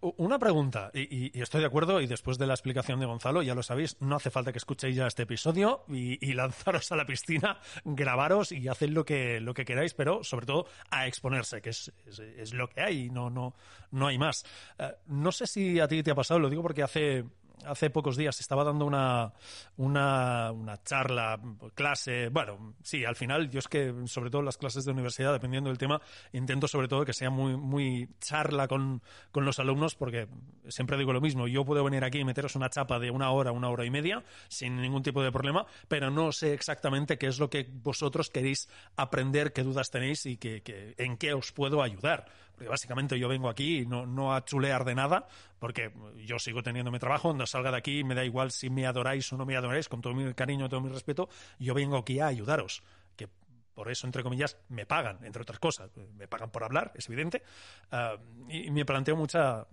Una 0.00 0.38
pregunta, 0.38 0.90
y, 0.94 1.38
estoy 1.40 1.60
de 1.60 1.66
acuerdo, 1.66 2.00
y 2.00 2.06
después 2.06 2.38
de 2.38 2.46
la 2.46 2.54
explicación 2.54 3.00
de 3.00 3.06
Gonzalo, 3.06 3.42
ya 3.42 3.54
lo 3.54 3.62
sabéis, 3.62 3.96
no 4.00 4.16
hace 4.16 4.30
falta 4.30 4.52
que 4.52 4.58
escuchéis 4.58 4.96
ya 4.96 5.06
este 5.06 5.22
episodio 5.22 5.84
y, 5.88 6.32
lanzaros 6.32 6.90
a 6.92 6.96
la 6.96 7.06
piscina, 7.06 7.58
grabaros 7.84 8.52
y 8.52 8.68
haced 8.68 8.90
lo 8.90 9.04
que, 9.04 9.40
lo 9.40 9.54
que 9.54 9.64
queráis, 9.64 9.94
pero 9.94 10.24
sobre 10.24 10.46
todo 10.46 10.66
a 10.90 11.06
exponerse, 11.06 11.60
que 11.60 11.70
es, 11.70 11.92
es, 12.06 12.52
lo 12.54 12.68
que 12.68 12.80
hay, 12.80 13.10
no, 13.10 13.30
no, 13.30 13.54
no 13.90 14.06
hay 14.06 14.18
más. 14.18 14.44
Uh, 14.78 14.84
no 15.06 15.32
sé 15.32 15.46
si 15.46 15.78
a 15.78 15.88
ti 15.88 16.02
te 16.02 16.10
ha 16.10 16.14
pasado, 16.14 16.40
lo 16.40 16.50
digo 16.50 16.62
porque 16.62 16.82
hace 16.82 17.24
hace 17.66 17.90
pocos 17.90 18.16
días 18.16 18.40
estaba 18.40 18.64
dando 18.64 18.84
una, 18.86 19.32
una, 19.76 20.52
una 20.52 20.82
charla, 20.82 21.40
clase, 21.74 22.28
bueno, 22.28 22.74
sí, 22.82 23.04
al 23.04 23.16
final 23.16 23.50
yo 23.50 23.58
es 23.58 23.68
que 23.68 23.94
sobre 24.06 24.30
todo 24.30 24.42
las 24.42 24.56
clases 24.56 24.84
de 24.84 24.92
universidad, 24.92 25.32
dependiendo 25.32 25.70
del 25.70 25.78
tema, 25.78 26.00
intento 26.32 26.68
sobre 26.68 26.88
todo 26.88 27.04
que 27.04 27.12
sea 27.12 27.30
muy, 27.30 27.56
muy 27.56 28.08
charla 28.20 28.68
con, 28.68 29.02
con 29.30 29.44
los 29.44 29.58
alumnos 29.58 29.94
porque 29.94 30.28
siempre 30.68 30.96
digo 30.96 31.12
lo 31.12 31.20
mismo, 31.20 31.48
yo 31.48 31.64
puedo 31.64 31.84
venir 31.84 32.04
aquí 32.04 32.18
y 32.18 32.24
meteros 32.24 32.56
una 32.56 32.70
chapa 32.70 32.98
de 32.98 33.10
una 33.10 33.30
hora, 33.30 33.52
una 33.52 33.68
hora 33.68 33.84
y 33.84 33.90
media 33.90 34.22
sin 34.48 34.80
ningún 34.80 35.02
tipo 35.02 35.22
de 35.22 35.32
problema, 35.32 35.66
pero 35.88 36.10
no 36.10 36.32
sé 36.32 36.54
exactamente 36.54 37.18
qué 37.18 37.26
es 37.26 37.38
lo 37.38 37.50
que 37.50 37.68
vosotros 37.70 38.30
queréis 38.30 38.68
aprender, 38.96 39.52
qué 39.52 39.62
dudas 39.62 39.90
tenéis 39.90 40.26
y 40.26 40.36
que 40.36 40.62
en 40.98 41.16
qué 41.16 41.34
os 41.34 41.52
puedo 41.52 41.82
ayudar. 41.82 42.26
Básicamente 42.68 43.18
yo 43.18 43.28
vengo 43.28 43.48
aquí 43.48 43.84
no, 43.86 44.06
no 44.06 44.34
a 44.34 44.44
chulear 44.44 44.84
de 44.84 44.94
nada, 44.94 45.26
porque 45.58 45.92
yo 46.16 46.38
sigo 46.38 46.62
teniendo 46.62 46.90
mi 46.90 46.98
trabajo, 46.98 47.28
cuando 47.28 47.46
salga 47.46 47.70
de 47.70 47.78
aquí 47.78 48.04
me 48.04 48.14
da 48.14 48.24
igual 48.24 48.50
si 48.50 48.70
me 48.70 48.86
adoráis 48.86 49.32
o 49.32 49.36
no 49.36 49.46
me 49.46 49.56
adoráis, 49.56 49.88
con 49.88 50.00
todo 50.00 50.14
mi 50.14 50.32
cariño, 50.34 50.68
todo 50.68 50.80
mi 50.80 50.88
respeto, 50.88 51.28
yo 51.58 51.74
vengo 51.74 51.96
aquí 51.96 52.20
a 52.20 52.26
ayudaros. 52.26 52.82
Que 53.16 53.28
por 53.74 53.90
eso, 53.90 54.06
entre 54.06 54.22
comillas, 54.22 54.58
me 54.68 54.86
pagan, 54.86 55.24
entre 55.24 55.42
otras 55.42 55.58
cosas. 55.58 55.90
Me 56.14 56.28
pagan 56.28 56.50
por 56.50 56.64
hablar, 56.64 56.92
es 56.94 57.08
evidente. 57.08 57.42
Uh, 57.90 58.50
y 58.50 58.70
me 58.70 58.84
planteo 58.84 59.16
mucha, 59.16 59.66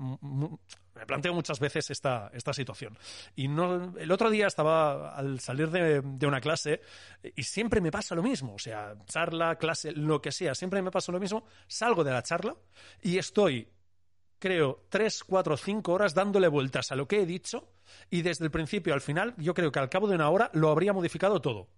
me 0.99 1.05
planteo 1.05 1.33
muchas 1.33 1.59
veces 1.59 1.89
esta, 1.89 2.29
esta 2.33 2.53
situación. 2.53 2.97
Y 3.35 3.47
no, 3.47 3.97
el 3.97 4.11
otro 4.11 4.29
día 4.29 4.47
estaba 4.47 5.15
al 5.15 5.39
salir 5.39 5.69
de, 5.69 6.01
de, 6.01 6.27
una 6.27 6.41
clase 6.41 6.81
y 7.35 7.43
siempre 7.43 7.79
me 7.79 7.89
pasa 7.89 8.15
lo 8.15 8.21
mismo. 8.21 8.55
O 8.55 8.59
sea, 8.59 8.95
charla, 9.05 9.55
clase, 9.55 9.93
lo 9.93 10.21
que 10.21 10.33
sea, 10.33 10.53
siempre 10.53 10.81
me 10.81 10.91
pasa 10.91 11.13
lo 11.13 11.19
mismo. 11.19 11.45
Salgo 11.67 12.03
de 12.03 12.11
la 12.11 12.21
charla 12.21 12.53
y 13.01 13.17
estoy, 13.17 13.69
creo, 14.39 14.85
tres, 14.89 15.23
cuatro, 15.23 15.55
cinco 15.55 15.93
horas 15.93 16.13
dándole 16.13 16.49
vueltas 16.49 16.91
a 16.91 16.95
lo 16.95 17.07
que 17.07 17.21
he 17.21 17.25
dicho 17.25 17.71
y 18.09 18.21
desde 18.21 18.43
el 18.43 18.51
principio 18.51 18.93
al 18.93 19.01
final, 19.01 19.33
yo 19.37 19.53
creo 19.53 19.71
que 19.71 19.79
al 19.79 19.89
cabo 19.89 20.07
de 20.07 20.15
una 20.15 20.29
hora 20.29 20.51
lo 20.53 20.69
habría 20.69 20.91
modificado 20.91 21.41
todo. 21.41 21.69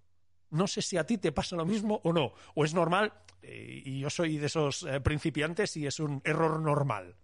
No 0.49 0.67
sé 0.67 0.81
si 0.81 0.97
a 0.97 1.05
ti 1.05 1.19
te 1.19 1.31
pasa 1.31 1.55
lo 1.55 1.65
mismo 1.65 2.01
o 2.03 2.11
no, 2.11 2.33
o 2.55 2.65
es 2.65 2.73
normal, 2.73 3.13
eh, 3.43 3.83
y 3.85 3.99
yo 3.99 4.09
soy 4.09 4.37
de 4.37 4.47
esos 4.47 4.83
eh, 4.83 4.99
principiantes 4.99 5.77
y 5.77 5.85
es 5.85 5.99
un 5.99 6.21
error 6.25 6.59
normal. 6.59 7.15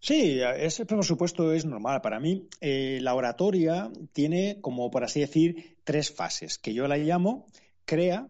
Sí, 0.00 0.40
ese 0.56 0.86
por 0.86 1.04
supuesto 1.04 1.52
es 1.52 1.66
normal. 1.66 2.00
Para 2.00 2.20
mí, 2.20 2.48
eh, 2.60 2.98
la 3.02 3.14
oratoria 3.14 3.90
tiene, 4.12 4.58
como 4.62 4.90
por 4.90 5.04
así 5.04 5.20
decir, 5.20 5.76
tres 5.84 6.10
fases, 6.10 6.58
que 6.58 6.72
yo 6.72 6.88
la 6.88 6.96
llamo 6.96 7.46
crea, 7.84 8.28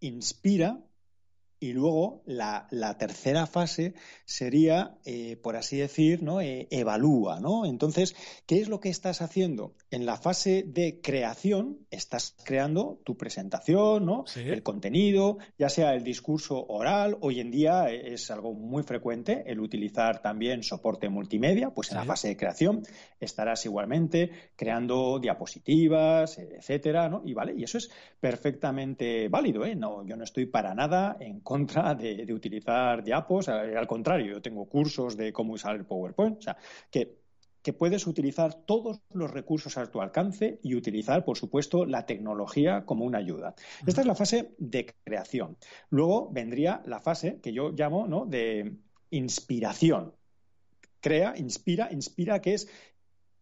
inspira 0.00 0.78
y 1.60 1.74
luego 1.74 2.22
la, 2.24 2.66
la, 2.70 2.96
tercera 2.96 3.46
fase 3.46 3.94
sería, 4.24 4.96
eh, 5.04 5.36
por 5.36 5.56
así 5.56 5.76
decir, 5.76 6.22
¿no? 6.22 6.40
Eh, 6.40 6.66
evalúa, 6.70 7.38
¿no? 7.38 7.66
Entonces, 7.66 8.16
¿qué 8.46 8.60
es 8.60 8.68
lo 8.68 8.80
que 8.80 8.88
estás 8.88 9.20
haciendo? 9.20 9.74
En 9.90 10.06
la 10.06 10.16
fase 10.16 10.64
de 10.66 11.00
creación 11.02 11.86
estás 11.90 12.34
creando 12.44 13.00
tu 13.04 13.16
presentación, 13.18 14.06
¿no? 14.06 14.24
Sí. 14.26 14.40
El 14.40 14.62
contenido, 14.62 15.36
ya 15.58 15.68
sea 15.68 15.92
el 15.94 16.02
discurso 16.02 16.64
oral. 16.66 17.18
Hoy 17.20 17.40
en 17.40 17.50
día 17.50 17.90
es 17.90 18.30
algo 18.30 18.54
muy 18.54 18.82
frecuente 18.82 19.44
el 19.46 19.60
utilizar 19.60 20.22
también 20.22 20.62
soporte 20.62 21.10
multimedia. 21.10 21.70
Pues 21.70 21.88
en 21.88 21.98
Sí. 21.98 21.98
la 21.98 22.04
fase 22.06 22.28
de 22.28 22.36
creación 22.38 22.82
estarás 23.20 23.66
igualmente 23.66 24.30
creando 24.56 25.18
diapositivas, 25.18 26.38
etcétera, 26.38 27.10
¿no? 27.10 27.20
Y 27.26 27.34
vale, 27.34 27.52
y 27.54 27.64
eso 27.64 27.76
es 27.76 27.90
perfectamente 28.18 29.28
válido, 29.28 29.66
¿eh? 29.66 29.74
No, 29.74 30.06
yo 30.06 30.16
no 30.16 30.24
estoy 30.24 30.46
para 30.46 30.74
nada 30.74 31.18
en 31.20 31.40
contra 31.50 31.96
de, 31.96 32.32
utilizar 32.32 33.02
diapos. 33.02 33.48
Al 33.48 33.76
al 33.76 33.88
contrario, 33.88 34.34
yo 34.34 34.40
tengo 34.40 34.66
cursos 34.66 35.16
de 35.16 35.32
cómo 35.32 35.54
usar 35.54 35.74
el 35.74 35.84
PowerPoint. 35.84 36.38
O 36.38 36.42
sea, 36.42 36.56
que 36.92 37.18
que 37.62 37.72
puedes 37.72 38.06
utilizar 38.06 38.54
todos 38.54 39.02
los 39.12 39.30
recursos 39.30 39.76
a 39.76 39.90
tu 39.90 40.00
alcance 40.00 40.60
y 40.62 40.76
utilizar, 40.76 41.24
por 41.24 41.36
supuesto, 41.36 41.84
la 41.84 42.06
tecnología 42.06 42.86
como 42.86 43.04
una 43.04 43.18
ayuda. 43.18 43.54
Esta 43.86 44.00
es 44.00 44.06
la 44.06 44.14
fase 44.14 44.54
de 44.58 44.94
creación. 45.04 45.58
Luego 45.90 46.30
vendría 46.32 46.82
la 46.86 47.00
fase 47.00 47.38
que 47.42 47.52
yo 47.52 47.72
llamo 47.72 48.06
¿no? 48.06 48.24
de 48.24 48.76
inspiración. 49.10 50.14
Crea, 51.00 51.34
inspira, 51.36 51.90
inspira, 51.92 52.40
que 52.40 52.54
es 52.54 52.68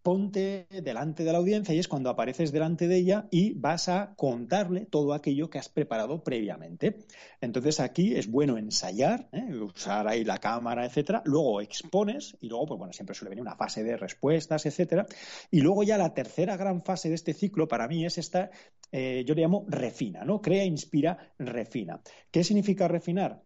ponte 0.09 0.67
delante 0.71 1.23
de 1.23 1.33
la 1.33 1.37
audiencia 1.37 1.75
y 1.75 1.79
es 1.79 1.87
cuando 1.87 2.09
apareces 2.09 2.51
delante 2.51 2.89
de 2.89 2.97
ella 2.97 3.29
y 3.31 3.53
vas 3.53 3.91
a 3.91 4.15
contarle 4.17 4.87
todo 4.87 5.13
aquello 5.13 5.51
que 5.51 5.59
has 5.59 5.69
preparado 5.69 6.25
previamente. 6.25 7.01
Entonces 7.43 7.79
aquí 7.79 8.17
es 8.17 8.27
bueno 8.31 8.57
ensayar, 8.57 9.29
¿eh? 9.33 9.55
usar 9.55 10.09
ahí 10.09 10.25
la 10.25 10.39
cámara, 10.39 10.87
etcétera. 10.87 11.21
Luego 11.27 11.61
expones 11.61 12.39
y 12.41 12.49
luego, 12.49 12.69
pues 12.69 12.79
bueno, 12.79 12.95
siempre 12.95 13.15
suele 13.15 13.29
venir 13.29 13.43
una 13.43 13.57
fase 13.57 13.85
de 13.85 13.99
respuestas, 13.99 14.65
etcétera. 14.65 15.05
Y 15.51 15.61
luego 15.61 15.83
ya 15.83 15.99
la 15.99 16.15
tercera 16.15 16.57
gran 16.57 16.83
fase 16.83 17.11
de 17.11 17.15
este 17.15 17.35
ciclo 17.35 17.69
para 17.69 17.87
mí 17.87 18.07
es 18.07 18.17
esta, 18.17 18.51
eh, 18.91 19.25
yo 19.27 19.35
le 19.35 19.43
llamo 19.43 19.67
refina, 19.69 20.25
¿no? 20.25 20.41
Crea, 20.41 20.65
inspira, 20.65 21.35
refina. 21.39 22.01
¿Qué 22.31 22.45
significa 22.45 22.89
refinar? 22.89 23.43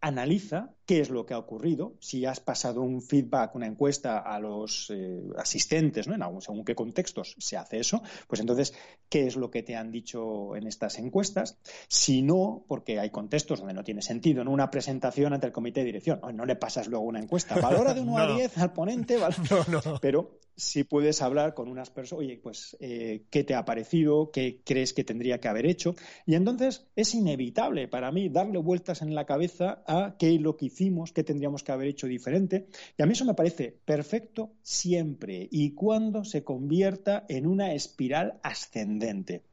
Analiza 0.00 0.74
qué 0.86 1.00
es 1.00 1.10
lo 1.10 1.26
que 1.26 1.34
ha 1.34 1.38
ocurrido, 1.38 1.94
si 2.00 2.24
has 2.24 2.40
pasado 2.40 2.82
un 2.82 3.02
feedback, 3.02 3.54
una 3.54 3.66
encuesta 3.66 4.18
a 4.18 4.38
los 4.38 4.90
eh, 4.90 5.20
asistentes, 5.36 6.06
¿no? 6.08 6.14
en 6.14 6.22
algún, 6.22 6.40
según 6.40 6.64
qué 6.64 6.74
contextos 6.74 7.34
se 7.38 7.56
hace 7.56 7.80
eso, 7.80 8.02
pues 8.26 8.40
entonces, 8.40 8.74
¿qué 9.08 9.26
es 9.26 9.36
lo 9.36 9.50
que 9.50 9.62
te 9.62 9.76
han 9.76 9.90
dicho 9.90 10.56
en 10.56 10.66
estas 10.66 10.98
encuestas? 10.98 11.58
Si 11.88 12.22
no, 12.22 12.64
porque 12.68 12.98
hay 13.00 13.10
contextos 13.10 13.58
donde 13.58 13.74
no 13.74 13.84
tiene 13.84 14.02
sentido, 14.02 14.40
en 14.42 14.48
una 14.48 14.70
presentación 14.70 15.32
ante 15.32 15.46
el 15.46 15.52
comité 15.52 15.80
de 15.80 15.86
dirección, 15.86 16.20
no, 16.22 16.32
no 16.32 16.46
le 16.46 16.56
pasas 16.56 16.86
luego 16.88 17.04
una 17.04 17.20
encuesta, 17.20 17.56
valora 17.60 17.92
de 17.92 18.00
1 18.00 18.10
No. 18.12 18.18
a 18.18 18.36
10 18.36 18.58
al 18.58 18.72
ponente, 18.72 19.16
¿vale? 19.18 19.36
No, 19.50 19.64
no. 19.68 19.98
pero 20.00 20.38
si 20.58 20.82
puedes 20.82 21.22
hablar 21.22 21.54
con 21.54 21.68
unas 21.68 21.88
personas, 21.88 22.24
oye, 22.24 22.40
pues, 22.42 22.76
eh, 22.80 23.22
¿qué 23.30 23.44
te 23.44 23.54
ha 23.54 23.64
parecido? 23.64 24.32
¿Qué 24.32 24.60
crees 24.64 24.92
que 24.92 25.04
tendría 25.04 25.38
que 25.38 25.46
haber 25.46 25.66
hecho? 25.66 25.94
Y 26.26 26.34
entonces 26.34 26.88
es 26.96 27.14
inevitable 27.14 27.86
para 27.86 28.10
mí 28.10 28.28
darle 28.28 28.58
vueltas 28.58 29.00
en 29.00 29.14
la 29.14 29.24
cabeza 29.24 29.84
a 29.86 30.16
qué 30.18 30.34
es 30.34 30.40
lo 30.40 30.56
que 30.56 30.66
hicimos, 30.66 31.12
qué 31.12 31.22
tendríamos 31.22 31.62
que 31.62 31.70
haber 31.70 31.86
hecho 31.86 32.08
diferente. 32.08 32.66
Y 32.96 33.02
a 33.02 33.06
mí 33.06 33.12
eso 33.12 33.24
me 33.24 33.34
parece 33.34 33.78
perfecto 33.84 34.50
siempre 34.60 35.46
y 35.48 35.74
cuando 35.74 36.24
se 36.24 36.42
convierta 36.42 37.24
en 37.28 37.46
una 37.46 37.72
espiral 37.72 38.40
ascendente. 38.42 39.44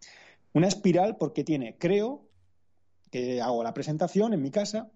Una 0.53 0.68
espiral 0.68 1.18
porque 1.18 1.43
tiene, 1.43 1.78
creo, 1.78 2.28
que 3.12 3.41
hago 3.41 3.64
la 3.64 3.76
presentación 3.76 4.34
en 4.34 4.41
mi 4.41 4.49
casa, 4.49 4.91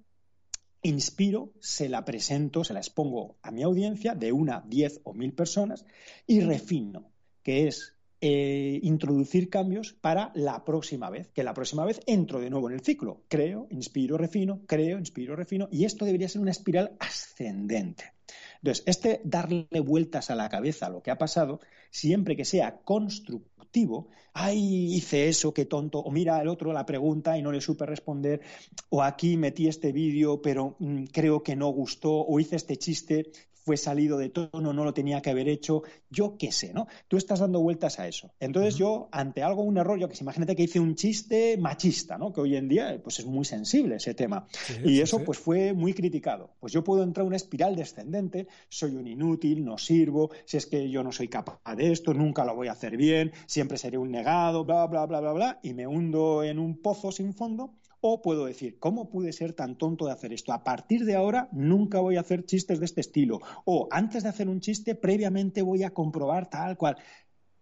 inspiro, 0.82 1.54
se 1.60 1.90
la 1.90 2.06
presento, 2.06 2.64
se 2.64 2.74
la 2.74 2.80
expongo 2.80 3.38
a 3.42 3.52
mi 3.52 3.64
audiencia 3.64 4.16
de 4.16 4.32
una, 4.32 4.64
diez 4.68 5.02
o 5.04 5.14
mil 5.14 5.34
personas 5.34 5.86
y 6.26 6.42
refino, 6.42 7.12
que 7.44 7.68
es 7.68 7.96
eh, 8.22 8.80
introducir 8.84 9.50
cambios 9.50 9.94
para 9.94 10.32
la 10.36 10.66
próxima 10.66 11.10
vez, 11.10 11.30
que 11.30 11.44
la 11.44 11.54
próxima 11.54 11.86
vez 11.86 12.02
entro 12.06 12.40
de 12.40 12.50
nuevo 12.50 12.70
en 12.70 12.76
el 12.76 12.82
ciclo, 12.82 13.24
creo, 13.30 13.68
inspiro, 13.70 14.18
refino, 14.18 14.62
creo, 14.68 14.98
inspiro, 14.98 15.36
refino, 15.36 15.70
y 15.72 15.86
esto 15.86 16.06
debería 16.06 16.28
ser 16.28 16.42
una 16.42 16.52
espiral 16.52 16.98
ascendente. 17.00 18.14
Entonces, 18.62 18.84
este 18.88 19.22
darle 19.24 19.68
vueltas 19.84 20.30
a 20.30 20.36
la 20.36 20.50
cabeza 20.50 20.88
a 20.88 20.90
lo 20.90 21.02
que 21.02 21.12
ha 21.12 21.18
pasado, 21.18 21.60
siempre 21.92 22.36
que 22.36 22.46
sea 22.46 22.80
constructivo, 22.84 24.10
ay, 24.34 24.94
hice 24.96 25.30
eso, 25.30 25.54
qué 25.54 25.66
tonto, 25.66 26.00
o 26.00 26.12
mira 26.12 26.42
el 26.42 26.48
otro 26.50 26.74
la 26.74 26.86
pregunta 26.86 27.38
y 27.38 27.42
no 27.42 27.52
le 27.52 27.62
supe 27.62 27.86
responder, 27.86 28.42
o 28.90 29.02
aquí 29.02 29.38
metí 29.38 29.68
este 29.68 29.92
vídeo, 29.92 30.42
pero 30.42 30.76
mm, 30.80 31.06
creo 31.06 31.42
que 31.44 31.56
no 31.56 31.70
gustó, 31.70 32.12
o 32.12 32.40
hice 32.40 32.58
este 32.58 32.78
chiste, 32.78 33.32
fue 33.70 33.78
salido 33.78 34.18
de 34.18 34.30
tono, 34.30 34.74
no 34.74 34.84
lo 34.84 34.96
tenía 34.96 35.22
que 35.22 35.30
haber 35.30 35.48
hecho, 35.48 35.84
yo 36.10 36.38
qué 36.40 36.52
sé, 36.52 36.74
¿no? 36.74 36.88
Tú 37.08 37.18
estás 37.18 37.38
dando 37.38 37.60
vueltas 37.60 38.00
a 38.00 38.08
eso. 38.08 38.32
Entonces 38.40 38.78
yo, 38.78 39.10
ante 39.12 39.44
algo, 39.44 39.62
un 39.62 39.78
error, 39.78 40.00
yo 40.00 40.10
que 40.10 40.16
sé, 40.16 40.24
imagínate 40.24 40.56
que 40.56 40.64
hice 40.64 40.80
un 40.80 40.96
chiste 40.96 41.56
machista, 41.56 42.18
¿no? 42.18 42.34
Que 42.34 42.42
hoy 42.42 42.56
en 42.56 42.68
día, 42.68 43.00
pues 43.04 43.20
es 43.20 43.28
muy 43.28 43.46
sensible 43.46 43.98
ese 43.98 44.16
tema. 44.16 44.48
Sí, 44.50 44.74
y 44.86 44.88
sí, 44.88 45.02
eso, 45.02 45.20
sí. 45.20 45.24
pues 45.24 45.38
fue 45.38 45.74
muy 45.74 45.94
criticado. 45.94 46.56
Pues 46.60 46.74
yo 46.74 46.84
puedo 46.84 47.04
entrar 47.04 47.26
en 47.26 47.28
una 47.28 47.36
espiral 47.36 47.76
descendente, 47.76 48.48
soy 48.70 48.96
un 48.96 49.06
inútil, 49.06 49.64
no 49.64 49.78
sirvo, 49.78 50.32
si 50.46 50.58
es 50.58 50.66
que 50.66 50.90
yo 50.90 51.04
no 51.04 51.12
soy 51.12 51.28
capaz 51.28 51.60
de 51.76 51.92
esto, 51.92 52.16
nunca 52.16 52.46
lo 52.46 52.56
voy 52.56 52.70
a 52.70 52.72
hacer 52.72 52.98
bien, 52.98 53.34
siempre 53.46 53.78
seré 53.78 54.00
un 54.00 54.10
negado, 54.10 54.66
bla, 54.66 54.88
bla, 54.88 55.06
bla, 55.06 55.20
bla, 55.20 55.34
bla, 55.34 55.60
y 55.62 55.76
me 55.76 55.86
hundo 55.86 56.44
en 56.44 56.58
un 56.58 56.82
pozo 56.82 57.12
sin 57.12 57.36
fondo. 57.36 57.76
O 58.02 58.22
puedo 58.22 58.46
decir, 58.46 58.80
¿cómo 58.80 59.10
pude 59.10 59.34
ser 59.34 59.54
tan 59.54 59.78
tonto 59.78 60.06
de 60.06 60.14
hacer 60.14 60.32
esto? 60.32 60.54
A 60.54 60.64
partir 60.64 61.06
de 61.06 61.16
ahora 61.16 61.50
nunca 61.52 62.00
voy 62.00 62.16
a 62.16 62.22
hacer 62.22 62.46
chistes 62.46 62.80
de 62.80 62.86
este 62.86 63.02
estilo. 63.02 63.40
O 63.66 63.88
antes 63.92 64.24
de 64.24 64.30
hacer 64.30 64.48
un 64.48 64.62
chiste, 64.62 64.96
previamente 64.96 65.62
voy 65.62 65.84
a 65.84 65.94
comprobar 65.94 66.50
tal 66.50 66.78
cual. 66.78 66.98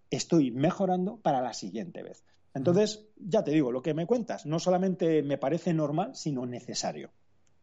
Estoy 0.09 0.51
mejorando 0.51 1.17
para 1.17 1.41
la 1.41 1.53
siguiente 1.53 2.03
vez. 2.03 2.23
Entonces, 2.53 3.05
ya 3.17 3.43
te 3.43 3.51
digo, 3.51 3.71
lo 3.71 3.81
que 3.81 3.93
me 3.93 4.05
cuentas 4.05 4.45
no 4.45 4.59
solamente 4.59 5.21
me 5.21 5.37
parece 5.37 5.73
normal, 5.73 6.15
sino 6.15 6.45
necesario. 6.45 7.11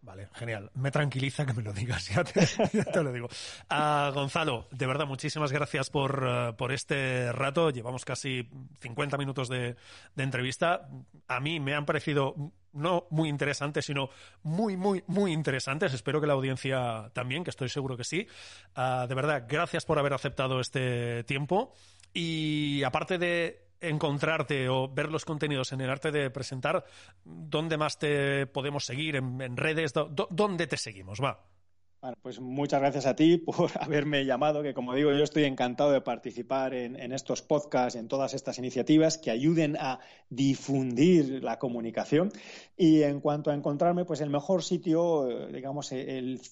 Vale, 0.04 0.28
genial. 0.34 0.70
Me 0.74 0.90
tranquiliza 0.90 1.46
que 1.46 1.54
me 1.54 1.62
lo 1.62 1.72
digas, 1.72 2.08
ya 2.14 2.24
te, 2.24 3.02
lo 3.02 3.12
digo. 3.12 3.28
Ah, 3.70 4.10
Gonzalo, 4.12 4.68
de 4.70 4.86
verdad, 4.86 5.06
muchísimas 5.06 5.50
gracias 5.50 5.88
por, 5.88 6.24
eh, 6.28 6.52
por 6.58 6.72
este 6.72 7.32
rato. 7.32 7.70
Llevamos 7.70 8.04
casi 8.04 8.48
50 8.80 9.16
minutos 9.16 9.48
de, 9.48 9.76
de 10.14 10.22
entrevista. 10.22 10.88
A 11.26 11.40
mí 11.40 11.58
me 11.58 11.74
han 11.74 11.86
parecido 11.86 12.52
no 12.74 13.06
muy 13.10 13.28
interesantes, 13.28 13.86
sino 13.86 14.10
muy, 14.42 14.76
muy, 14.76 15.02
muy 15.06 15.32
interesantes. 15.32 15.94
Espero 15.94 16.20
que 16.20 16.26
la 16.26 16.34
audiencia 16.34 17.10
también, 17.12 17.44
que 17.44 17.50
estoy 17.50 17.68
seguro 17.68 17.96
que 17.96 18.04
sí. 18.04 18.26
Ah, 18.74 19.06
de 19.08 19.14
verdad, 19.14 19.46
gracias 19.48 19.84
por 19.84 19.98
haber 19.98 20.12
aceptado 20.12 20.60
este 20.60 21.24
tiempo. 21.24 21.72
Y 22.12 22.82
aparte 22.84 23.18
de 23.18 23.64
encontrarte 23.80 24.68
o 24.68 24.88
ver 24.88 25.10
los 25.10 25.24
contenidos 25.24 25.72
en 25.72 25.80
el 25.80 25.90
arte 25.90 26.10
de 26.10 26.30
presentar, 26.30 26.84
¿dónde 27.24 27.76
más 27.76 27.98
te 27.98 28.46
podemos 28.46 28.84
seguir? 28.84 29.16
¿En, 29.16 29.56
redes? 29.56 29.92
¿Dónde 29.92 30.66
te 30.66 30.76
seguimos? 30.76 31.20
Va. 31.22 31.53
Bueno, 32.04 32.18
pues 32.20 32.38
muchas 32.38 32.82
gracias 32.82 33.06
a 33.06 33.16
ti 33.16 33.38
por 33.46 33.70
haberme 33.80 34.26
llamado, 34.26 34.62
que 34.62 34.74
como 34.74 34.94
digo, 34.94 35.10
yo 35.12 35.24
estoy 35.24 35.44
encantado 35.44 35.90
de 35.90 36.02
participar 36.02 36.74
en, 36.74 37.00
en, 37.00 37.12
estos 37.12 37.40
podcasts, 37.40 37.98
en 37.98 38.08
todas 38.08 38.34
estas 38.34 38.58
iniciativas 38.58 39.16
que 39.16 39.30
ayuden 39.30 39.78
a 39.78 40.00
difundir 40.28 41.42
la 41.42 41.58
comunicación. 41.58 42.30
Y 42.76 43.04
en 43.04 43.20
cuanto 43.20 43.50
a 43.50 43.54
encontrarme, 43.54 44.04
pues 44.04 44.20
el 44.20 44.28
mejor 44.28 44.62
sitio, 44.62 45.30
eh, 45.30 45.50
digamos, 45.50 45.92
el 45.92 46.42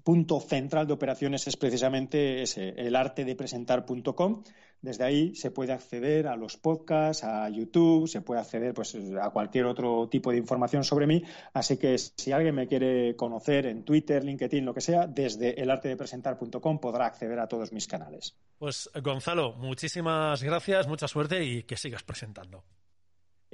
punto 0.00 0.40
central 0.40 0.86
de 0.86 0.92
operaciones 0.92 1.46
es 1.46 1.56
precisamente 1.56 2.42
ese, 2.42 2.70
el 2.70 2.96
arte 2.96 3.24
de 3.24 3.34
presentar.com. 3.36 4.42
Desde 4.80 5.04
ahí 5.04 5.34
se 5.36 5.52
puede 5.52 5.72
acceder 5.72 6.26
a 6.26 6.34
los 6.34 6.56
podcasts, 6.56 7.22
a 7.22 7.48
YouTube, 7.48 8.08
se 8.08 8.20
puede 8.20 8.40
acceder 8.40 8.74
pues, 8.74 8.96
a 9.20 9.30
cualquier 9.30 9.66
otro 9.66 10.08
tipo 10.08 10.32
de 10.32 10.38
información 10.38 10.82
sobre 10.82 11.06
mí. 11.06 11.22
Así 11.52 11.76
que 11.76 11.96
si 11.98 12.32
alguien 12.32 12.56
me 12.56 12.66
quiere 12.66 13.14
conocer 13.14 13.66
en 13.66 13.84
Twitter, 13.84 14.24
LinkedIn, 14.24 14.64
lo 14.64 14.74
que 14.74 14.80
sea, 14.80 15.06
desde 15.06 15.60
elartedepresentar.com 15.60 16.80
podrá 16.80 17.06
acceder 17.06 17.38
a 17.38 17.46
todos 17.46 17.72
mis 17.72 17.86
canales. 17.86 18.36
Pues 18.58 18.90
Gonzalo, 19.00 19.52
muchísimas 19.52 20.42
gracias, 20.42 20.88
mucha 20.88 21.06
suerte 21.06 21.44
y 21.44 21.62
que 21.62 21.76
sigas 21.76 22.02
presentando. 22.02 22.64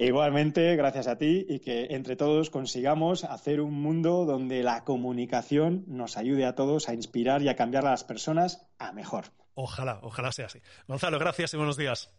Igualmente, 0.01 0.77
gracias 0.77 1.07
a 1.07 1.17
ti 1.17 1.45
y 1.49 1.59
que 1.59 1.87
entre 1.89 2.15
todos 2.15 2.49
consigamos 2.49 3.25
hacer 3.25 3.59
un 3.59 3.73
mundo 3.73 4.23
donde 4.23 4.63
la 4.63 4.85
comunicación 4.85 5.83
nos 5.87 6.15
ayude 6.15 6.45
a 6.45 6.55
todos 6.55 6.87
a 6.87 6.93
inspirar 6.93 7.41
y 7.41 7.49
a 7.49 7.57
cambiar 7.57 7.85
a 7.85 7.91
las 7.91 8.05
personas 8.05 8.65
a 8.79 8.93
mejor. 8.93 9.25
Ojalá, 9.55 9.99
ojalá 10.01 10.31
sea 10.31 10.45
así. 10.45 10.61
Gonzalo, 10.87 11.19
gracias 11.19 11.53
y 11.53 11.57
buenos 11.57 11.75
días. 11.75 12.09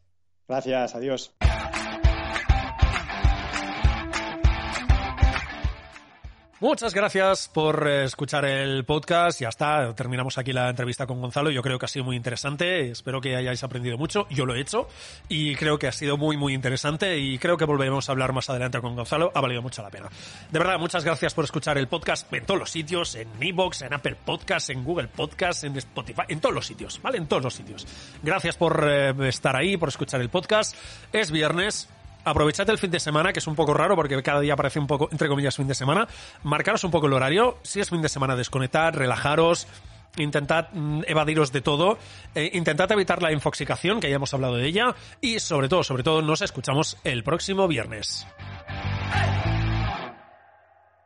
Gracias, 0.47 0.95
adiós. 0.95 1.35
Muchas 6.61 6.93
gracias 6.93 7.49
por 7.49 7.89
eh, 7.89 8.05
escuchar 8.05 8.45
el 8.45 8.85
podcast. 8.85 9.41
Ya 9.41 9.49
está, 9.49 9.95
terminamos 9.95 10.37
aquí 10.37 10.53
la 10.53 10.69
entrevista 10.69 11.07
con 11.07 11.19
Gonzalo. 11.19 11.51
Yo 11.51 11.63
creo 11.63 11.79
que 11.79 11.87
ha 11.87 11.89
sido 11.89 12.05
muy 12.05 12.17
interesante. 12.17 12.91
Espero 12.91 13.23
que 13.23 13.35
hayáis 13.35 13.65
aprendido 13.65 13.97
mucho. 13.97 14.27
Yo 14.29 14.45
lo 14.45 14.55
he 14.55 14.61
hecho 14.61 14.87
y 15.27 15.55
creo 15.55 15.79
que 15.79 15.89
ha 15.89 15.93
sido 15.93 16.19
muy, 16.19 16.37
muy 16.37 16.53
interesante 16.53 17.17
y 17.19 17.39
creo 17.39 17.57
que 17.57 17.65
volveremos 17.65 18.07
a 18.07 18.13
hablar 18.13 18.35
más 18.35 18.51
adelante 18.51 18.79
con 18.83 18.95
Gonzalo. 18.95 19.33
Ha 19.35 19.41
valido 19.41 19.63
mucho 19.63 19.81
la 19.81 19.89
pena. 19.89 20.11
De 20.51 20.59
verdad, 20.59 20.79
muchas 20.79 21.03
gracias 21.03 21.33
por 21.33 21.47
escuchar 21.47 21.79
el 21.79 21.89
podcast 21.89 22.31
en 22.31 22.45
todos 22.45 22.61
los 22.61 22.71
sitios, 22.71 23.15
en 23.15 23.29
Evox, 23.41 23.81
en 23.81 23.95
Apple 23.95 24.19
Podcasts, 24.23 24.69
en 24.69 24.85
Google 24.85 25.09
Podcasts, 25.09 25.65
en 25.65 25.75
Spotify, 25.79 26.25
en 26.29 26.41
todos 26.41 26.55
los 26.55 26.67
sitios, 26.67 27.01
¿vale? 27.01 27.17
En 27.17 27.27
todos 27.27 27.43
los 27.43 27.55
sitios. 27.55 27.87
Gracias 28.23 28.59
por 28.59 28.87
eh, 28.87 29.15
estar 29.27 29.57
ahí, 29.57 29.79
por 29.79 29.89
escuchar 29.89 30.21
el 30.21 30.29
podcast. 30.29 30.77
Es 31.11 31.31
viernes 31.31 31.89
aprovechad 32.25 32.68
el 32.71 32.79
fin 32.79 32.91
de 32.91 33.01
semana, 33.01 33.33
que 33.33 33.39
es 33.39 33.47
un 33.47 33.55
poco 33.55 33.75
raro 33.75 33.97
porque 33.97 34.23
cada 34.23 34.41
día 34.41 34.57
parece 34.57 34.79
un 34.79 34.87
poco, 34.87 35.09
entre 35.11 35.29
comillas, 35.29 35.57
fin 35.57 35.68
de 35.68 35.75
semana. 35.75 36.09
Marcaros 36.43 36.85
un 36.85 36.91
poco 36.91 37.07
el 37.07 37.12
horario. 37.12 37.59
Si 37.62 37.81
es 37.81 37.91
fin 37.91 38.03
de 38.03 38.09
semana, 38.09 38.37
desconectad, 38.37 38.95
relajaros. 38.95 39.66
Intentad 40.16 40.68
mm, 40.73 41.03
evadiros 41.07 41.53
de 41.53 41.61
todo, 41.61 41.97
eh, 42.35 42.51
intentad 42.55 42.91
evitar 42.91 43.23
la 43.23 43.31
infoxicación, 43.31 44.01
que 44.01 44.11
ya 44.11 44.16
hemos 44.16 44.35
hablado 44.35 44.57
de 44.57 44.66
ella, 44.66 44.97
y 45.21 45.39
sobre 45.39 45.68
todo, 45.68 45.85
sobre 45.85 46.03
todo, 46.03 46.21
nos 46.21 46.43
escuchamos 46.43 46.99
el 47.05 47.23
próximo 47.23 47.68
viernes. 47.68 48.27